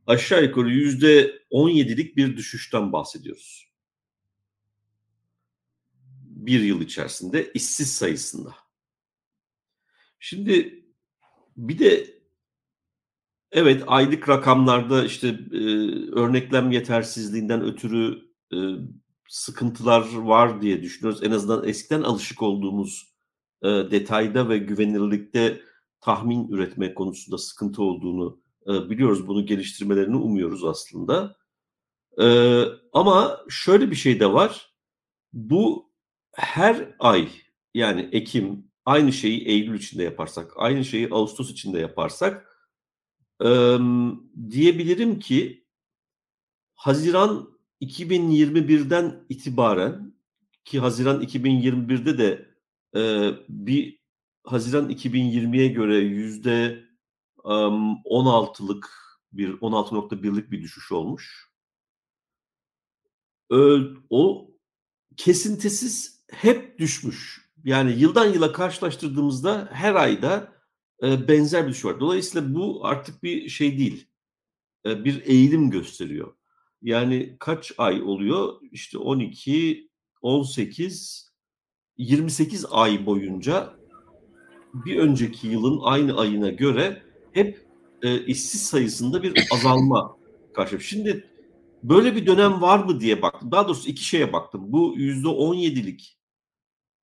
aşağı 0.07 0.45
yukarı 0.45 0.71
yüzde 0.71 1.43
17'lik 1.51 2.17
bir 2.17 2.37
düşüşten 2.37 2.93
bahsediyoruz. 2.93 3.69
Bir 6.23 6.61
yıl 6.61 6.81
içerisinde 6.81 7.53
işsiz 7.55 7.93
sayısında. 7.93 8.55
Şimdi 10.21 10.85
bir 11.57 11.79
de 11.79 12.18
Evet, 13.53 13.83
aylık 13.87 14.29
rakamlarda 14.29 15.05
işte 15.05 15.29
e, 15.29 15.59
örneklem 16.13 16.71
yetersizliğinden 16.71 17.63
ötürü 17.63 18.23
e, 18.53 18.57
sıkıntılar 19.29 20.15
var 20.15 20.63
diye 20.63 20.83
düşünüyoruz. 20.83 21.23
En 21.23 21.31
azından 21.31 21.69
eskiden 21.69 22.03
alışık 22.03 22.43
olduğumuz 22.43 23.15
e, 23.63 23.69
detayda 23.69 24.49
ve 24.49 24.59
güvenilirlikte 24.59 25.61
tahmin 26.01 26.49
üretme 26.49 26.95
konusunda 26.95 27.39
sıkıntı 27.39 27.83
olduğunu 27.83 28.41
e, 28.67 28.91
biliyoruz. 28.91 29.29
Bunu 29.29 29.47
geliştirmelerini 29.47 30.17
umuyoruz 30.17 30.65
aslında. 30.65 31.37
E, 32.21 32.27
ama 32.93 33.41
şöyle 33.49 33.91
bir 33.91 33.97
şey 33.97 34.21
de 34.21 34.33
var. 34.33 34.75
Bu 35.33 35.93
her 36.35 36.97
ay 36.99 37.29
yani 37.75 38.09
Ekim 38.13 38.71
aynı 38.85 39.13
şeyi 39.13 39.45
Eylül 39.49 39.79
içinde 39.79 40.03
yaparsak, 40.03 40.53
aynı 40.57 40.85
şeyi 40.85 41.09
Ağustos 41.11 41.51
içinde 41.51 41.79
yaparsak 41.81 42.49
ee, 43.45 43.79
diyebilirim 44.51 45.19
ki 45.19 45.65
Haziran 46.75 47.59
2021'den 47.81 49.25
itibaren 49.29 50.15
ki 50.65 50.81
Haziran 50.81 51.23
2021'de 51.23 52.19
de 52.19 52.49
e, 52.95 53.33
bir 53.49 53.99
Haziran 54.45 54.91
2020'ye 54.91 55.69
göre 55.69 55.97
yüzde 55.97 56.85
16'lık 57.45 59.09
bir 59.33 59.53
16.1'lik 59.53 60.51
bir 60.51 60.63
düşüş 60.63 60.93
olmuş. 60.93 61.49
O 64.11 64.51
kesintisiz 65.17 66.25
hep 66.31 66.79
düşmüş. 66.79 67.49
Yani 67.65 67.93
yıldan 67.93 68.27
yıla 68.27 68.53
karşılaştırdığımızda 68.53 69.69
her 69.73 69.95
ayda 69.95 70.53
benzer 71.03 71.69
bir 71.69 71.75
şey 71.75 71.91
var. 71.91 72.01
Dolayısıyla 72.01 72.55
bu 72.55 72.87
artık 72.87 73.23
bir 73.23 73.49
şey 73.49 73.79
değil. 73.79 74.07
bir 74.85 75.23
eğilim 75.27 75.71
gösteriyor. 75.71 76.35
Yani 76.83 77.37
kaç 77.41 77.73
ay 77.79 78.03
oluyor? 78.03 78.55
İşte 78.73 78.99
12, 78.99 79.91
18, 80.23 81.33
28 81.97 82.65
ay 82.71 83.07
boyunca 83.07 83.79
bir 84.75 84.99
önceki 84.99 85.49
yılın 85.49 85.81
aynı 85.83 86.19
ayına 86.19 86.51
göre 86.51 87.03
hep 87.33 87.67
e, 88.03 88.27
işsiz 88.27 88.63
sayısında 88.63 89.23
bir 89.23 89.49
azalma 89.53 90.17
karşı. 90.55 90.81
Şimdi 90.81 91.31
böyle 91.83 92.17
bir 92.17 92.27
dönem 92.27 92.61
var 92.61 92.79
mı 92.79 93.01
diye 93.01 93.23
baktım. 93.23 93.51
Daha 93.53 93.69
doğrusu 93.69 93.89
iki 93.89 94.05
şeye 94.05 94.33
baktım. 94.33 94.63
Bu 94.67 94.95
yüzde 94.97 95.29
17'lik 95.29 96.19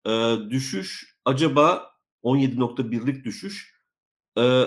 e, 0.06 0.36
düşüş 0.50 1.16
acaba 1.24 1.90
17.1'lik 2.24 3.24
düşüş 3.24 3.73
e, 4.38 4.64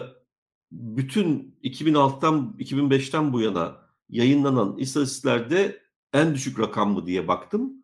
bütün 0.72 1.60
2006'dan 1.64 2.56
2005'ten 2.60 3.34
bu 3.34 3.42
yana 3.42 3.88
yayınlanan 4.10 4.78
istatistiklerde 4.78 5.82
en 6.14 6.36
düşük 6.36 6.60
rakam 6.60 6.94
mı 6.94 7.06
diye 7.06 7.28
baktım. 7.28 7.84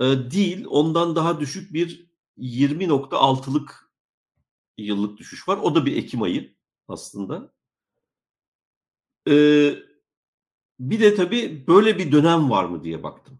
E, 0.00 0.04
değil, 0.04 0.66
ondan 0.68 1.16
daha 1.16 1.40
düşük 1.40 1.72
bir 1.72 2.06
20.6'lık 2.38 3.90
yıllık 4.78 5.18
düşüş 5.18 5.48
var. 5.48 5.58
O 5.62 5.74
da 5.74 5.86
bir 5.86 5.96
Ekim 5.96 6.22
ayı 6.22 6.56
aslında. 6.88 7.52
Ee, 9.28 9.74
bir 10.80 11.00
de 11.00 11.14
tabii 11.14 11.66
böyle 11.66 11.98
bir 11.98 12.12
dönem 12.12 12.50
var 12.50 12.64
mı 12.64 12.84
diye 12.84 13.02
baktım. 13.02 13.38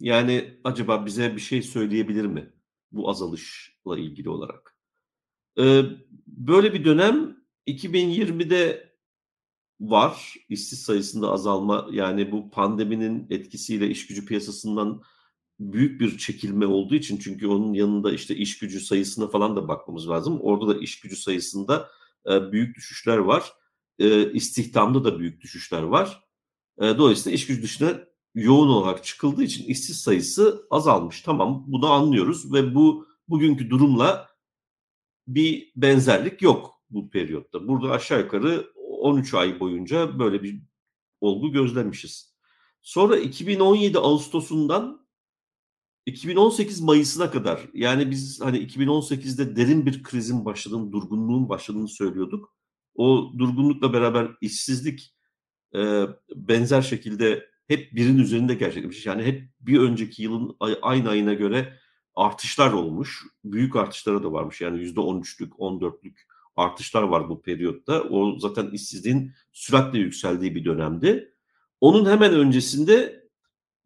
Yani 0.00 0.60
acaba 0.64 1.06
bize 1.06 1.36
bir 1.36 1.40
şey 1.40 1.62
söyleyebilir 1.62 2.24
mi 2.24 2.52
bu 2.92 3.10
azalışla 3.10 3.98
ilgili 3.98 4.28
olarak? 4.28 4.79
Böyle 6.26 6.74
bir 6.74 6.84
dönem 6.84 7.36
2020'de 7.66 8.90
var. 9.80 10.34
İşsiz 10.48 10.82
sayısında 10.82 11.30
azalma 11.30 11.88
yani 11.92 12.32
bu 12.32 12.50
pandeminin 12.50 13.26
etkisiyle 13.30 13.90
iş 13.90 14.06
gücü 14.06 14.26
piyasasından 14.26 15.02
büyük 15.60 16.00
bir 16.00 16.18
çekilme 16.18 16.66
olduğu 16.66 16.94
için 16.94 17.18
çünkü 17.18 17.46
onun 17.46 17.72
yanında 17.72 18.12
işte 18.12 18.36
iş 18.36 18.58
gücü 18.58 18.80
sayısına 18.80 19.28
falan 19.28 19.56
da 19.56 19.68
bakmamız 19.68 20.08
lazım. 20.08 20.40
Orada 20.40 20.68
da 20.68 20.78
iş 20.78 21.00
gücü 21.00 21.16
sayısında 21.16 21.88
büyük 22.26 22.76
düşüşler 22.76 23.16
var. 23.16 23.52
İstihdamda 24.32 25.04
da 25.04 25.18
büyük 25.18 25.40
düşüşler 25.40 25.82
var. 25.82 26.24
Dolayısıyla 26.80 27.34
iş 27.34 27.46
gücü 27.46 27.62
dışına 27.62 28.00
yoğun 28.34 28.68
olarak 28.68 29.04
çıkıldığı 29.04 29.42
için 29.42 29.64
işsiz 29.64 30.00
sayısı 30.00 30.66
azalmış. 30.70 31.22
Tamam 31.22 31.64
bunu 31.66 31.90
anlıyoruz 31.90 32.52
ve 32.52 32.74
bu 32.74 33.06
bugünkü 33.28 33.70
durumla 33.70 34.29
bir 35.28 35.72
benzerlik 35.76 36.42
yok 36.42 36.82
bu 36.90 37.10
periyotta. 37.10 37.68
Burada 37.68 37.90
aşağı 37.90 38.20
yukarı 38.20 38.72
13 38.76 39.34
ay 39.34 39.60
boyunca 39.60 40.18
böyle 40.18 40.42
bir 40.42 40.62
olgu 41.20 41.52
gözlemişiz. 41.52 42.34
Sonra 42.82 43.16
2017 43.16 43.98
Ağustos'undan 43.98 45.06
2018 46.06 46.80
Mayıs'ına 46.80 47.30
kadar 47.30 47.60
yani 47.74 48.10
biz 48.10 48.40
hani 48.40 48.58
2018'de 48.58 49.56
derin 49.56 49.86
bir 49.86 50.02
krizin 50.02 50.44
başladığını, 50.44 50.92
durgunluğun 50.92 51.48
başladığını 51.48 51.88
söylüyorduk. 51.88 52.54
O 52.94 53.32
durgunlukla 53.38 53.92
beraber 53.92 54.28
işsizlik 54.40 55.14
e, 55.74 56.04
benzer 56.34 56.82
şekilde 56.82 57.46
hep 57.68 57.94
birin 57.94 58.18
üzerinde 58.18 58.54
gerçekleşmiş. 58.54 59.06
Yani 59.06 59.22
hep 59.22 59.50
bir 59.60 59.80
önceki 59.80 60.22
yılın 60.22 60.56
aynı 60.82 61.08
ayına 61.08 61.34
göre 61.34 61.78
artışlar 62.20 62.72
olmuş. 62.72 63.22
Büyük 63.44 63.76
artışlara 63.76 64.22
da 64.22 64.32
varmış. 64.32 64.60
Yani 64.60 64.80
yüzde 64.80 65.00
on 65.00 65.20
üçlük, 65.20 65.60
on 65.60 65.80
dörtlük 65.80 66.26
artışlar 66.56 67.02
var 67.02 67.28
bu 67.28 67.42
periyotta. 67.42 68.02
O 68.02 68.38
zaten 68.38 68.70
işsizliğin 68.70 69.32
süratle 69.52 69.98
yükseldiği 69.98 70.54
bir 70.54 70.64
dönemdi. 70.64 71.34
Onun 71.80 72.10
hemen 72.10 72.34
öncesinde 72.34 73.24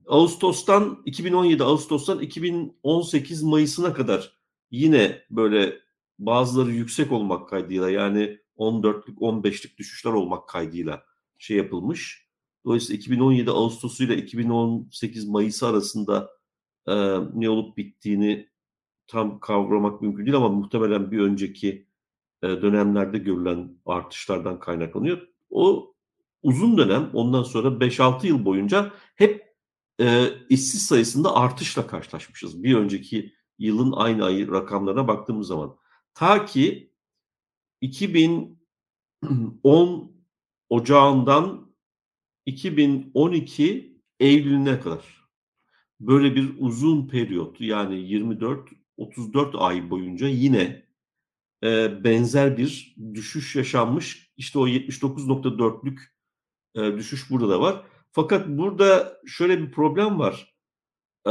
Ağustos'tan 0.07 1.03
2017 1.05 1.65
Ağustos'tan 1.65 2.21
2018 2.21 3.43
Mayıs'ına 3.43 3.95
kadar 3.95 4.39
yine 4.71 5.23
böyle 5.31 5.79
bazıları 6.19 6.71
yüksek 6.71 7.13
olmak 7.13 7.49
kaydıyla 7.49 7.91
yani 7.91 8.39
14'lük 8.59 9.17
15'lik 9.17 9.79
düşüşler 9.79 10.13
olmak 10.13 10.49
kaydıyla 10.49 11.05
şey 11.39 11.57
yapılmış. 11.57 12.29
Dolayısıyla 12.65 12.99
2017 12.99 13.51
Ağustos 13.51 14.01
ile 14.01 14.17
2018 14.17 15.29
Mayıs 15.29 15.63
arasında 15.63 16.31
e, 16.89 16.95
ne 17.35 17.51
olup 17.51 17.77
bittiğini 17.77 18.49
tam 19.07 19.41
kavramak 19.41 20.03
mümkün 20.03 20.27
değil 20.27 20.37
ama 20.37 20.49
muhtemelen 20.49 21.11
bir 21.11 21.19
önceki 21.19 21.87
e, 22.43 22.49
dönemlerde 22.49 23.19
görülen 23.19 23.79
artışlardan 23.87 24.61
kaynaklanıyor. 24.61 25.29
O 25.51 25.95
uzun 26.43 26.79
dönem 26.79 27.11
ondan 27.13 27.43
sonra 27.43 27.69
5-6 27.69 28.27
yıl 28.27 28.45
boyunca 28.45 28.93
hep 29.17 29.55
e, 30.01 30.29
işsiz 30.49 30.87
sayısında 30.87 31.37
artışla 31.37 31.87
karşılaşmışız. 31.87 32.63
Bir 32.63 32.75
önceki 32.75 33.35
yılın 33.59 33.93
aynı 33.93 34.25
ayı 34.25 34.53
rakamlarına 34.53 35.09
baktığımız 35.09 35.47
zaman. 35.47 35.77
Ta 36.15 36.47
ki 36.47 36.93
2010 37.81 40.15
Ocağından 40.71 41.75
2012 42.47 44.01
Eylül'üne 44.21 44.81
kadar 44.81 45.24
böyle 46.07 46.35
bir 46.35 46.55
uzun 46.59 47.09
periyot 47.09 47.61
yani 47.61 48.01
24 48.01 48.69
34 48.97 49.55
ay 49.59 49.91
boyunca 49.91 50.29
yine 50.29 50.87
e, 51.65 52.05
benzer 52.05 52.57
bir 52.57 52.97
düşüş 53.15 53.57
yaşanmış. 53.57 54.33
İşte 54.37 54.59
o 54.59 54.69
79.4'lük 54.69 55.99
e, 56.75 56.99
düşüş 56.99 57.31
burada 57.31 57.49
da 57.49 57.61
var. 57.61 57.87
Fakat 58.13 58.49
burada 58.49 59.21
şöyle 59.27 59.63
bir 59.63 59.73
problem 59.73 60.19
var. 60.19 60.55
E, 61.27 61.31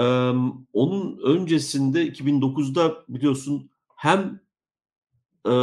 onun 0.74 1.18
öncesinde 1.18 2.08
2009'da 2.08 3.06
biliyorsun 3.10 3.72
hem 3.96 4.42
e, 5.48 5.54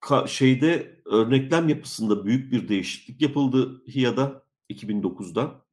ka, 0.00 0.26
şeyde 0.26 1.00
örneklem 1.04 1.68
yapısında 1.68 2.24
büyük 2.24 2.52
bir 2.52 2.68
değişiklik 2.68 3.22
yapıldı 3.22 3.82
HİA'da 3.86 4.44
2009'da 4.70 5.64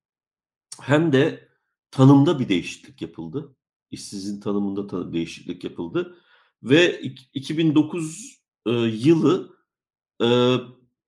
hem 0.82 1.14
de 1.14 1.51
tanımda 1.92 2.40
bir 2.40 2.50
değişiklik 2.50 3.02
yapıldı. 3.02 3.56
İşsizin 3.92 4.40
tanımında 4.42 4.88
ta- 4.88 5.14
değişiklik 5.14 5.64
yapıldı 5.64 6.18
ve 6.64 7.02
2009 7.34 8.42
e, 8.66 8.72
yılı 8.72 9.58
e, 10.22 10.28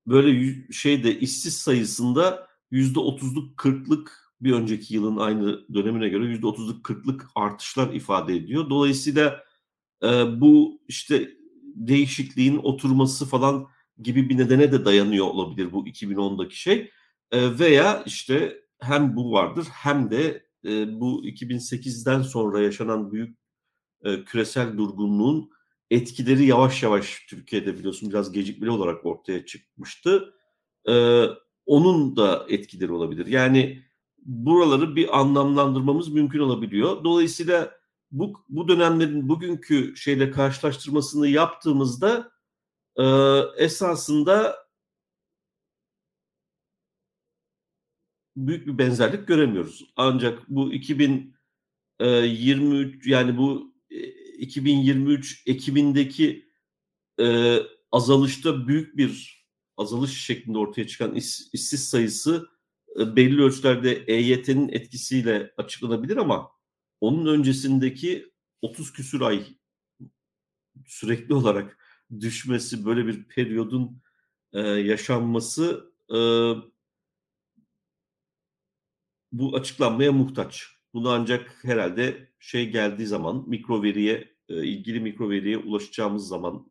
böyle 0.08 0.56
şeyde 0.72 1.20
işsiz 1.20 1.58
sayısında 1.58 2.48
yüzde 2.72 3.00
otuzluk 3.00 3.58
kırklık 3.58 4.34
bir 4.42 4.52
önceki 4.52 4.96
yılın 4.96 5.18
aynı 5.18 5.74
dönemine 5.74 6.10
göre 6.10 6.26
yüzde 6.26 6.48
otuzluk 6.48 6.84
kırklık 6.84 7.28
artışlar 7.36 7.94
ifade 7.94 8.36
ediyor. 8.36 8.70
Dolayısıyla 8.70 9.44
e, 10.04 10.08
bu 10.42 10.82
işte 10.88 11.38
değişikliğin 11.76 12.58
oturması 12.58 13.26
falan 13.26 13.68
gibi 14.02 14.30
bir 14.30 14.38
nedene 14.38 14.72
de 14.72 14.86
dayanıyor 14.86 15.26
olabilir 15.26 15.72
bu 15.72 15.88
2010'daki 15.88 16.60
şey. 16.60 16.92
E, 17.32 17.60
veya 17.60 18.04
işte 18.06 18.64
hem 18.80 19.16
bu 19.16 19.32
vardır 19.32 19.68
hem 19.72 20.12
de 20.12 20.46
e, 20.66 21.00
bu 21.00 21.26
2008'den 21.26 22.22
sonra 22.22 22.62
yaşanan 22.62 23.12
büyük 23.12 23.38
e, 24.04 24.26
küresel 24.26 24.78
durgunluğun 24.78 25.50
etkileri 25.92 26.46
yavaş 26.46 26.84
yavaş 26.84 27.26
Türkiye'de 27.30 27.78
biliyorsun 27.78 28.10
biraz 28.10 28.32
gecikmeli 28.32 28.72
olarak 28.72 29.06
ortaya 29.06 29.46
çıkmıştı. 29.46 30.34
E, 30.90 31.26
onun 31.66 32.16
da 32.16 32.46
etkileri 32.50 32.92
olabilir. 32.92 33.26
Yani 33.26 33.84
buraları 34.26 34.96
bir 34.96 35.20
anlamlandırmamız 35.20 36.10
mümkün 36.10 36.40
olabiliyor. 36.40 37.04
Dolayısıyla 37.04 37.72
bu, 38.12 38.34
bu 38.50 38.68
dönemlerin 38.68 39.30
bugünkü 39.30 39.96
şeyle 39.98 40.32
karşılaştırmasını 40.32 41.28
yaptığımızda 41.28 42.32
e, 42.98 43.06
esasında 43.58 44.56
büyük 48.36 48.68
bir 48.68 48.78
benzerlik 48.78 49.28
göremiyoruz. 49.28 49.86
Ancak 49.96 50.50
bu 50.50 50.74
2023 50.74 53.08
yani 53.08 53.38
bu 53.38 53.74
2023 54.38 55.44
Ekim'indeki 55.48 56.50
e, 57.20 57.58
azalışta 57.92 58.68
büyük 58.68 58.98
bir 58.98 59.44
azalış 59.78 60.26
şeklinde 60.26 60.58
ortaya 60.58 60.88
çıkan 60.88 61.16
iş, 61.16 61.42
işsiz 61.54 61.90
sayısı 61.90 62.48
e, 63.00 63.16
belli 63.16 63.42
ölçülerde 63.42 64.04
EYT'nin 64.08 64.70
etkisiyle 64.70 65.54
açıklanabilir 65.58 66.18
ama 66.18 66.52
onun 67.02 67.26
öncesindeki 67.26 68.34
30 68.62 68.94
küsür 68.94 69.22
ay 69.22 69.46
sürekli 70.86 71.34
olarak 71.34 71.78
düşmesi, 72.20 72.86
böyle 72.86 73.08
bir 73.08 73.24
periyodun 73.24 74.02
e, 74.54 74.60
yaşanması 74.60 75.94
e, 76.10 76.18
bu 79.34 79.56
açıklanmaya 79.56 80.12
muhtaç. 80.12 80.68
Bunu 80.94 81.10
ancak 81.10 81.56
herhalde 81.62 82.28
şey 82.40 82.70
geldiği 82.70 83.06
zaman 83.06 83.44
mikro 83.48 83.84
veriye 83.84 84.28
e, 84.50 84.68
ilgili 84.68 85.00
mikro 85.00 85.30
veriye 85.30 85.58
ulaşacağımız 85.58 86.28
zaman 86.28 86.68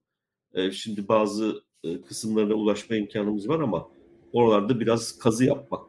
e, 0.54 0.70
şimdi 0.70 1.08
bazı 1.08 1.62
e, 1.84 2.00
kısımlarına 2.00 2.54
ulaşma 2.54 2.96
imkanımız 2.96 3.48
var 3.48 3.60
ama 3.60 3.88
oralarda 4.32 4.80
biraz 4.80 5.18
kazı 5.18 5.44
yapmak 5.44 5.86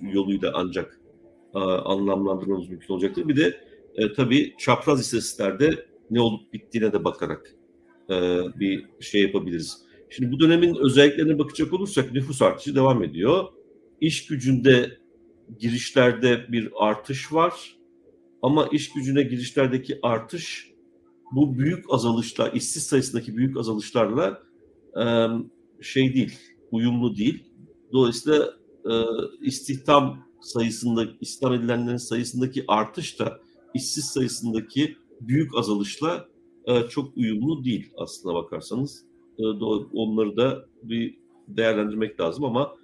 yoluyla 0.00 0.52
ancak 0.54 0.98
anlamlandırmamız 1.84 2.68
mümkün 2.68 2.94
olacaktır. 2.94 3.28
Bir 3.28 3.36
de 3.36 3.60
tabii 4.16 4.54
çapraz 4.58 5.00
istatistiklerde 5.00 5.86
ne 6.10 6.20
olup 6.20 6.52
bittiğine 6.52 6.92
de 6.92 7.04
bakarak 7.04 7.54
bir 8.60 8.86
şey 9.00 9.22
yapabiliriz. 9.22 9.82
Şimdi 10.10 10.32
bu 10.32 10.40
dönemin 10.40 10.74
özelliklerine 10.74 11.38
bakacak 11.38 11.72
olursak 11.72 12.12
nüfus 12.12 12.42
artışı 12.42 12.74
devam 12.74 13.04
ediyor. 13.04 13.44
İş 14.00 14.26
gücünde 14.26 15.01
girişlerde 15.58 16.46
bir 16.52 16.70
artış 16.76 17.32
var. 17.32 17.76
Ama 18.42 18.66
iş 18.66 18.92
gücüne 18.92 19.22
girişlerdeki 19.22 19.98
artış 20.02 20.72
bu 21.32 21.58
büyük 21.58 21.84
azalışla, 21.88 22.48
işsiz 22.48 22.82
sayısındaki 22.82 23.36
büyük 23.36 23.56
azalışlarla 23.56 24.42
e, 25.00 25.04
şey 25.80 26.14
değil, 26.14 26.38
uyumlu 26.70 27.16
değil. 27.16 27.44
Dolayısıyla 27.92 28.54
e, 28.84 28.92
istihdam 29.40 30.18
sayısında, 30.40 31.06
istihdam 31.20 31.54
edilenlerin 31.54 31.96
sayısındaki 31.96 32.64
artış 32.68 33.18
da 33.18 33.40
işsiz 33.74 34.04
sayısındaki 34.04 34.96
büyük 35.20 35.56
azalışla 35.56 36.28
e, 36.66 36.82
çok 36.88 37.16
uyumlu 37.16 37.64
değil 37.64 37.90
aslına 37.96 38.34
bakarsanız. 38.34 39.04
E, 39.38 39.42
onları 39.92 40.36
da 40.36 40.64
bir 40.82 41.18
değerlendirmek 41.48 42.20
lazım 42.20 42.44
ama 42.44 42.74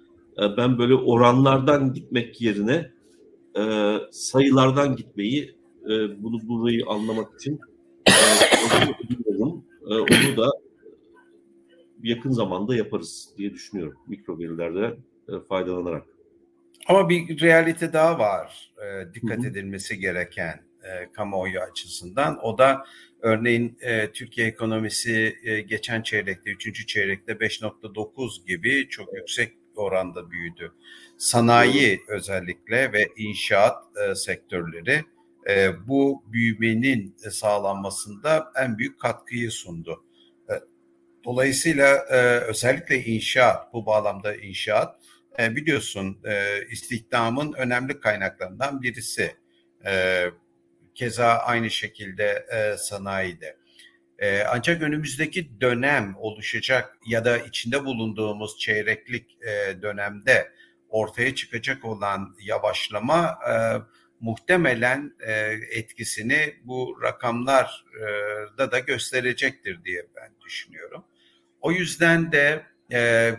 ben 0.57 0.77
böyle 0.77 0.95
oranlardan 0.95 1.93
gitmek 1.93 2.41
yerine 2.41 2.91
e, 3.57 3.93
sayılardan 4.11 4.95
gitmeyi 4.95 5.55
e, 5.85 6.23
bunu 6.23 6.47
burayı 6.47 6.85
anlamak 6.87 7.35
için 7.35 7.59
onu 9.31 10.37
da 10.37 10.51
yakın 12.03 12.31
zamanda 12.31 12.75
yaparız 12.75 13.29
diye 13.37 13.53
düşünüyorum 13.53 13.97
mikro 14.07 14.39
verilerde 14.39 14.97
faydalanarak. 15.49 16.05
Ama 16.87 17.09
bir 17.09 17.41
realite 17.41 17.93
daha 17.93 18.19
var 18.19 18.73
dikkat 19.13 19.45
edilmesi 19.45 19.99
gereken 19.99 20.61
kamuoyu 21.13 21.59
açısından. 21.59 22.39
O 22.43 22.57
da 22.57 22.85
örneğin 23.21 23.77
Türkiye 24.13 24.47
ekonomisi 24.47 25.35
geçen 25.67 26.01
çeyrekte, 26.01 26.51
üçüncü 26.51 26.85
çeyrekte 26.85 27.31
5.9 27.31 28.47
gibi 28.47 28.89
çok 28.89 29.13
yüksek 29.13 29.58
oranda 29.79 30.31
büyüdü. 30.31 30.73
Sanayi 31.17 32.01
özellikle 32.07 32.93
ve 32.93 33.07
inşaat 33.17 33.83
e, 33.97 34.15
sektörleri 34.15 35.05
e, 35.49 35.87
bu 35.87 36.23
büyümenin 36.27 37.15
sağlanmasında 37.29 38.51
en 38.55 38.77
büyük 38.77 38.99
katkıyı 38.99 39.51
sundu. 39.51 40.05
E, 40.49 40.53
dolayısıyla 41.23 41.95
e, 41.95 42.15
özellikle 42.39 43.03
inşaat, 43.03 43.73
bu 43.73 43.85
bağlamda 43.85 44.35
inşaat 44.35 44.95
e, 45.39 45.55
biliyorsun 45.55 46.17
e, 46.25 46.65
istihdamın 46.71 47.53
önemli 47.53 47.99
kaynaklarından 47.99 48.81
birisi. 48.81 49.35
E, 49.85 50.25
keza 50.95 51.27
aynı 51.27 51.69
şekilde 51.69 52.45
e, 52.51 52.77
sanayide. 52.77 53.58
E, 54.19 54.43
ancak 54.43 54.81
önümüzdeki 54.81 55.61
dönem 55.61 56.15
oluşacak 56.17 56.97
ya 57.05 57.25
da 57.25 57.37
içinde 57.37 57.85
bulunduğumuz 57.85 58.59
çeyreklik 58.59 59.37
e, 59.41 59.81
dönemde 59.81 60.51
ortaya 60.89 61.35
çıkacak 61.35 61.85
olan 61.85 62.35
yavaşlama 62.41 63.39
e, 63.49 63.53
muhtemelen 64.19 65.13
e, 65.27 65.31
etkisini 65.71 66.55
bu 66.63 66.99
rakamlarda 67.03 68.71
da 68.71 68.79
gösterecektir 68.79 69.83
diye 69.83 70.05
ben 70.15 70.31
düşünüyorum. 70.45 71.05
O 71.61 71.71
yüzden 71.71 72.31
de 72.31 72.63
e, 72.91 73.33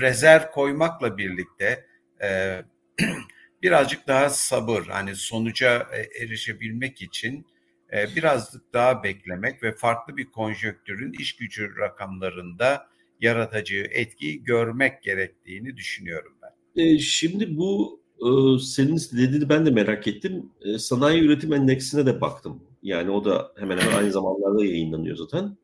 rezerv 0.00 0.50
koymakla 0.50 1.18
birlikte 1.18 1.86
e, 2.22 2.62
birazcık 3.62 4.08
daha 4.08 4.30
sabır, 4.30 4.86
hani 4.86 5.16
sonuca 5.16 5.86
e, 5.92 6.24
erişebilmek 6.24 7.02
için 7.02 7.46
e, 7.92 8.16
birazcık 8.16 8.72
daha 8.72 9.02
beklemek 9.02 9.62
ve 9.62 9.72
farklı 9.72 10.16
bir 10.16 10.30
konjöktürün 10.30 11.12
iş 11.12 11.36
gücü 11.36 11.76
rakamlarında 11.76 12.86
yaratacağı 13.20 13.84
etkiyi 13.84 14.44
görmek 14.44 15.02
gerektiğini 15.02 15.76
düşünüyorum 15.76 16.32
ben. 16.42 16.82
E, 16.82 16.98
şimdi 16.98 17.56
bu 17.56 18.00
e, 18.18 18.58
senin 18.58 18.96
dediğini 19.12 19.48
ben 19.48 19.66
de 19.66 19.70
merak 19.70 20.08
ettim. 20.08 20.52
E, 20.60 20.78
sanayi 20.78 21.22
üretim 21.22 21.52
endeksine 21.52 22.06
de 22.06 22.20
baktım. 22.20 22.62
Yani 22.82 23.10
o 23.10 23.24
da 23.24 23.52
hemen 23.56 23.78
hemen 23.78 23.96
aynı 23.96 24.12
zamanlarda 24.12 24.64
yayınlanıyor 24.64 25.16
zaten. 25.16 25.56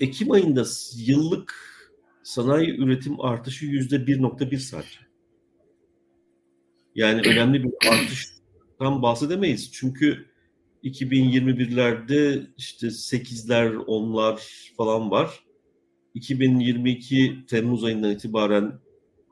Ekim 0.00 0.30
ayında 0.30 0.64
yıllık 0.96 1.54
sanayi 2.22 2.76
üretim 2.76 3.20
artışı 3.20 3.66
yüzde 3.66 3.96
1.1 3.96 4.58
sadece. 4.58 4.98
Yani 6.94 7.20
önemli 7.20 7.64
bir 7.64 7.72
artıştan 7.90 9.02
bahsedemeyiz. 9.02 9.72
Çünkü 9.72 10.27
2021'lerde 10.84 12.46
işte 12.56 12.86
8'ler, 12.86 13.74
10'lar 13.76 14.40
falan 14.76 15.10
var. 15.10 15.44
2022 16.14 17.46
Temmuz 17.48 17.84
ayından 17.84 18.10
itibaren 18.10 18.80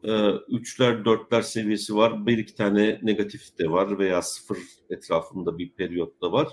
e, 0.05 0.09
3'ler, 0.09 1.05
4'ler 1.05 1.43
seviyesi 1.43 1.97
var. 1.97 2.27
Bir 2.27 2.39
iki 2.39 2.55
tane 2.55 3.01
negatif 3.03 3.59
de 3.59 3.71
var 3.71 3.99
veya 3.99 4.23
sıfır 4.23 4.59
etrafında 4.91 5.59
bir 5.59 5.71
periyot 5.71 6.23
da 6.23 6.33
var. 6.33 6.49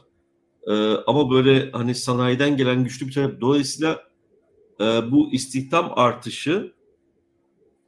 E, 0.67 0.73
ama 1.07 1.31
böyle 1.31 1.71
hani 1.71 1.95
sanayiden 1.95 2.57
gelen 2.57 2.83
güçlü 2.83 3.07
bir 3.07 3.13
taraf. 3.13 3.31
Dolayısıyla 3.41 4.03
e, 4.81 4.83
bu 4.83 5.31
istihdam 5.31 5.91
artışı 5.95 6.73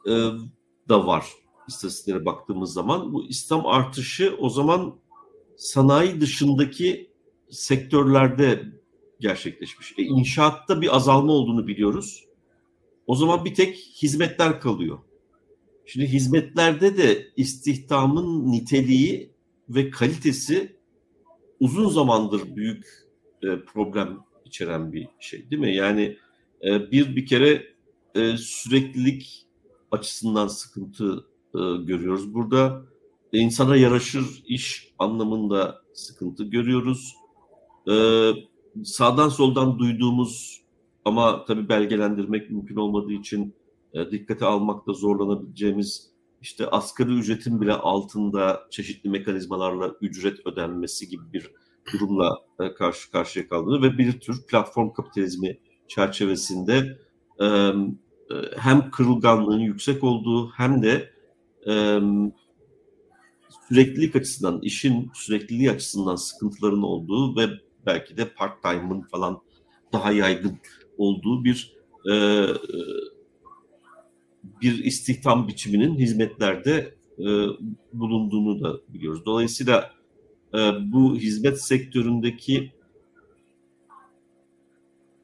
e, 0.07 0.11
da 0.89 1.07
var 1.07 1.25
istatistiklere 1.67 2.25
baktığımız 2.25 2.73
zaman. 2.73 3.13
Bu 3.13 3.25
istihdam 3.25 3.65
artışı 3.65 4.35
o 4.39 4.49
zaman 4.49 4.95
sanayi 5.57 6.21
dışındaki 6.21 7.11
sektörlerde 7.49 8.63
gerçekleşmiş. 9.19 9.93
E, 9.97 10.03
inşaatta 10.03 10.81
bir 10.81 10.95
azalma 10.95 11.31
olduğunu 11.33 11.67
biliyoruz. 11.67 12.25
O 13.07 13.15
zaman 13.15 13.45
bir 13.45 13.53
tek 13.53 13.77
hizmetler 13.77 14.59
kalıyor. 14.59 14.99
Şimdi 15.85 16.07
hizmetlerde 16.07 16.97
de 16.97 17.27
istihdamın 17.35 18.51
niteliği 18.51 19.29
ve 19.69 19.89
kalitesi 19.89 20.75
uzun 21.59 21.89
zamandır 21.89 22.55
büyük 22.55 22.85
e, 23.43 23.59
problem 23.59 24.19
içeren 24.45 24.93
bir 24.93 25.07
şey 25.19 25.49
değil 25.49 25.61
mi? 25.61 25.75
Yani 25.75 26.17
e, 26.63 26.91
bir 26.91 27.15
bir 27.15 27.25
kere 27.25 27.63
e, 28.15 28.37
süreklilik 28.37 29.47
açısından 29.91 30.47
sıkıntı 30.47 31.25
e, 31.55 31.59
görüyoruz 31.83 32.33
burada. 32.33 32.85
E, 33.35 33.37
insana 33.37 33.75
yaraşır 33.75 34.43
iş 34.45 34.93
anlamında 34.99 35.81
sıkıntı 35.93 36.43
görüyoruz. 36.43 37.15
E, 37.89 37.95
sağdan 38.83 39.29
soldan 39.29 39.79
duyduğumuz 39.79 40.61
ama 41.05 41.45
tabii 41.45 41.69
belgelendirmek 41.69 42.49
mümkün 42.51 42.75
olmadığı 42.75 43.13
için 43.13 43.55
e, 43.93 44.11
dikkate 44.11 44.45
almakta 44.45 44.93
zorlanabileceğimiz 44.93 46.09
işte 46.41 46.67
asgari 46.67 47.11
ücretin 47.11 47.61
bile 47.61 47.73
altında 47.73 48.61
çeşitli 48.71 49.09
mekanizmalarla 49.09 49.95
ücret 50.01 50.47
ödenmesi 50.47 51.09
gibi 51.09 51.23
bir 51.33 51.51
durumla 51.93 52.37
karşı 52.77 53.11
karşıya 53.11 53.49
kaldığını 53.49 53.81
ve 53.81 53.97
bir 53.97 54.19
tür 54.19 54.45
platform 54.47 54.93
kapitalizmi 54.93 55.59
çerçevesinde 55.87 56.99
hem 58.57 58.91
kırılganlığın 58.91 59.59
yüksek 59.59 60.03
olduğu 60.03 60.49
hem 60.49 60.83
de 60.83 61.09
süreklilik 63.69 64.15
açısından, 64.15 64.59
işin 64.61 65.11
sürekliliği 65.13 65.71
açısından 65.71 66.15
sıkıntıların 66.15 66.83
olduğu 66.83 67.37
ve 67.37 67.49
belki 67.85 68.17
de 68.17 68.29
part-time'ın 68.29 69.01
falan 69.01 69.41
daha 69.93 70.11
yaygın 70.11 70.57
olduğu 70.97 71.43
bir 71.43 71.75
e, 72.09 72.13
e, 72.13 72.47
bir 74.61 74.83
istihdam 74.83 75.47
biçiminin 75.47 75.95
hizmetlerde 75.95 76.95
e, 77.19 77.25
bulunduğunu 77.93 78.63
da 78.63 78.79
biliyoruz. 78.89 79.25
Dolayısıyla 79.25 79.91
e, 80.53 80.57
bu 80.79 81.15
hizmet 81.15 81.61
sektöründeki 81.61 82.71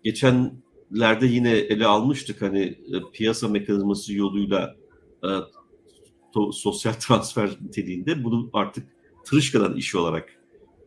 geçenlerde 0.04 1.26
yine 1.26 1.52
ele 1.52 1.86
almıştık 1.86 2.42
hani 2.42 2.62
e, 2.64 3.12
piyasa 3.14 3.48
mekanizması 3.48 4.14
yoluyla 4.14 4.76
e, 5.24 5.30
to, 6.34 6.52
sosyal 6.52 6.94
transfer 7.00 7.50
niteliğinde 7.62 8.24
bunu 8.24 8.50
artık 8.54 8.88
tırışkadan 9.26 9.76
iş 9.76 9.96
olarak 9.96 10.30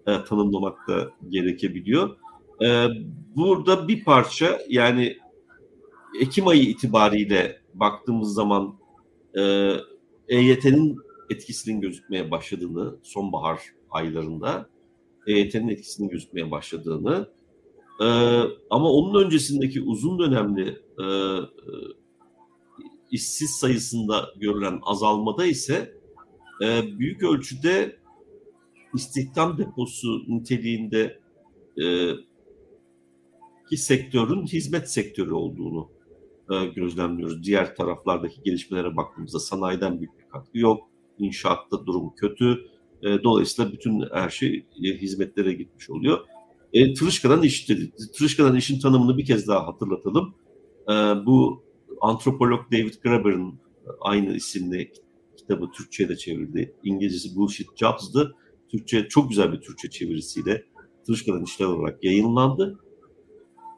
e, 0.07 0.24
tanımlamak 0.24 0.88
da 0.88 1.11
gerekebiliyor. 1.28 2.16
E, 2.62 2.86
burada 3.36 3.88
bir 3.88 4.05
parça 4.05 4.59
yani 4.68 5.18
Ekim 6.20 6.49
ayı 6.49 6.62
itibariyle 6.62 7.61
baktığımız 7.74 8.34
zaman 8.34 8.78
e, 9.38 9.72
EYT'nin 10.28 10.99
etkisinin 11.30 11.80
gözükmeye 11.80 12.30
başladığını 12.30 12.97
sonbahar 13.03 13.61
aylarında 13.90 14.68
EYT'nin 15.26 15.68
etkisinin 15.68 16.09
gözükmeye 16.09 16.51
başladığını 16.51 17.28
e, 18.01 18.07
ama 18.70 18.90
onun 18.90 19.24
öncesindeki 19.24 19.82
uzun 19.82 20.18
dönemli 20.18 20.68
e, 20.99 21.07
işsiz 23.11 23.50
sayısında 23.50 24.28
görülen 24.36 24.80
azalmada 24.82 25.46
ise 25.46 25.94
e, 26.62 26.98
büyük 26.98 27.22
ölçüde 27.22 27.96
istihdam 28.94 29.59
deposu 29.59 30.24
niteliğinde 30.28 31.20
e, 31.82 31.84
ki 33.70 33.76
sektörün 33.76 34.46
hizmet 34.46 34.90
sektörü 34.90 35.32
olduğunu 35.32 35.90
e, 36.50 36.64
gözlemliyoruz. 36.64 37.44
Diğer 37.44 37.76
taraflardaki 37.76 38.42
gelişmelere 38.42 38.96
baktığımızda 38.96 39.38
sanayiden 39.38 40.00
büyük 40.00 40.18
bir 40.18 40.28
katkı 40.28 40.59
yok. 40.59 40.88
İnşaatta 41.18 41.86
durum 41.86 42.14
kötü. 42.16 42.66
E, 43.02 43.22
dolayısıyla 43.22 43.72
bütün 43.72 44.05
her 44.12 44.30
şey 44.30 44.66
e, 44.84 44.88
hizmetlere 44.88 45.52
gitmiş 45.52 45.90
oluyor. 45.90 46.18
E, 46.72 46.94
Tırışka'dan 46.94 47.42
iş 47.42 47.68
dedi. 47.68 47.92
Tırışka'dan 48.18 48.57
işin 48.57 48.80
tanımını 48.80 49.18
bir 49.18 49.24
kez 49.24 49.48
daha 49.48 49.66
hatırlatalım. 49.66 50.34
E, 50.88 50.92
bu 51.26 51.63
antropolog 52.01 52.72
David 52.72 52.95
Graeber'ın 53.03 53.61
aynı 54.01 54.34
isimli 54.36 54.92
kitabı 55.36 55.70
Türkçe'ye 55.70 56.09
de 56.09 56.16
çevrildi. 56.16 56.74
İngilizcesi 56.84 57.36
Bullshit 57.36 57.76
Jobs'dı. 57.76 58.34
Türkçe 58.68 59.09
çok 59.09 59.28
güzel 59.28 59.53
bir 59.53 59.61
Türkçe 59.61 59.90
çevirisiyle 59.90 60.64
Tırışka'dan 61.07 61.45
işler 61.45 61.66
olarak 61.66 62.05
yayınlandı. 62.05 62.78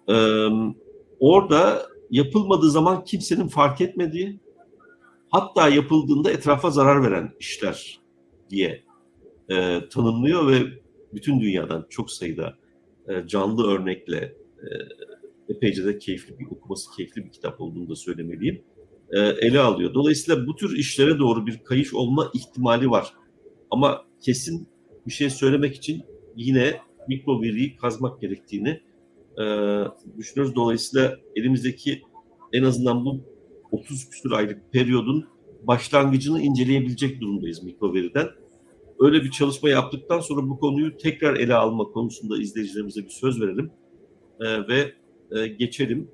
Ee, 0.08 0.48
orada 1.20 1.86
yapılmadığı 2.10 2.70
zaman 2.70 3.04
kimsenin 3.04 3.48
fark 3.48 3.80
etmediği, 3.80 4.40
hatta 5.30 5.68
yapıldığında 5.68 6.30
etrafa 6.30 6.70
zarar 6.70 7.02
veren 7.02 7.32
işler 7.40 8.00
diye 8.50 8.84
e, 9.50 9.88
tanımlıyor 9.88 10.48
ve 10.48 10.62
bütün 11.12 11.40
dünyadan 11.40 11.86
çok 11.90 12.10
sayıda 12.10 12.58
e, 13.08 13.26
canlı 13.26 13.66
örnekle 13.68 14.16
e, 14.58 14.68
epeyce 15.48 15.84
de 15.84 15.98
keyifli 15.98 16.38
bir 16.38 16.46
okuması 16.46 16.96
keyifli 16.96 17.24
bir 17.24 17.30
kitap 17.30 17.60
olduğunu 17.60 17.88
da 17.88 17.96
söylemeliyim. 17.96 18.62
E, 19.10 19.20
ele 19.20 19.60
alıyor. 19.60 19.94
Dolayısıyla 19.94 20.46
bu 20.46 20.56
tür 20.56 20.76
işlere 20.76 21.18
doğru 21.18 21.46
bir 21.46 21.58
kayış 21.64 21.94
olma 21.94 22.30
ihtimali 22.34 22.90
var. 22.90 23.12
Ama 23.70 24.04
kesin 24.20 24.68
bir 25.06 25.12
şey 25.12 25.30
söylemek 25.30 25.76
için 25.76 26.02
yine 26.36 26.80
mikro 27.08 27.42
veriyi 27.42 27.76
kazmak 27.76 28.20
gerektiğini 28.20 28.80
e, 29.38 29.44
düşünüyoruz. 30.18 30.54
Dolayısıyla 30.54 31.16
elimizdeki 31.36 32.02
en 32.52 32.62
azından 32.62 33.04
bu 33.04 33.20
30 33.70 34.08
küsur 34.08 34.32
aylık 34.32 34.72
periyodun 34.72 35.26
başlangıcını 35.62 36.40
inceleyebilecek 36.40 37.20
durumdayız 37.20 37.62
mikro 37.62 37.94
veriden. 37.94 38.28
Öyle 39.00 39.24
bir 39.24 39.30
çalışma 39.30 39.68
yaptıktan 39.68 40.20
sonra 40.20 40.48
bu 40.48 40.58
konuyu 40.58 40.96
tekrar 40.96 41.34
ele 41.34 41.54
alma 41.54 41.84
konusunda 41.84 42.38
izleyicilerimize 42.38 43.04
bir 43.04 43.10
söz 43.10 43.40
verelim 43.40 43.70
e, 44.40 44.68
ve 44.68 44.92
e, 45.30 45.46
geçelim. 45.46 46.10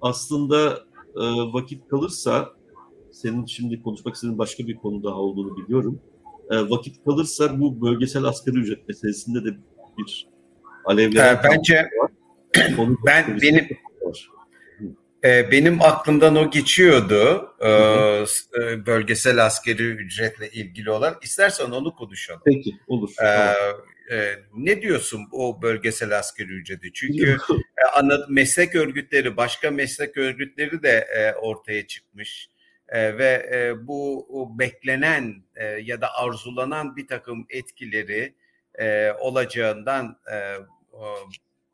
Aslında 0.00 0.84
e, 1.16 1.22
vakit 1.52 1.88
kalırsa 1.88 2.52
senin 3.12 3.46
şimdi 3.46 3.82
konuşmak 3.82 4.14
istediğin 4.14 4.38
başka 4.38 4.66
bir 4.66 4.76
konu 4.76 5.04
daha 5.04 5.14
olduğunu 5.14 5.56
biliyorum. 5.56 6.00
E, 6.50 6.56
vakit 6.56 7.04
kalırsa 7.04 7.60
bu 7.60 7.80
bölgesel 7.82 8.24
asgari 8.24 8.56
ücret 8.56 8.88
meselesinde 8.88 9.44
de 9.44 9.56
bir 9.98 10.28
alevlenen 10.84 11.34
e, 11.34 11.40
bence 11.44 11.88
var. 12.02 12.10
ben 13.06 13.38
benim 13.42 13.68
e, 15.24 15.50
benim 15.50 15.82
aklımdan 15.82 16.36
o 16.36 16.50
geçiyordu 16.50 17.54
e, 17.60 17.68
e, 17.68 18.86
bölgesel 18.86 19.44
askeri 19.44 19.82
ücretle 19.82 20.50
ilgili 20.50 20.90
olarak. 20.90 21.24
İstersen 21.24 21.70
onu 21.70 21.94
konuşalım. 21.94 22.42
Peki 22.44 22.74
olur. 22.86 23.10
E, 23.22 23.54
e, 24.12 24.34
ne 24.54 24.82
diyorsun 24.82 25.28
o 25.32 25.62
bölgesel 25.62 26.18
askeri 26.18 26.52
ücreti? 26.52 26.92
Çünkü 26.92 27.38
e, 27.78 27.84
ana, 27.94 28.18
meslek 28.28 28.74
örgütleri, 28.74 29.36
başka 29.36 29.70
meslek 29.70 30.16
örgütleri 30.16 30.82
de 30.82 30.90
e, 30.90 31.32
ortaya 31.32 31.86
çıkmış. 31.86 32.48
E, 32.88 33.18
ve 33.18 33.50
e, 33.54 33.86
bu 33.86 34.26
beklenen 34.58 35.44
e, 35.56 35.64
ya 35.64 36.00
da 36.00 36.14
arzulanan 36.14 36.96
bir 36.96 37.06
takım 37.06 37.46
etkileri 37.50 38.34
e, 38.78 39.12
olacağından 39.12 40.18
e, 40.32 40.56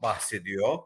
bahsediyor. 0.03 0.79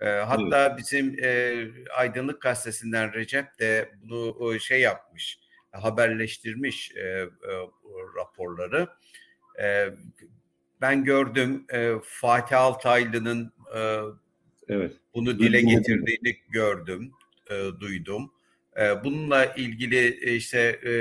E, 0.00 0.08
hatta 0.08 0.66
evet. 0.66 0.78
bizim 0.78 1.16
e, 1.24 1.66
Aydınlık 1.96 2.42
Gazetesi'nden 2.42 3.12
Recep 3.14 3.58
de 3.58 3.92
bunu 4.02 4.60
şey 4.60 4.80
yapmış, 4.80 5.38
haberleştirmiş 5.72 6.92
e, 6.96 7.00
e, 7.00 7.28
raporları. 8.16 8.88
E, 9.62 9.88
ben 10.80 11.04
gördüm 11.04 11.64
e, 11.72 11.92
Fatih 12.04 12.58
Altaylı'nın 12.58 13.52
e, 13.76 13.98
evet. 14.68 14.92
bunu 15.14 15.38
dile 15.38 15.60
getirdiğini 15.60 16.36
gördüm, 16.48 17.12
e, 17.50 17.54
duydum. 17.80 18.32
E, 18.80 19.04
bununla 19.04 19.44
ilgili 19.44 20.18
e, 20.22 20.34
işte 20.34 20.80
e, 20.86 20.92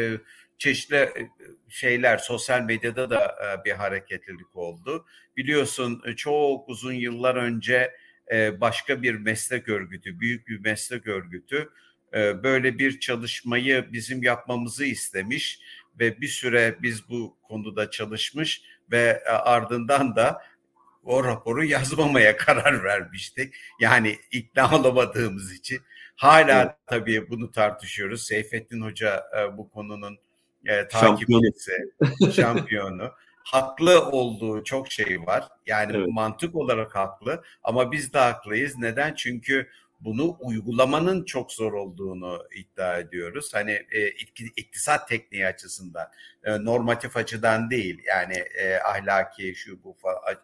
çeşitli 0.57 0.95
e, 0.95 1.29
şeyler 1.69 2.17
sosyal 2.17 2.61
medyada 2.61 3.09
da 3.09 3.25
e, 3.25 3.65
bir 3.65 3.71
hareketlilik 3.71 4.55
oldu. 4.55 5.05
Biliyorsun 5.37 6.01
e, 6.05 6.15
çok 6.15 6.69
uzun 6.69 6.93
yıllar 6.93 7.35
önce 7.35 7.91
başka 8.61 9.01
bir 9.01 9.15
meslek 9.15 9.69
örgütü, 9.69 10.19
büyük 10.19 10.47
bir 10.47 10.59
meslek 10.59 11.07
örgütü 11.07 11.69
böyle 12.13 12.79
bir 12.79 12.99
çalışmayı 12.99 13.85
bizim 13.93 14.23
yapmamızı 14.23 14.85
istemiş 14.85 15.59
ve 15.99 16.21
bir 16.21 16.27
süre 16.27 16.75
biz 16.81 17.09
bu 17.09 17.37
konuda 17.43 17.91
çalışmış 17.91 18.61
ve 18.91 19.23
ardından 19.25 20.15
da 20.15 20.41
o 21.03 21.23
raporu 21.23 21.63
yazmamaya 21.63 22.37
karar 22.37 22.83
vermiştik. 22.83 23.55
Yani 23.79 24.19
ikna 24.31 24.75
olamadığımız 24.75 25.53
için. 25.53 25.79
Hala 26.15 26.61
evet. 26.61 26.75
tabii 26.87 27.29
bunu 27.29 27.51
tartışıyoruz. 27.51 28.23
Seyfettin 28.23 28.81
Hoca 28.81 29.23
bu 29.57 29.69
konunun 29.69 30.19
e, 30.65 30.87
takipçisi, 30.87 31.71
şampiyonu. 32.35 33.11
haklı 33.51 34.09
olduğu 34.09 34.63
çok 34.63 34.91
şey 34.91 35.21
var. 35.25 35.47
Yani 35.65 35.97
evet. 35.97 36.07
mantık 36.07 36.55
olarak 36.55 36.95
haklı 36.95 37.43
ama 37.63 37.91
biz 37.91 38.13
de 38.13 38.19
haklıyız. 38.19 38.77
Neden? 38.77 39.13
Çünkü 39.13 39.69
bunu 39.99 40.37
uygulamanın 40.39 41.25
çok 41.25 41.51
zor 41.51 41.73
olduğunu 41.73 42.47
iddia 42.55 42.97
ediyoruz. 42.97 43.53
Hani 43.53 43.71
e, 43.71 44.07
iktisat 44.55 45.07
tekniği 45.07 45.47
açısından, 45.47 46.07
e, 46.43 46.65
normatif 46.65 47.17
açıdan 47.17 47.69
değil, 47.69 48.01
yani 48.07 48.43
e, 48.57 48.75
ahlaki 48.75 49.55
şu 49.55 49.83
bu 49.83 49.97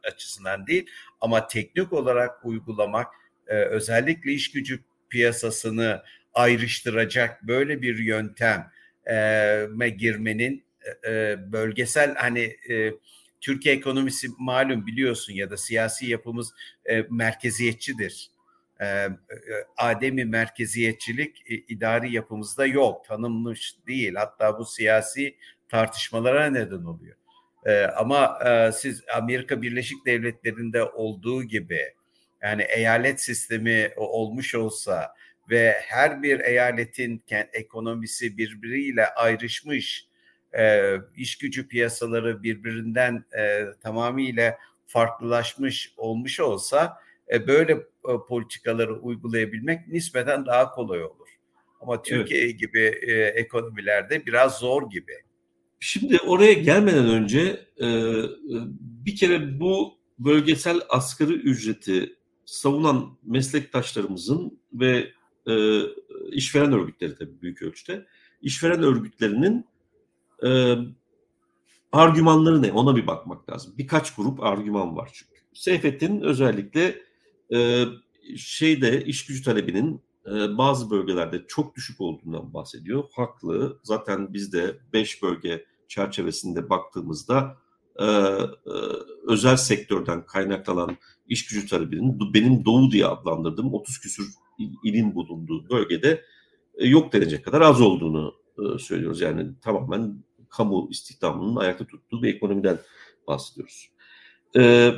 açısından 0.03 0.67
değil 0.67 0.89
ama 1.21 1.47
teknik 1.47 1.93
olarak 1.93 2.45
uygulamak 2.45 3.07
e, 3.47 3.55
özellikle 3.55 4.31
iş 4.31 4.51
gücü 4.51 4.79
piyasasını 5.09 6.03
ayrıştıracak 6.33 7.43
böyle 7.43 7.81
bir 7.81 7.97
yöntem 7.97 8.71
e, 9.09 9.89
girmenin 9.97 10.63
e, 11.07 11.37
bölgesel 11.51 12.15
hani 12.15 12.57
e, 12.69 12.93
Türkiye 13.41 13.75
ekonomisi 13.75 14.27
malum 14.39 14.85
biliyorsun 14.85 15.33
ya 15.33 15.49
da 15.49 15.57
siyasi 15.57 16.05
yapımız 16.09 16.53
e, 16.85 17.05
merkeziyetçidir. 17.09 18.29
Ademi 19.77 20.25
merkeziyetçilik 20.25 21.51
e, 21.51 21.55
idari 21.55 22.13
yapımızda 22.13 22.65
yok, 22.65 23.05
tanınmış 23.05 23.75
değil. 23.87 24.15
Hatta 24.15 24.59
bu 24.59 24.65
siyasi 24.65 25.35
tartışmalara 25.69 26.49
neden 26.49 26.83
oluyor. 26.83 27.15
Ama 27.95 28.39
siz 28.73 29.03
Amerika 29.15 29.61
Birleşik 29.61 30.05
Devletleri'nde 30.05 30.83
olduğu 30.83 31.43
gibi 31.43 31.93
yani 32.41 32.61
eyalet 32.63 33.21
sistemi 33.21 33.91
olmuş 33.95 34.55
olsa 34.55 35.15
ve 35.49 35.75
her 35.81 36.23
bir 36.23 36.39
eyaletin 36.39 37.23
ekonomisi 37.53 38.37
birbiriyle 38.37 39.07
ayrışmış, 39.07 40.07
iş 41.15 41.37
gücü 41.37 41.67
piyasaları 41.67 42.43
birbirinden 42.43 43.25
tamamıyla 43.81 44.57
farklılaşmış 44.87 45.93
olmuş 45.97 46.39
olsa 46.39 46.97
e, 47.31 47.47
böyle 47.47 47.71
e, 47.73 48.11
politikaları 48.27 48.99
uygulayabilmek 48.99 49.87
nispeten 49.87 50.45
daha 50.45 50.71
kolay 50.71 51.03
olur. 51.03 51.27
Ama 51.81 52.01
Türkiye 52.01 52.41
evet. 52.41 52.59
gibi 52.59 52.99
e, 53.01 53.13
ekonomilerde 53.13 54.25
biraz 54.25 54.59
zor 54.59 54.89
gibi. 54.89 55.13
Şimdi 55.79 56.19
oraya 56.19 56.53
gelmeden 56.53 57.09
önce 57.09 57.65
e, 57.81 57.87
bir 58.79 59.15
kere 59.15 59.59
bu 59.59 59.93
bölgesel 60.19 60.81
asgari 60.89 61.33
ücreti 61.33 62.15
savunan 62.45 63.17
meslektaşlarımızın 63.23 64.59
ve 64.73 65.11
e, 65.47 65.81
işveren 66.31 66.73
örgütleri 66.73 67.15
tabii 67.15 67.41
büyük 67.41 67.61
ölçüde. 67.61 68.05
İşveren 68.41 68.83
örgütlerinin 68.83 69.65
e, 70.45 70.75
argümanları 71.91 72.61
ne? 72.61 72.71
Ona 72.71 72.95
bir 72.95 73.07
bakmak 73.07 73.49
lazım. 73.49 73.73
Birkaç 73.77 74.15
grup 74.15 74.43
argüman 74.43 74.95
var 74.95 75.09
çünkü. 75.13 75.41
Seyfettin 75.53 76.21
özellikle 76.21 77.01
e, 77.53 77.85
şeyde 78.37 79.05
iş 79.05 79.25
gücü 79.25 79.43
talebinin 79.43 80.01
e, 80.27 80.57
bazı 80.57 80.89
bölgelerde 80.89 81.43
çok 81.47 81.75
düşük 81.75 82.01
olduğundan 82.01 82.53
bahsediyor. 82.53 83.03
Haklı. 83.15 83.79
Zaten 83.83 84.33
biz 84.33 84.53
de 84.53 84.77
5 84.93 85.23
bölge 85.23 85.65
çerçevesinde 85.87 86.69
baktığımızda 86.69 87.57
e, 87.99 88.05
e, 88.05 88.47
özel 89.27 89.57
sektörden 89.57 90.25
kaynaklanan 90.25 90.97
iş 91.27 91.47
gücü 91.47 91.67
talebinin 91.67 92.33
benim 92.33 92.65
doğu 92.65 92.91
diye 92.91 93.05
adlandırdığım 93.05 93.73
30 93.73 93.99
küsür 93.99 94.27
ilin 94.83 95.15
bulunduğu 95.15 95.69
bölgede 95.69 96.25
e, 96.75 96.87
yok 96.87 97.13
denecek 97.13 97.45
kadar 97.45 97.61
az 97.61 97.81
olduğunu 97.81 98.35
e, 98.59 98.79
söylüyoruz. 98.79 99.21
Yani 99.21 99.47
tamamen 99.61 100.23
kamu 100.49 100.87
istihdamının 100.91 101.55
ayakta 101.55 101.87
tuttuğu 101.87 102.23
bir 102.23 102.35
ekonomiden 102.35 102.79
bahsediyoruz. 103.27 103.89
E, 104.57 104.91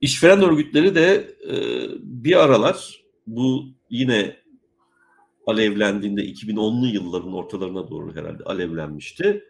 işveren 0.00 0.42
örgütleri 0.42 0.94
de 0.94 1.36
e, 1.48 1.54
bir 2.02 2.44
aralar 2.44 3.04
bu 3.26 3.64
yine 3.90 4.36
alevlendiğinde 5.46 6.24
2010'lu 6.24 6.86
yılların 6.86 7.32
ortalarına 7.32 7.90
doğru 7.90 8.16
herhalde 8.16 8.44
alevlenmişti. 8.44 9.44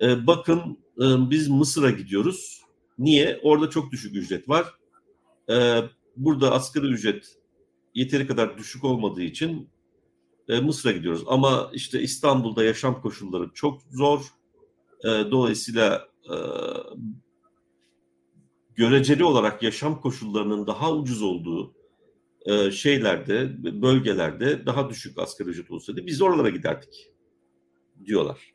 E, 0.00 0.26
bakın 0.26 0.78
e, 0.98 1.30
biz 1.30 1.48
Mısır'a 1.48 1.90
gidiyoruz. 1.90 2.62
Niye? 2.98 3.40
Orada 3.42 3.70
çok 3.70 3.92
düşük 3.92 4.16
ücret 4.16 4.48
var. 4.48 4.66
E, 5.50 5.80
burada 6.16 6.52
asgari 6.52 6.86
ücret 6.86 7.36
yeteri 7.94 8.26
kadar 8.26 8.58
düşük 8.58 8.84
olmadığı 8.84 9.22
için 9.22 9.68
e, 10.48 10.60
Mısır'a 10.60 10.92
gidiyoruz. 10.92 11.24
Ama 11.26 11.70
işte 11.72 12.02
İstanbul'da 12.02 12.64
yaşam 12.64 13.02
koşulları 13.02 13.50
çok 13.54 13.82
zor. 13.90 14.20
E, 15.04 15.08
dolayısıyla 15.08 16.08
e, 16.24 16.34
göreceli 18.74 19.24
olarak 19.24 19.62
yaşam 19.62 20.00
koşullarının 20.00 20.66
daha 20.66 20.92
ucuz 20.92 21.22
olduğu 21.22 21.74
e, 22.46 22.70
şeylerde, 22.70 23.64
bölgelerde 23.82 24.66
daha 24.66 24.90
düşük 24.90 25.18
asgari 25.18 25.48
ücret 25.48 25.70
olsaydı 25.70 26.06
biz 26.06 26.22
oralara 26.22 26.48
giderdik 26.48 27.10
diyorlar. 28.04 28.54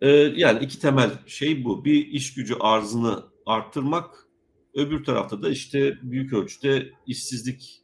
E, 0.00 0.08
yani 0.10 0.64
iki 0.64 0.80
temel 0.80 1.10
şey 1.26 1.64
bu. 1.64 1.84
Bir 1.84 2.06
iş 2.06 2.34
gücü 2.34 2.54
arzını 2.54 3.24
arttırmak, 3.46 4.28
Öbür 4.74 5.04
tarafta 5.04 5.42
da 5.42 5.50
işte 5.50 5.98
büyük 6.02 6.32
ölçüde 6.32 6.90
işsizlik 7.06 7.82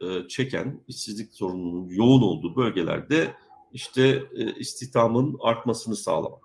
e, 0.00 0.28
çeken, 0.28 0.84
işsizlik 0.88 1.34
sorununun 1.34 1.88
yoğun 1.88 2.22
olduğu 2.22 2.56
bölgelerde 2.56 3.34
işte 3.72 4.22
e, 4.36 4.54
istihdamın 4.54 5.36
artmasını 5.40 5.96
sağlamak. 5.96 6.44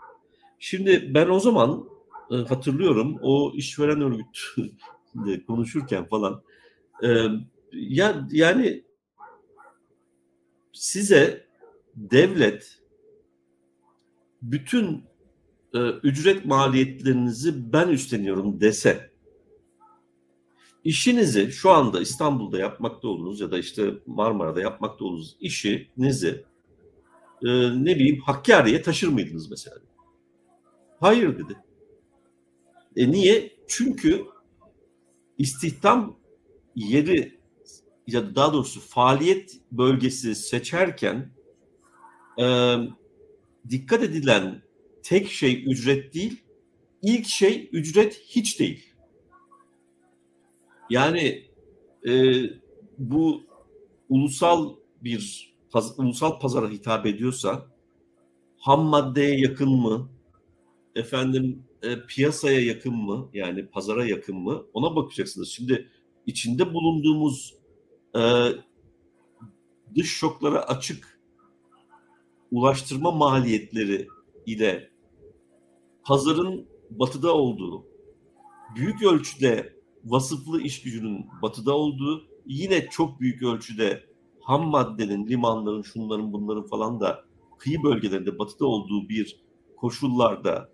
Şimdi 0.60 1.14
ben 1.14 1.30
o 1.30 1.40
zaman 1.40 1.90
e, 2.32 2.36
hatırlıyorum 2.36 3.18
o 3.22 3.52
işveren 3.56 4.02
örgütü 4.02 4.72
konuşurken 5.48 6.06
falan 6.06 6.44
ya 7.72 8.28
yani 8.32 8.84
size 10.74 11.48
devlet 11.96 12.80
bütün 14.42 15.04
ücret 16.04 16.46
maliyetlerinizi 16.46 17.74
ben 17.74 17.88
üstleniyorum 17.88 18.62
dese 18.62 19.12
işinizi 20.84 21.52
şu 21.52 21.72
anda 21.72 22.02
İstanbul'da 22.02 22.60
yapmakta 22.60 23.08
olduğunuz 23.08 23.40
ya 23.40 23.52
da 23.52 23.60
işte 23.60 23.94
Marmara'da 24.06 24.62
yapmakta 24.62 25.06
olduğunuz 25.06 25.38
işinizi 25.40 26.46
e, 27.44 27.50
ne 27.86 27.96
bileyim 27.96 28.22
Hakkari'ye 28.22 28.82
taşır 28.82 29.08
mıydınız 29.08 29.50
mesela? 29.50 29.78
Hayır 31.00 31.40
dedi. 31.40 31.58
E 32.96 33.12
niye? 33.12 33.52
Çünkü 33.68 34.26
istihdam 35.38 36.20
yeri 36.76 37.40
ya 38.08 38.36
daha 38.36 38.54
doğrusu 38.54 38.80
faaliyet 38.80 39.62
bölgesi 39.72 40.36
seçerken 40.36 41.32
e, 42.40 42.76
dikkat 43.70 44.04
edilen 44.04 44.62
tek 45.04 45.32
şey 45.32 45.64
ücret 45.72 46.14
değil, 46.14 46.44
ilk 47.02 47.26
şey 47.26 47.70
ücret 47.72 48.22
hiç 48.26 48.60
değil. 48.60 48.94
Yani 50.90 51.46
e, 52.08 52.44
bu 52.98 53.44
ulusal 54.10 54.76
bir 55.02 55.54
paz, 55.72 56.00
ulusal 56.00 56.40
pazara 56.40 56.70
hitap 56.70 57.06
ediyorsa 57.06 57.66
ham 58.58 58.86
maddeye 58.86 59.40
yakın 59.40 59.70
mı? 59.70 60.10
Efendim 60.96 61.64
e, 61.84 62.06
piyasaya 62.06 62.62
yakın 62.62 62.94
mı? 62.94 63.30
Yani 63.34 63.68
pazara 63.68 64.06
yakın 64.06 64.36
mı? 64.36 64.66
Ona 64.74 64.96
bakacaksınız. 64.96 65.50
Şimdi 65.50 65.90
içinde 66.26 66.74
bulunduğumuz 66.74 67.56
e, 68.16 68.22
dış 69.96 70.18
şoklara 70.18 70.62
açık 70.62 71.20
ulaştırma 72.52 73.12
maliyetleri 73.12 74.08
ile 74.46 74.90
pazarın 76.04 76.68
batıda 76.90 77.36
olduğu, 77.36 77.86
büyük 78.76 79.04
ölçüde 79.04 79.74
vasıflı 80.06 80.62
iş 80.62 80.82
gücünün 80.82 81.26
batıda 81.42 81.76
olduğu, 81.76 82.26
yine 82.46 82.90
çok 82.90 83.20
büyük 83.20 83.44
ölçüde 83.44 84.04
ham 84.42 84.68
maddenin, 84.68 85.28
limanların, 85.28 85.82
şunların, 85.82 86.34
bunların 86.34 86.68
falan 86.68 87.00
da 87.00 87.26
kıyı 87.58 87.84
bölgelerinde 87.84 88.40
batıda 88.40 88.66
olduğu 88.66 89.10
bir 89.10 89.42
koşullarda 89.78 90.70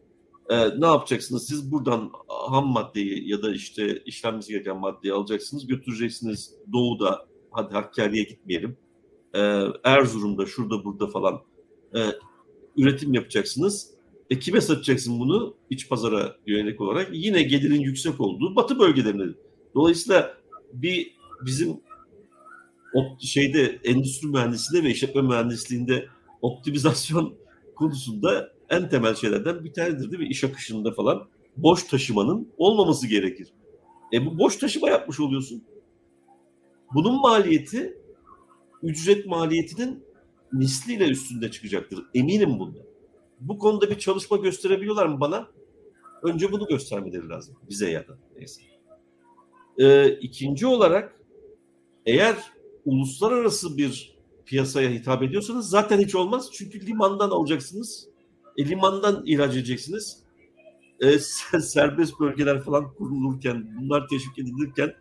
e, 0.49 0.81
ne 0.81 0.85
yapacaksınız? 0.85 1.47
Siz 1.47 1.71
buradan 1.71 2.11
ham 2.27 2.67
maddeyi 2.67 3.29
ya 3.29 3.41
da 3.41 3.53
işte 3.53 4.03
işlenmesi 4.05 4.53
gereken 4.53 4.77
maddeyi 4.77 5.13
alacaksınız, 5.13 5.67
götüreceksiniz 5.67 6.53
doğuda, 6.73 7.27
hadi 7.51 7.73
Hakkari'ye 7.73 8.23
gitmeyelim, 8.23 8.77
e, 9.33 9.39
Erzurum'da, 9.83 10.45
şurada, 10.45 10.85
burada 10.85 11.07
falan 11.07 11.41
e, 11.95 11.99
üretim 12.77 13.13
yapacaksınız. 13.13 13.97
E 14.29 14.39
kime 14.39 14.61
satacaksın 14.61 15.19
bunu? 15.19 15.55
İç 15.69 15.89
pazara 15.89 16.35
yönelik 16.47 16.81
olarak 16.81 17.09
yine 17.13 17.43
gelirin 17.43 17.79
yüksek 17.79 18.21
olduğu 18.21 18.55
batı 18.55 18.79
bölgelerinde. 18.79 19.37
Dolayısıyla 19.75 20.37
bir 20.73 21.17
bizim 21.41 21.81
şeyde 23.19 23.79
endüstri 23.83 24.27
mühendisliğinde 24.27 24.87
ve 24.87 24.91
işletme 24.91 25.21
mühendisliğinde 25.21 26.07
optimizasyon 26.41 27.33
konusunda 27.75 28.56
en 28.69 28.89
temel 28.89 29.15
şeylerden 29.15 29.63
bir 29.63 29.73
tanedir 29.73 30.11
değil 30.11 30.23
mi? 30.23 30.29
İş 30.29 30.43
akışında 30.43 30.91
falan 30.91 31.27
boş 31.57 31.83
taşımanın 31.83 32.53
olmaması 32.57 33.07
gerekir. 33.07 33.53
E 34.13 34.25
bu 34.25 34.39
boş 34.39 34.57
taşıma 34.57 34.89
yapmış 34.89 35.19
oluyorsun. 35.19 35.63
Bunun 36.93 37.21
maliyeti 37.21 37.97
ücret 38.83 39.25
maliyetinin 39.25 40.03
misliyle 40.51 41.07
üstünde 41.07 41.51
çıkacaktır. 41.51 42.05
Eminim 42.13 42.59
bunda. 42.59 42.79
Bu 43.39 43.57
konuda 43.57 43.89
bir 43.89 43.99
çalışma 43.99 44.37
gösterebiliyorlar 44.37 45.05
mı 45.05 45.19
bana? 45.19 45.47
Önce 46.23 46.51
bunu 46.51 46.67
göstermeleri 46.67 47.29
lazım. 47.29 47.55
Bize 47.69 47.89
ya 47.89 48.07
da 48.07 48.17
neyse. 48.35 48.61
Ee, 49.77 50.09
ikinci 50.09 50.67
olarak 50.67 51.19
eğer 52.05 52.35
uluslararası 52.85 53.77
bir 53.77 54.17
piyasaya 54.45 54.89
hitap 54.89 55.23
ediyorsanız 55.23 55.69
zaten 55.69 55.99
hiç 55.99 56.15
olmaz. 56.15 56.49
Çünkü 56.53 56.87
limandan 56.87 57.29
alacaksınız. 57.29 58.07
E, 58.57 58.65
limandan 58.65 59.23
ihraç 59.25 59.55
edeceksiniz. 59.55 60.23
E, 60.99 61.19
serbest 61.59 62.19
bölgeler 62.19 62.61
falan 62.61 62.93
kurulurken, 62.93 63.77
bunlar 63.79 64.07
teşvik 64.07 64.39
edilirken 64.39 64.93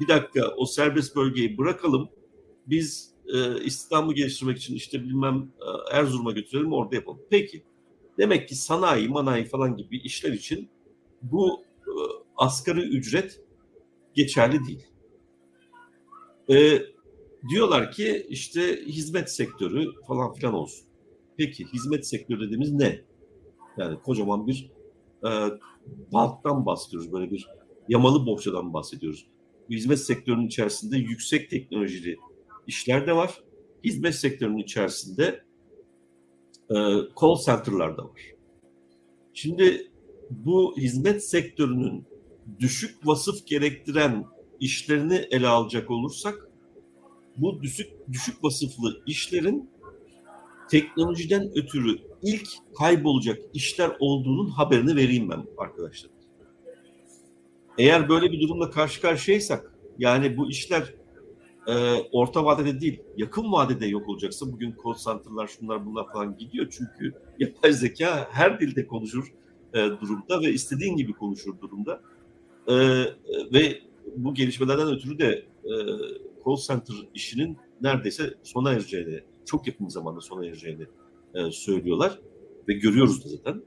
bir 0.00 0.08
dakika 0.08 0.48
o 0.56 0.66
serbest 0.66 1.16
bölgeyi 1.16 1.58
bırakalım. 1.58 2.08
Biz 2.66 3.12
e, 3.34 3.64
istihdamı 3.64 4.14
geliştirmek 4.14 4.58
için 4.58 4.74
işte 4.74 5.02
bilmem 5.02 5.52
e, 5.60 5.96
Erzurum'a 5.96 6.32
götürelim 6.32 6.72
orada 6.72 6.94
yapalım. 6.94 7.20
Peki. 7.30 7.62
Demek 8.18 8.48
ki 8.48 8.54
sanayi, 8.54 9.08
manayi 9.08 9.44
falan 9.44 9.76
gibi 9.76 9.98
işler 9.98 10.32
için 10.32 10.68
bu 11.22 11.64
e, 11.80 11.92
asgari 12.36 12.80
ücret 12.80 13.40
geçerli 14.14 14.58
değil. 14.66 14.86
E, 16.50 16.82
diyorlar 17.48 17.92
ki 17.92 18.26
işte 18.28 18.84
hizmet 18.86 19.30
sektörü 19.30 19.86
falan 20.06 20.32
filan 20.32 20.54
olsun. 20.54 20.91
Peki 21.36 21.66
hizmet 21.66 22.06
sektörü 22.06 22.40
dediğimiz 22.40 22.72
ne? 22.72 23.00
Yani 23.76 23.98
kocaman 24.04 24.46
bir 24.46 24.70
e, 25.24 25.30
balktan 26.12 26.66
bahsediyoruz. 26.66 27.12
Böyle 27.12 27.30
bir 27.30 27.48
yamalı 27.88 28.26
bohçadan 28.26 28.72
bahsediyoruz. 28.72 29.26
Hizmet 29.70 29.98
sektörünün 29.98 30.46
içerisinde 30.46 30.96
yüksek 30.96 31.50
teknolojili 31.50 32.16
işler 32.66 33.06
de 33.06 33.16
var. 33.16 33.42
Hizmet 33.84 34.14
sektörünün 34.14 34.58
içerisinde 34.58 35.44
e, 36.70 36.74
call 37.20 37.36
center'lar 37.46 37.96
da 37.96 38.04
var. 38.04 38.20
Şimdi 39.34 39.90
bu 40.30 40.76
hizmet 40.76 41.24
sektörünün 41.24 42.06
düşük 42.58 43.06
vasıf 43.06 43.46
gerektiren 43.46 44.24
işlerini 44.60 45.14
ele 45.14 45.48
alacak 45.48 45.90
olursak 45.90 46.48
bu 47.36 47.62
düşük 47.62 47.90
düşük 48.12 48.44
vasıflı 48.44 49.02
işlerin 49.06 49.70
teknolojiden 50.72 51.50
ötürü 51.54 51.98
ilk 52.22 52.48
kaybolacak 52.78 53.38
işler 53.54 53.90
olduğunun 54.00 54.48
haberini 54.48 54.96
vereyim 54.96 55.30
ben 55.30 55.44
arkadaşlar. 55.58 56.10
Eğer 57.78 58.08
böyle 58.08 58.32
bir 58.32 58.40
durumla 58.40 58.70
karşı 58.70 59.00
karşıyaysak 59.00 59.74
yani 59.98 60.36
bu 60.36 60.50
işler 60.50 60.94
e, 61.66 61.74
orta 62.12 62.44
vadede 62.44 62.80
değil 62.80 63.00
yakın 63.16 63.52
vadede 63.52 63.86
yok 63.86 64.08
olacaksa 64.08 64.52
bugün 64.52 64.74
call 64.84 64.94
center'lar 64.94 65.46
şunlar 65.46 65.86
bunlar 65.86 66.12
falan 66.12 66.36
gidiyor 66.38 66.66
çünkü 66.70 67.14
yapay 67.38 67.72
zeka 67.72 68.28
her 68.30 68.60
dilde 68.60 68.86
konuşur 68.86 69.32
e, 69.74 69.78
durumda 69.78 70.40
ve 70.40 70.52
istediğin 70.52 70.96
gibi 70.96 71.12
konuşur 71.12 71.60
durumda 71.60 72.00
e, 72.68 72.74
ve 73.52 73.82
bu 74.16 74.34
gelişmelerden 74.34 74.88
ötürü 74.88 75.18
de 75.18 75.46
e, 75.64 75.72
call 76.44 76.56
center 76.56 76.96
işinin 77.14 77.56
neredeyse 77.80 78.34
sona 78.42 78.72
ereceğini 78.72 79.31
çok 79.46 79.66
yakın 79.66 79.88
zamanda 79.88 80.20
sona 80.20 80.46
ereceğini 80.46 80.86
e, 81.34 81.50
söylüyorlar 81.50 82.18
ve 82.68 82.72
görüyoruz 82.72 83.24
da 83.24 83.28
zaten. 83.28 83.62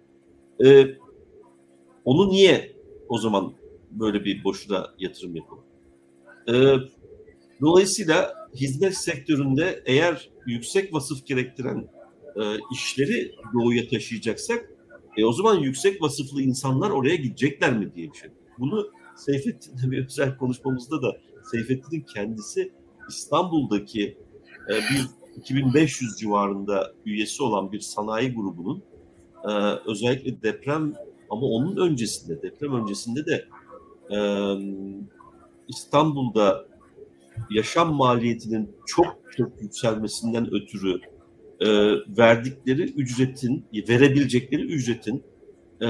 E, 0.65 0.97
onu 2.05 2.29
niye 2.29 2.75
o 3.09 3.17
zaman 3.17 3.53
böyle 3.91 4.25
bir 4.25 4.43
boşuna 4.43 4.87
yatırım 4.99 5.35
yapalım? 5.35 5.63
E, 6.47 6.53
dolayısıyla 7.61 8.33
hizmet 8.55 8.97
sektöründe 8.97 9.83
eğer 9.85 10.29
yüksek 10.45 10.93
vasıf 10.93 11.25
gerektiren 11.25 11.87
e, 12.35 12.41
işleri 12.73 13.35
doğuya 13.53 13.87
taşıyacaksak 13.87 14.71
e, 15.17 15.25
o 15.25 15.31
zaman 15.31 15.59
yüksek 15.59 16.01
vasıflı 16.01 16.41
insanlar 16.41 16.89
oraya 16.89 17.15
gidecekler 17.15 17.77
mi 17.77 17.95
diye 17.95 18.11
bir 18.11 18.17
şey. 18.17 18.29
Bunu 18.59 18.91
Seyfettin'le 19.15 19.91
bir 19.91 20.05
özel 20.05 20.37
konuşmamızda 20.37 21.01
da 21.01 21.17
Seyfettin'in 21.51 22.01
kendisi 22.01 22.71
İstanbul'daki 23.09 24.17
e, 24.69 24.73
bir 24.73 25.05
2500 25.37 26.19
civarında 26.19 26.93
üyesi 27.05 27.43
olan 27.43 27.71
bir 27.71 27.79
sanayi 27.79 28.33
grubunun 28.33 28.83
e, 29.43 29.51
özellikle 29.85 30.41
deprem 30.41 30.93
ama 31.29 31.45
onun 31.47 31.77
öncesinde 31.77 32.41
deprem 32.41 32.73
öncesinde 32.73 33.25
de 33.25 33.45
e, 34.15 34.17
İstanbul'da 35.67 36.65
yaşam 37.49 37.93
maliyetinin 37.93 38.75
çok 38.85 39.17
çok 39.37 39.61
yükselmesinden 39.61 40.53
ötürü 40.53 40.99
e, 41.59 41.67
verdikleri 42.17 42.83
ücretin, 42.83 43.65
verebilecekleri 43.73 44.61
ücretin 44.61 45.23
e, 45.81 45.87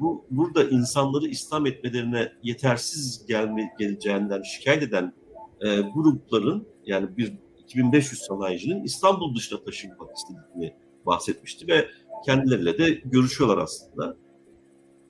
bu 0.00 0.24
burada 0.30 0.64
insanları 0.64 1.26
İslam 1.26 1.66
etmelerine 1.66 2.32
yetersiz 2.42 3.26
gelme, 3.26 3.72
geleceğinden 3.78 4.42
şikayet 4.42 4.82
eden 4.82 5.12
e, 5.60 5.80
grupların 5.80 6.66
yani 6.86 7.16
bir 7.16 7.32
2500 7.66 8.22
sanayicinin 8.22 8.84
İstanbul 8.84 9.34
dışına 9.34 9.64
taşınmak 9.64 10.10
istediğini 10.16 10.74
bahsetmişti 11.06 11.68
ve 11.68 11.88
kendileriyle 12.26 12.78
de 12.78 12.90
görüşüyorlar 12.90 13.58
aslında. 13.58 14.16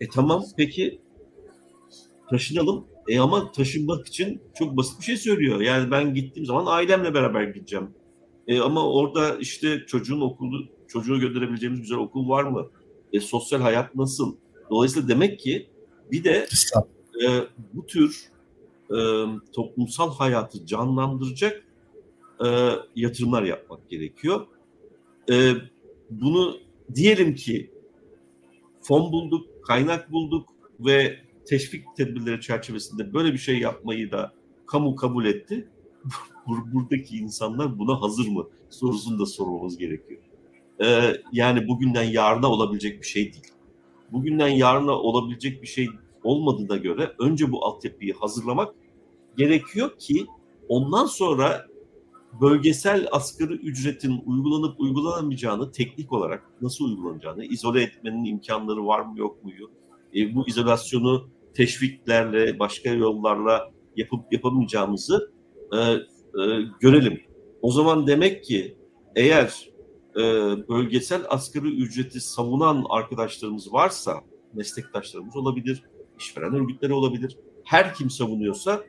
E 0.01 0.09
tamam 0.09 0.45
peki 0.57 1.01
taşınalım. 2.31 2.87
E 3.09 3.21
ama 3.21 3.53
taşınmak 3.53 4.07
için 4.07 4.43
çok 4.55 4.77
basit 4.77 5.01
bir 5.01 5.05
şey 5.05 5.17
söylüyor. 5.17 5.61
Yani 5.61 5.91
ben 5.91 6.15
gittiğim 6.15 6.47
zaman 6.47 6.67
ailemle 6.67 7.15
beraber 7.15 7.43
gideceğim. 7.43 7.91
E 8.49 8.61
ama 8.61 8.93
orada 8.93 9.37
işte 9.37 9.85
çocuğun 9.87 10.21
okulu, 10.21 10.69
çocuğu 10.89 11.21
gönderebileceğimiz 11.21 11.81
güzel 11.81 11.99
okul 11.99 12.29
var 12.29 12.45
mı? 12.45 12.71
E 13.13 13.21
sosyal 13.21 13.61
hayat 13.61 13.95
nasıl? 13.95 14.37
Dolayısıyla 14.71 15.09
demek 15.09 15.41
ki 15.41 15.71
bir 16.13 16.25
de 16.25 16.47
e, 17.25 17.29
bu 17.73 17.87
tür 17.87 18.31
e, 18.91 18.97
toplumsal 19.53 20.15
hayatı 20.15 20.67
canlandıracak 20.67 21.66
e, 22.45 22.71
yatırımlar 22.97 23.43
yapmak 23.43 23.91
gerekiyor. 23.91 24.47
E, 25.31 25.53
bunu 26.11 26.57
diyelim 26.95 27.35
ki 27.35 27.71
fon 28.83 29.13
bulduk, 29.13 29.65
kaynak 29.65 30.13
bulduk 30.13 30.49
ve 30.81 31.19
teşvik 31.47 31.97
tedbirleri 31.97 32.41
çerçevesinde 32.41 33.15
böyle 33.15 33.33
bir 33.33 33.39
şey 33.39 33.59
yapmayı 33.59 34.11
da 34.11 34.33
kamu 34.67 34.97
kabul 34.97 35.25
etti. 35.25 35.69
Buradaki 36.47 37.17
insanlar 37.17 37.79
buna 37.79 38.01
hazır 38.01 38.29
mı 38.29 38.49
sorusunu 38.71 39.19
da 39.19 39.27
sormamız 39.27 39.79
gerekiyor. 39.79 40.21
Ee, 40.85 41.13
yani 41.33 41.69
bugünden 41.69 42.03
yarına 42.03 42.51
olabilecek 42.51 43.01
bir 43.03 43.07
şey 43.07 43.23
değil. 43.33 43.53
Bugünden 44.13 44.49
yarına 44.49 44.93
olabilecek 44.93 45.63
bir 45.63 45.67
şey 45.67 45.89
olmadığına 46.25 46.77
göre 46.77 47.13
önce 47.19 47.53
bu 47.53 47.65
altyapıyı 47.65 48.15
hazırlamak 48.15 48.75
gerekiyor 49.37 49.99
ki 49.99 50.27
ondan 50.69 51.07
sonra 51.07 51.67
bölgesel 52.41 53.09
asgari 53.13 53.53
ücretin 53.53 54.23
uygulanıp 54.27 54.81
uygulanamayacağını 54.81 55.73
teknik 55.73 56.13
olarak 56.13 56.43
nasıl 56.61 56.85
uygulanacağını, 56.85 57.45
izole 57.45 57.83
etmenin 57.83 58.25
imkanları 58.25 58.87
var 58.87 59.01
mı 59.01 59.19
yok 59.19 59.45
mu 59.45 59.51
e, 60.17 60.35
bu 60.35 60.49
izolasyonu 60.49 61.29
teşviklerle, 61.55 62.59
başka 62.59 62.91
yollarla 62.91 63.71
yapıp 63.97 64.33
yapamayacağımızı 64.33 65.33
e, 65.73 65.77
e, 65.77 66.03
görelim. 66.81 67.21
O 67.63 67.73
zaman 67.73 68.07
demek 68.07 68.45
ki 68.45 68.77
eğer 69.17 69.71
e, 70.17 70.23
bölgesel 70.69 71.23
asgari 71.29 71.69
ücreti 71.69 72.21
savunan 72.21 72.85
arkadaşlarımız 72.91 73.73
varsa, 73.73 74.21
meslektaşlarımız 74.53 75.37
olabilir, 75.37 75.83
işveren 76.19 76.55
örgütleri 76.55 76.93
olabilir, 76.93 77.39
her 77.65 77.95
kim 77.95 78.11
savunuyorsa 78.11 78.85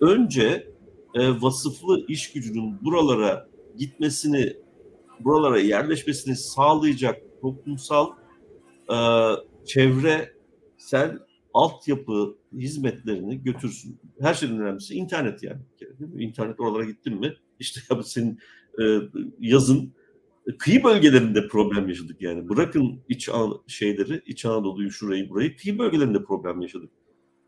önce 0.00 0.70
e, 1.14 1.42
vasıflı 1.42 2.06
iş 2.08 2.32
gücünün 2.32 2.84
buralara 2.84 3.48
gitmesini, 3.76 4.56
buralara 5.20 5.58
yerleşmesini 5.58 6.36
sağlayacak 6.36 7.16
toplumsal, 7.42 8.10
e, 8.92 8.96
çevresel 9.64 11.18
altyapı 11.54 12.36
hizmetlerini 12.52 13.42
götürsün. 13.42 13.98
Her 14.20 14.34
şeyden 14.34 14.60
önemlisi 14.60 14.94
internet 14.94 15.42
yani. 15.42 15.60
İnternet 16.18 16.60
oralara 16.60 16.84
gittin 16.84 17.20
mi? 17.20 17.36
İşte 17.60 17.80
ya 17.94 18.02
senin 18.02 18.38
e, 18.82 18.84
yazın 19.40 19.92
kıyı 20.58 20.84
bölgelerinde 20.84 21.48
problem 21.48 21.88
yaşadık 21.88 22.22
yani. 22.22 22.48
Bırakın 22.48 23.00
iç 23.08 23.30
şeyleri, 23.66 24.22
iç 24.26 24.44
Anadolu'yu, 24.44 24.90
şurayı, 24.90 25.30
burayı, 25.30 25.56
kıyı 25.56 25.78
bölgelerinde 25.78 26.24
problem 26.24 26.60
yaşadık. 26.60 26.90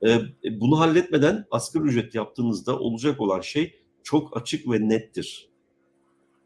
E, 0.04 0.20
bunu 0.60 0.80
halletmeden 0.80 1.46
asgari 1.50 1.84
ücret 1.84 2.14
yaptığınızda 2.14 2.78
olacak 2.78 3.20
olan 3.20 3.40
şey 3.40 3.82
çok 4.02 4.36
açık 4.36 4.70
ve 4.70 4.88
nettir. 4.88 5.48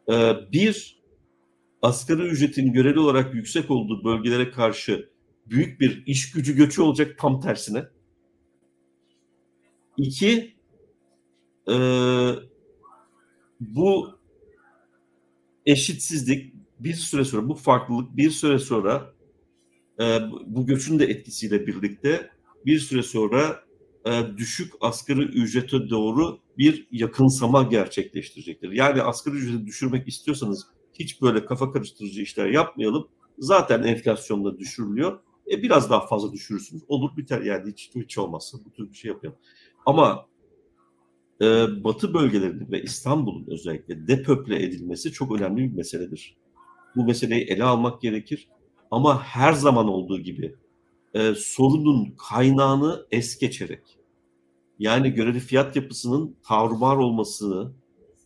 E, 0.09 0.35
bir, 0.53 1.03
asgari 1.83 2.23
ücretin 2.23 2.73
göreli 2.73 2.99
olarak 2.99 3.35
yüksek 3.35 3.71
olduğu 3.71 4.05
bölgelere 4.05 4.51
karşı 4.51 5.11
büyük 5.47 5.81
bir 5.81 6.07
iş 6.07 6.33
gücü 6.33 6.57
göçü 6.57 6.83
olacak 6.83 7.19
tam 7.19 7.41
tersine. 7.41 7.85
İki, 9.97 10.55
e, 11.69 11.77
bu 13.61 14.19
eşitsizlik 15.67 16.55
bir 16.81 16.95
süre 16.95 17.25
sonra, 17.25 17.49
bu 17.49 17.55
farklılık 17.55 18.17
bir 18.17 18.31
süre 18.31 18.59
sonra 18.59 19.15
e, 20.01 20.19
bu 20.47 20.67
göçün 20.67 20.99
de 20.99 21.05
etkisiyle 21.05 21.67
birlikte 21.67 22.31
bir 22.67 22.79
süre 22.79 23.03
sonra 23.03 23.61
e, 24.07 24.23
düşük 24.37 24.73
asgari 24.81 25.23
ücrete 25.23 25.91
doğru 25.91 26.39
bir 26.59 26.87
yakınsama 26.91 27.62
gerçekleştirecektir. 27.62 28.73
Yani 28.73 29.03
asgari 29.03 29.37
ücreti 29.37 29.67
düşürmek 29.67 30.09
istiyorsanız 30.09 30.67
hiç 30.95 31.23
böyle 31.23 31.45
kafa 31.45 31.73
karıştırıcı 31.73 32.23
işler 32.23 32.47
yapmayalım. 32.47 33.09
Zaten 33.39 33.83
enflasyonda 33.83 34.59
düşürülüyor. 34.59 35.21
E, 35.51 35.62
biraz 35.62 35.91
daha 35.91 36.07
fazla 36.07 36.33
düşürürsünüz. 36.33 36.83
Olur 36.89 37.17
biter 37.17 37.41
yani 37.41 37.71
hiç, 37.71 37.91
hiç 37.95 38.19
olmazsa 38.19 38.59
bu 38.64 38.73
tür 38.73 38.91
bir 38.91 38.97
şey 38.97 39.11
yapalım. 39.11 39.35
Ama 39.87 40.27
e, 41.43 41.45
batı 41.85 42.14
bölgelerinin 42.14 42.71
ve 42.71 42.83
İstanbul'un 42.83 43.47
özellikle 43.49 44.09
depöple 44.09 44.62
edilmesi 44.62 45.12
çok 45.12 45.37
önemli 45.41 45.71
bir 45.71 45.77
meseledir. 45.77 46.37
Bu 46.97 47.05
meseleyi 47.05 47.45
ele 47.45 47.64
almak 47.64 48.03
gerekir. 48.03 48.49
Ama 48.91 49.23
her 49.23 49.53
zaman 49.53 49.89
olduğu 49.89 50.21
gibi 50.21 50.55
e, 51.17 51.35
sorunun 51.35 52.14
kaynağını 52.29 53.07
es 53.11 53.39
geçerek 53.39 53.99
yani 54.79 55.11
göreli 55.11 55.41
fiyat 55.41 55.77
yapısının 55.77 56.37
tavrumar 56.49 56.97
olmasını 56.97 57.73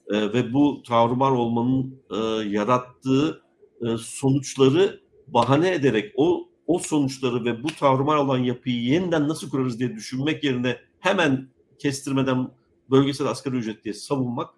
e, 0.08 0.32
ve 0.32 0.52
bu 0.52 0.82
tavrumar 0.82 1.30
olmanın 1.30 2.02
e, 2.10 2.16
yarattığı 2.48 3.42
e, 3.80 3.96
sonuçları 3.96 5.00
bahane 5.26 5.74
ederek 5.74 6.12
o 6.16 6.48
o 6.66 6.78
sonuçları 6.78 7.44
ve 7.44 7.62
bu 7.62 7.68
tavrumar 7.68 8.16
olan 8.16 8.38
yapıyı 8.38 8.82
yeniden 8.82 9.28
nasıl 9.28 9.50
kurarız 9.50 9.78
diye 9.78 9.94
düşünmek 9.94 10.44
yerine 10.44 10.76
hemen 10.98 11.48
kestirmeden 11.78 12.50
bölgesel 12.90 13.26
asgari 13.26 13.56
ücret 13.56 13.84
diye 13.84 13.94
savunmak 13.94 14.50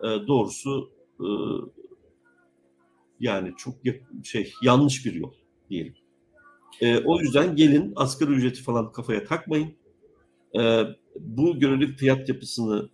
e, 0.00 0.06
doğrusu 0.06 0.90
e, 1.20 1.28
yani 3.20 3.52
çok 3.56 3.74
şey 4.24 4.52
yanlış 4.62 5.06
bir 5.06 5.14
yol 5.14 5.32
diyelim. 5.70 6.03
E, 6.80 6.98
o 6.98 7.20
yüzden 7.20 7.56
gelin 7.56 7.92
asgari 7.96 8.30
ücreti 8.30 8.62
falan 8.62 8.92
kafaya 8.92 9.24
takmayın. 9.24 9.74
E, 10.58 10.82
bu 11.20 11.58
göreli 11.58 11.96
fiyat 11.96 12.28
yapısını 12.28 12.88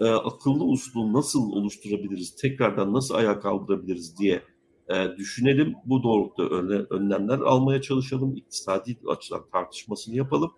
e, 0.00 0.04
akıllı 0.04 0.64
uslu 0.64 1.12
nasıl 1.12 1.52
oluşturabiliriz, 1.52 2.36
tekrardan 2.36 2.92
nasıl 2.92 3.14
ayağa 3.14 3.40
kaldırabiliriz 3.40 4.18
diye 4.18 4.42
e, 4.88 5.16
düşünelim. 5.16 5.74
Bu 5.84 6.02
doğrultuda 6.02 6.54
önle, 6.54 6.86
önlemler 6.90 7.38
almaya 7.38 7.82
çalışalım. 7.82 8.36
İktisadi 8.36 8.96
açıdan 9.08 9.44
tartışmasını 9.52 10.16
yapalım. 10.16 10.52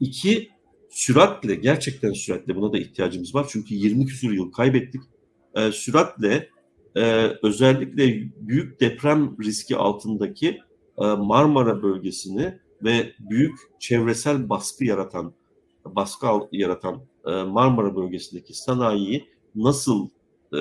İki, 0.00 0.50
süratle, 0.90 1.54
gerçekten 1.54 2.12
süratle 2.12 2.56
buna 2.56 2.72
da 2.72 2.78
ihtiyacımız 2.78 3.34
var. 3.34 3.46
Çünkü 3.48 3.74
20 3.74 4.06
küsur 4.06 4.32
yıl 4.32 4.52
kaybettik. 4.52 5.00
E, 5.54 5.72
süratle 5.72 6.48
e, 6.96 7.32
özellikle 7.42 8.30
büyük 8.36 8.80
deprem 8.80 9.36
riski 9.44 9.76
altındaki 9.76 10.60
Marmara 10.98 11.82
bölgesini 11.82 12.58
ve 12.82 13.12
büyük 13.18 13.58
çevresel 13.78 14.48
baskı 14.48 14.84
yaratan, 14.84 15.34
baskı 15.84 16.26
yaratan 16.52 17.00
e, 17.26 17.30
Marmara 17.30 17.96
bölgesindeki 17.96 18.54
sanayiyi 18.54 19.28
nasıl 19.54 20.08
e, 20.56 20.60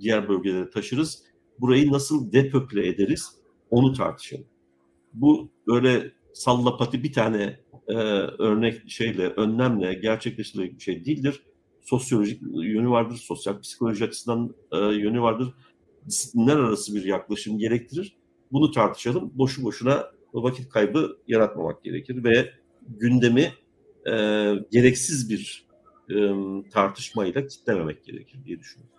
diğer 0.00 0.28
bölgelere 0.28 0.70
taşırız? 0.70 1.22
Burayı 1.60 1.92
nasıl 1.92 2.32
depöple 2.32 2.88
ederiz? 2.88 3.34
Onu 3.70 3.92
tartışalım. 3.92 4.46
Bu 5.12 5.50
böyle 5.66 6.12
sallapati 6.32 7.02
bir 7.02 7.12
tane 7.12 7.60
örnek 8.38 8.90
şeyle, 8.90 9.26
önlemle 9.26 9.94
gerçekleştirilecek 9.94 10.78
bir 10.78 10.82
şey 10.82 11.04
değildir. 11.04 11.42
Sosyolojik 11.80 12.42
yönü 12.42 12.90
vardır, 12.90 13.16
sosyal 13.16 13.60
psikoloji 13.60 14.04
açısından 14.04 14.54
yönü 14.72 15.20
vardır. 15.20 15.54
Disiplinler 16.06 16.56
arası 16.56 16.94
bir 16.94 17.04
yaklaşım 17.04 17.58
gerektirir 17.58 18.19
bunu 18.52 18.70
tartışalım. 18.70 19.30
Boşu 19.34 19.64
boşuna 19.64 20.10
vakit 20.32 20.68
kaybı 20.68 21.18
yaratmamak 21.28 21.84
gerekir 21.84 22.24
ve 22.24 22.52
gündemi 22.88 23.52
e, 24.06 24.12
gereksiz 24.70 25.30
bir 25.30 25.66
e, 26.10 26.14
tartışmayla 26.70 27.46
kitlememek 27.46 28.04
gerekir 28.04 28.38
diye 28.44 28.58
düşünüyorum. 28.58 28.94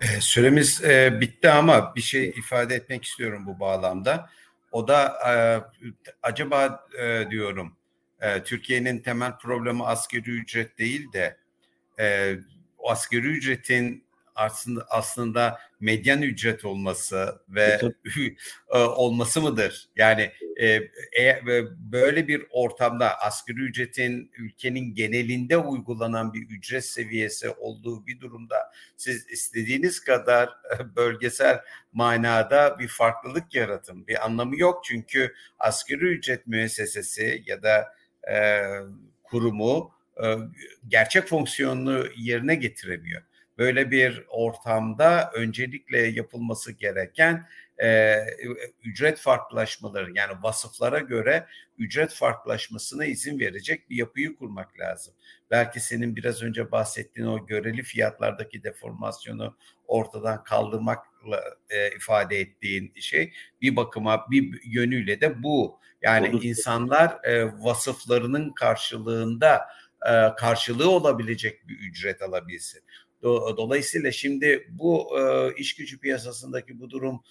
E, 0.00 0.20
süremiz 0.20 0.84
e, 0.84 1.20
bitti 1.20 1.50
ama 1.50 1.94
bir 1.96 2.00
şey 2.00 2.28
ifade 2.28 2.74
etmek 2.74 3.04
istiyorum 3.04 3.46
bu 3.46 3.60
bağlamda. 3.60 4.30
O 4.72 4.88
da 4.88 5.12
e, 5.28 5.34
acaba 6.22 6.86
e, 7.00 7.30
diyorum 7.30 7.76
e, 8.20 8.42
Türkiye'nin 8.42 8.98
temel 8.98 9.38
problemi 9.38 9.84
asgari 9.84 10.30
ücret 10.30 10.78
değil 10.78 11.12
de 11.12 11.36
e, 12.00 12.36
o 12.78 12.90
asgari 12.90 13.26
ücretin 13.26 14.04
aslında 14.40 14.86
aslında 14.90 15.58
medyan 15.80 16.22
ücret 16.22 16.64
olması 16.64 17.42
ve 17.48 17.80
e, 18.68 18.78
olması 18.78 19.40
mıdır? 19.42 19.88
Yani 19.96 20.32
e, 20.56 20.66
e, 21.20 21.42
böyle 21.78 22.28
bir 22.28 22.46
ortamda 22.50 23.20
asgari 23.20 23.60
ücretin 23.60 24.30
ülkenin 24.38 24.94
genelinde 24.94 25.56
uygulanan 25.56 26.34
bir 26.34 26.48
ücret 26.48 26.84
seviyesi 26.84 27.50
olduğu 27.50 28.06
bir 28.06 28.20
durumda 28.20 28.56
siz 28.96 29.26
istediğiniz 29.30 30.00
kadar 30.00 30.48
e, 30.48 30.96
bölgesel 30.96 31.60
manada 31.92 32.78
bir 32.78 32.88
farklılık 32.88 33.54
yaratın. 33.54 34.06
Bir 34.06 34.24
anlamı 34.24 34.58
yok 34.58 34.84
çünkü 34.84 35.34
asgari 35.58 36.04
ücret 36.04 36.46
müessesesi 36.46 37.42
ya 37.46 37.62
da 37.62 37.94
e, 38.32 38.62
kurumu 39.22 39.92
e, 40.24 40.36
gerçek 40.88 41.26
fonksiyonunu 41.26 42.06
yerine 42.16 42.54
getiremiyor 42.54 43.22
böyle 43.58 43.90
bir 43.90 44.24
ortamda 44.28 45.30
öncelikle 45.34 45.98
yapılması 45.98 46.72
gereken 46.72 47.46
e, 47.82 48.16
ücret 48.84 49.18
farklılaşmaları 49.18 50.10
yani 50.14 50.32
vasıflara 50.42 50.98
göre 50.98 51.46
ücret 51.78 52.12
farklılaşmasına 52.12 53.04
izin 53.04 53.40
verecek 53.40 53.90
bir 53.90 53.96
yapıyı 53.96 54.36
kurmak 54.36 54.78
lazım. 54.80 55.14
Belki 55.50 55.80
senin 55.80 56.16
biraz 56.16 56.42
önce 56.42 56.72
bahsettiğin 56.72 57.26
o 57.26 57.46
göreli 57.46 57.82
fiyatlardaki 57.82 58.64
deformasyonu 58.64 59.56
ortadan 59.86 60.44
kaldırmakla 60.44 61.44
e, 61.70 61.96
ifade 61.96 62.40
ettiğin 62.40 62.92
şey 63.00 63.32
bir 63.62 63.76
bakıma 63.76 64.30
bir 64.30 64.60
yönüyle 64.64 65.20
de 65.20 65.42
bu. 65.42 65.78
Yani 66.02 66.28
Olur. 66.28 66.42
insanlar 66.42 67.24
e, 67.24 67.52
vasıflarının 67.64 68.52
karşılığında 68.52 69.60
e, 70.06 70.34
karşılığı 70.36 70.90
olabilecek 70.90 71.68
bir 71.68 71.78
ücret 71.78 72.22
alabilsin. 72.22 72.82
Dolayısıyla 73.22 74.12
şimdi 74.12 74.66
bu 74.70 75.18
e, 75.18 75.54
iş 75.56 75.74
gücü 75.74 76.00
piyasasındaki 76.00 76.80
bu 76.80 76.90
durumu 76.90 77.22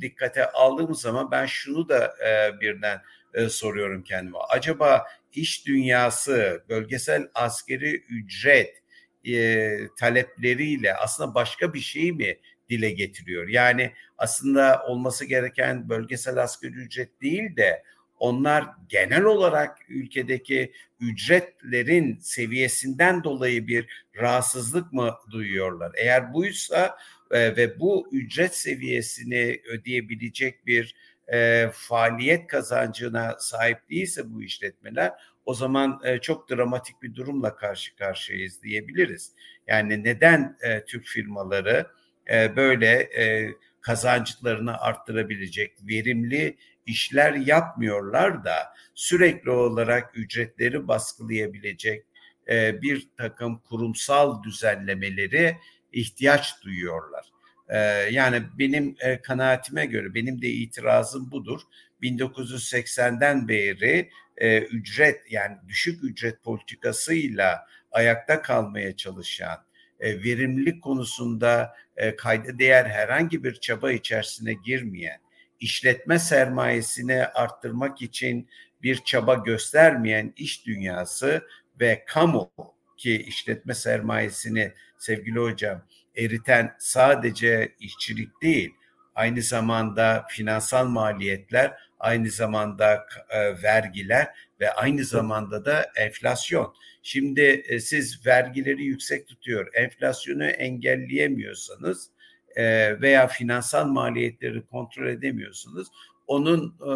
dikkate 0.00 0.50
aldığımız 0.50 1.00
zaman 1.00 1.30
ben 1.30 1.46
şunu 1.46 1.88
da 1.88 2.14
e, 2.26 2.60
birden 2.60 3.00
e, 3.34 3.48
soruyorum 3.48 4.02
kendime. 4.02 4.38
Acaba 4.38 5.06
iş 5.32 5.66
dünyası 5.66 6.64
bölgesel 6.68 7.28
askeri 7.34 7.96
ücret 7.96 8.82
e, 9.28 9.78
talepleriyle 9.98 10.94
aslında 10.94 11.34
başka 11.34 11.74
bir 11.74 11.80
şey 11.80 12.12
mi 12.12 12.38
dile 12.68 12.90
getiriyor? 12.90 13.48
Yani 13.48 13.92
aslında 14.18 14.82
olması 14.86 15.24
gereken 15.24 15.88
bölgesel 15.88 16.42
asgari 16.42 16.72
ücret 16.72 17.22
değil 17.22 17.56
de 17.56 17.82
onlar 18.20 18.64
genel 18.88 19.24
olarak 19.24 19.78
ülkedeki 19.88 20.72
ücretlerin 21.00 22.18
seviyesinden 22.18 23.24
dolayı 23.24 23.66
bir 23.66 23.86
rahatsızlık 24.16 24.92
mı 24.92 25.14
duyuyorlar? 25.30 25.92
Eğer 25.96 26.34
buysa 26.34 26.96
e, 27.30 27.56
ve 27.56 27.80
bu 27.80 28.08
ücret 28.12 28.56
seviyesini 28.56 29.60
ödeyebilecek 29.68 30.66
bir 30.66 30.94
e, 31.32 31.68
faaliyet 31.72 32.46
kazancına 32.46 33.36
sahip 33.38 33.90
değilse 33.90 34.32
bu 34.32 34.42
işletmeler 34.42 35.12
o 35.44 35.54
zaman 35.54 36.00
e, 36.04 36.18
çok 36.18 36.50
dramatik 36.50 37.02
bir 37.02 37.14
durumla 37.14 37.56
karşı 37.56 37.96
karşıyayız 37.96 38.62
diyebiliriz. 38.62 39.32
Yani 39.66 40.04
neden 40.04 40.56
e, 40.62 40.84
Türk 40.84 41.06
firmaları 41.06 41.86
e, 42.30 42.56
böyle 42.56 42.88
e, 42.96 43.54
kazancılarını 43.80 44.80
arttırabilecek 44.80 45.72
verimli 45.82 46.56
işler 46.90 47.34
yapmıyorlar 47.34 48.44
da 48.44 48.54
sürekli 48.94 49.50
olarak 49.50 50.18
ücretleri 50.18 50.88
baskılayabilecek 50.88 52.04
e, 52.48 52.82
bir 52.82 53.08
takım 53.16 53.58
kurumsal 53.58 54.42
düzenlemeleri 54.42 55.56
ihtiyaç 55.92 56.62
duyuyorlar. 56.64 57.26
E, 57.68 57.78
yani 58.10 58.42
benim 58.58 58.96
e, 59.00 59.20
kanaatime 59.20 59.86
göre 59.86 60.14
benim 60.14 60.42
de 60.42 60.48
itirazım 60.48 61.30
budur. 61.30 61.60
1980'den 62.02 63.48
beri 63.48 64.10
e, 64.36 64.58
ücret 64.58 65.20
yani 65.30 65.56
düşük 65.68 66.04
ücret 66.04 66.42
politikasıyla 66.42 67.66
ayakta 67.92 68.42
kalmaya 68.42 68.96
çalışan 68.96 69.58
e, 70.00 70.24
verimlilik 70.24 70.82
konusunda 70.82 71.76
e, 71.96 72.16
kayda 72.16 72.58
değer 72.58 72.84
herhangi 72.84 73.44
bir 73.44 73.54
çaba 73.54 73.92
içerisine 73.92 74.52
girmeyen, 74.52 75.20
işletme 75.60 76.18
sermayesini 76.18 77.24
arttırmak 77.24 78.02
için 78.02 78.48
bir 78.82 78.96
çaba 79.04 79.34
göstermeyen 79.34 80.32
iş 80.36 80.66
dünyası 80.66 81.46
ve 81.80 82.04
kamu 82.06 82.52
ki 82.96 83.22
işletme 83.22 83.74
sermayesini 83.74 84.72
sevgili 84.98 85.38
hocam 85.38 85.82
eriten 86.16 86.76
sadece 86.78 87.74
işçilik 87.80 88.42
değil, 88.42 88.70
aynı 89.14 89.42
zamanda 89.42 90.26
finansal 90.28 90.86
maliyetler, 90.86 91.74
aynı 91.98 92.30
zamanda 92.30 93.06
e, 93.30 93.62
vergiler 93.62 94.28
ve 94.60 94.72
aynı 94.72 95.04
zamanda 95.04 95.64
da 95.64 95.90
enflasyon. 95.96 96.74
Şimdi 97.02 97.40
e, 97.40 97.80
siz 97.80 98.26
vergileri 98.26 98.84
yüksek 98.84 99.28
tutuyor, 99.28 99.74
enflasyonu 99.74 100.44
engelleyemiyorsanız 100.44 102.10
e, 102.56 103.00
veya 103.00 103.26
finansal 103.26 103.86
maliyetleri 103.86 104.66
kontrol 104.66 105.06
edemiyorsunuz. 105.06 105.88
Onun 106.26 106.74
e, 106.80 106.92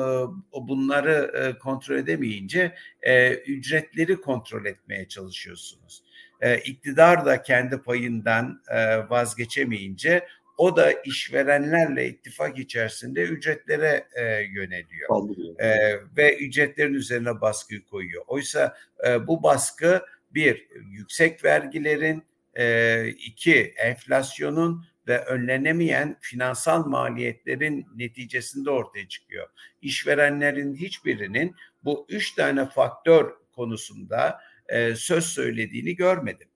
bunları 0.69 1.33
e, 1.35 1.59
kontrol 1.59 1.97
edemeyince 1.97 2.75
e, 3.03 3.35
ücretleri 3.35 4.21
kontrol 4.21 4.65
etmeye 4.65 5.09
çalışıyorsunuz. 5.09 6.03
E, 6.41 6.59
iktidar 6.59 7.27
da 7.27 7.43
kendi 7.43 7.79
payından 7.79 8.63
e, 8.69 9.11
vazgeçemeyince 9.11 10.27
o 10.59 10.77
da 10.77 10.93
işverenlerle 10.93 12.09
ittifak 12.09 12.59
içerisinde 12.59 13.23
ücretlere 13.23 14.07
e, 14.17 14.23
yöneliyor. 14.43 15.37
E, 15.59 15.97
ve 16.17 16.37
ücretlerin 16.37 16.95
üzerine 16.95 17.41
baskı 17.41 17.85
koyuyor. 17.91 18.25
Oysa 18.27 18.77
e, 19.07 19.27
bu 19.27 19.43
baskı 19.43 20.03
bir 20.31 20.69
yüksek 20.91 21.45
vergilerin, 21.45 22.23
e, 22.59 23.07
iki 23.09 23.75
enflasyonun 23.77 24.85
ve 25.09 25.25
önlenemeyen 25.25 26.17
finansal 26.21 26.87
maliyetlerin 26.87 27.87
neticesinde 27.97 28.71
ortaya 28.71 29.09
çıkıyor. 29.09 29.49
İşverenlerin 29.83 30.75
hiçbirinin 30.75 31.57
bu 31.85 32.07
üç 32.09 32.35
tane 32.35 32.67
faktör 32.67 33.33
konusunda 33.53 34.41
e, 34.69 34.95
söz 34.95 35.25
söylediğini 35.25 35.97
görmedim. 35.97 36.49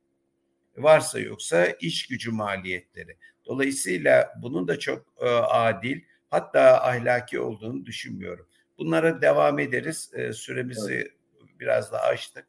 Varsa 0.77 1.21
yoksa 1.21 1.67
iş 1.67 2.07
gücü 2.07 2.31
maliyetleri. 2.31 3.17
Dolayısıyla 3.47 4.35
bunun 4.43 4.69
da 4.69 4.79
çok 4.79 5.07
e, 5.21 5.29
adil 5.29 6.01
hatta 6.31 6.83
ahlaki 6.83 7.41
olduğunu 7.41 7.87
düşünmüyorum. 7.87 8.47
Bunlara 8.79 9.23
devam 9.23 9.59
ederiz. 9.59 10.11
E, 10.15 10.33
süremizi 10.33 10.95
evet. 10.95 11.13
biraz 11.61 11.93
da 11.93 12.03
açtık. 12.03 12.47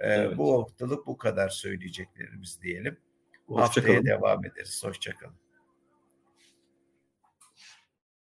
E, 0.00 0.12
evet. 0.12 0.38
Bu 0.38 0.62
haftalık 0.62 1.06
bu 1.06 1.18
kadar 1.18 1.48
söyleyeceklerimiz 1.48 2.62
diyelim. 2.62 2.96
Hoşça 3.48 3.62
Haftaya 3.64 3.86
kalın. 3.86 4.06
devam 4.06 4.44
ederiz. 4.44 4.84
Hoşçakalın. 4.84 5.34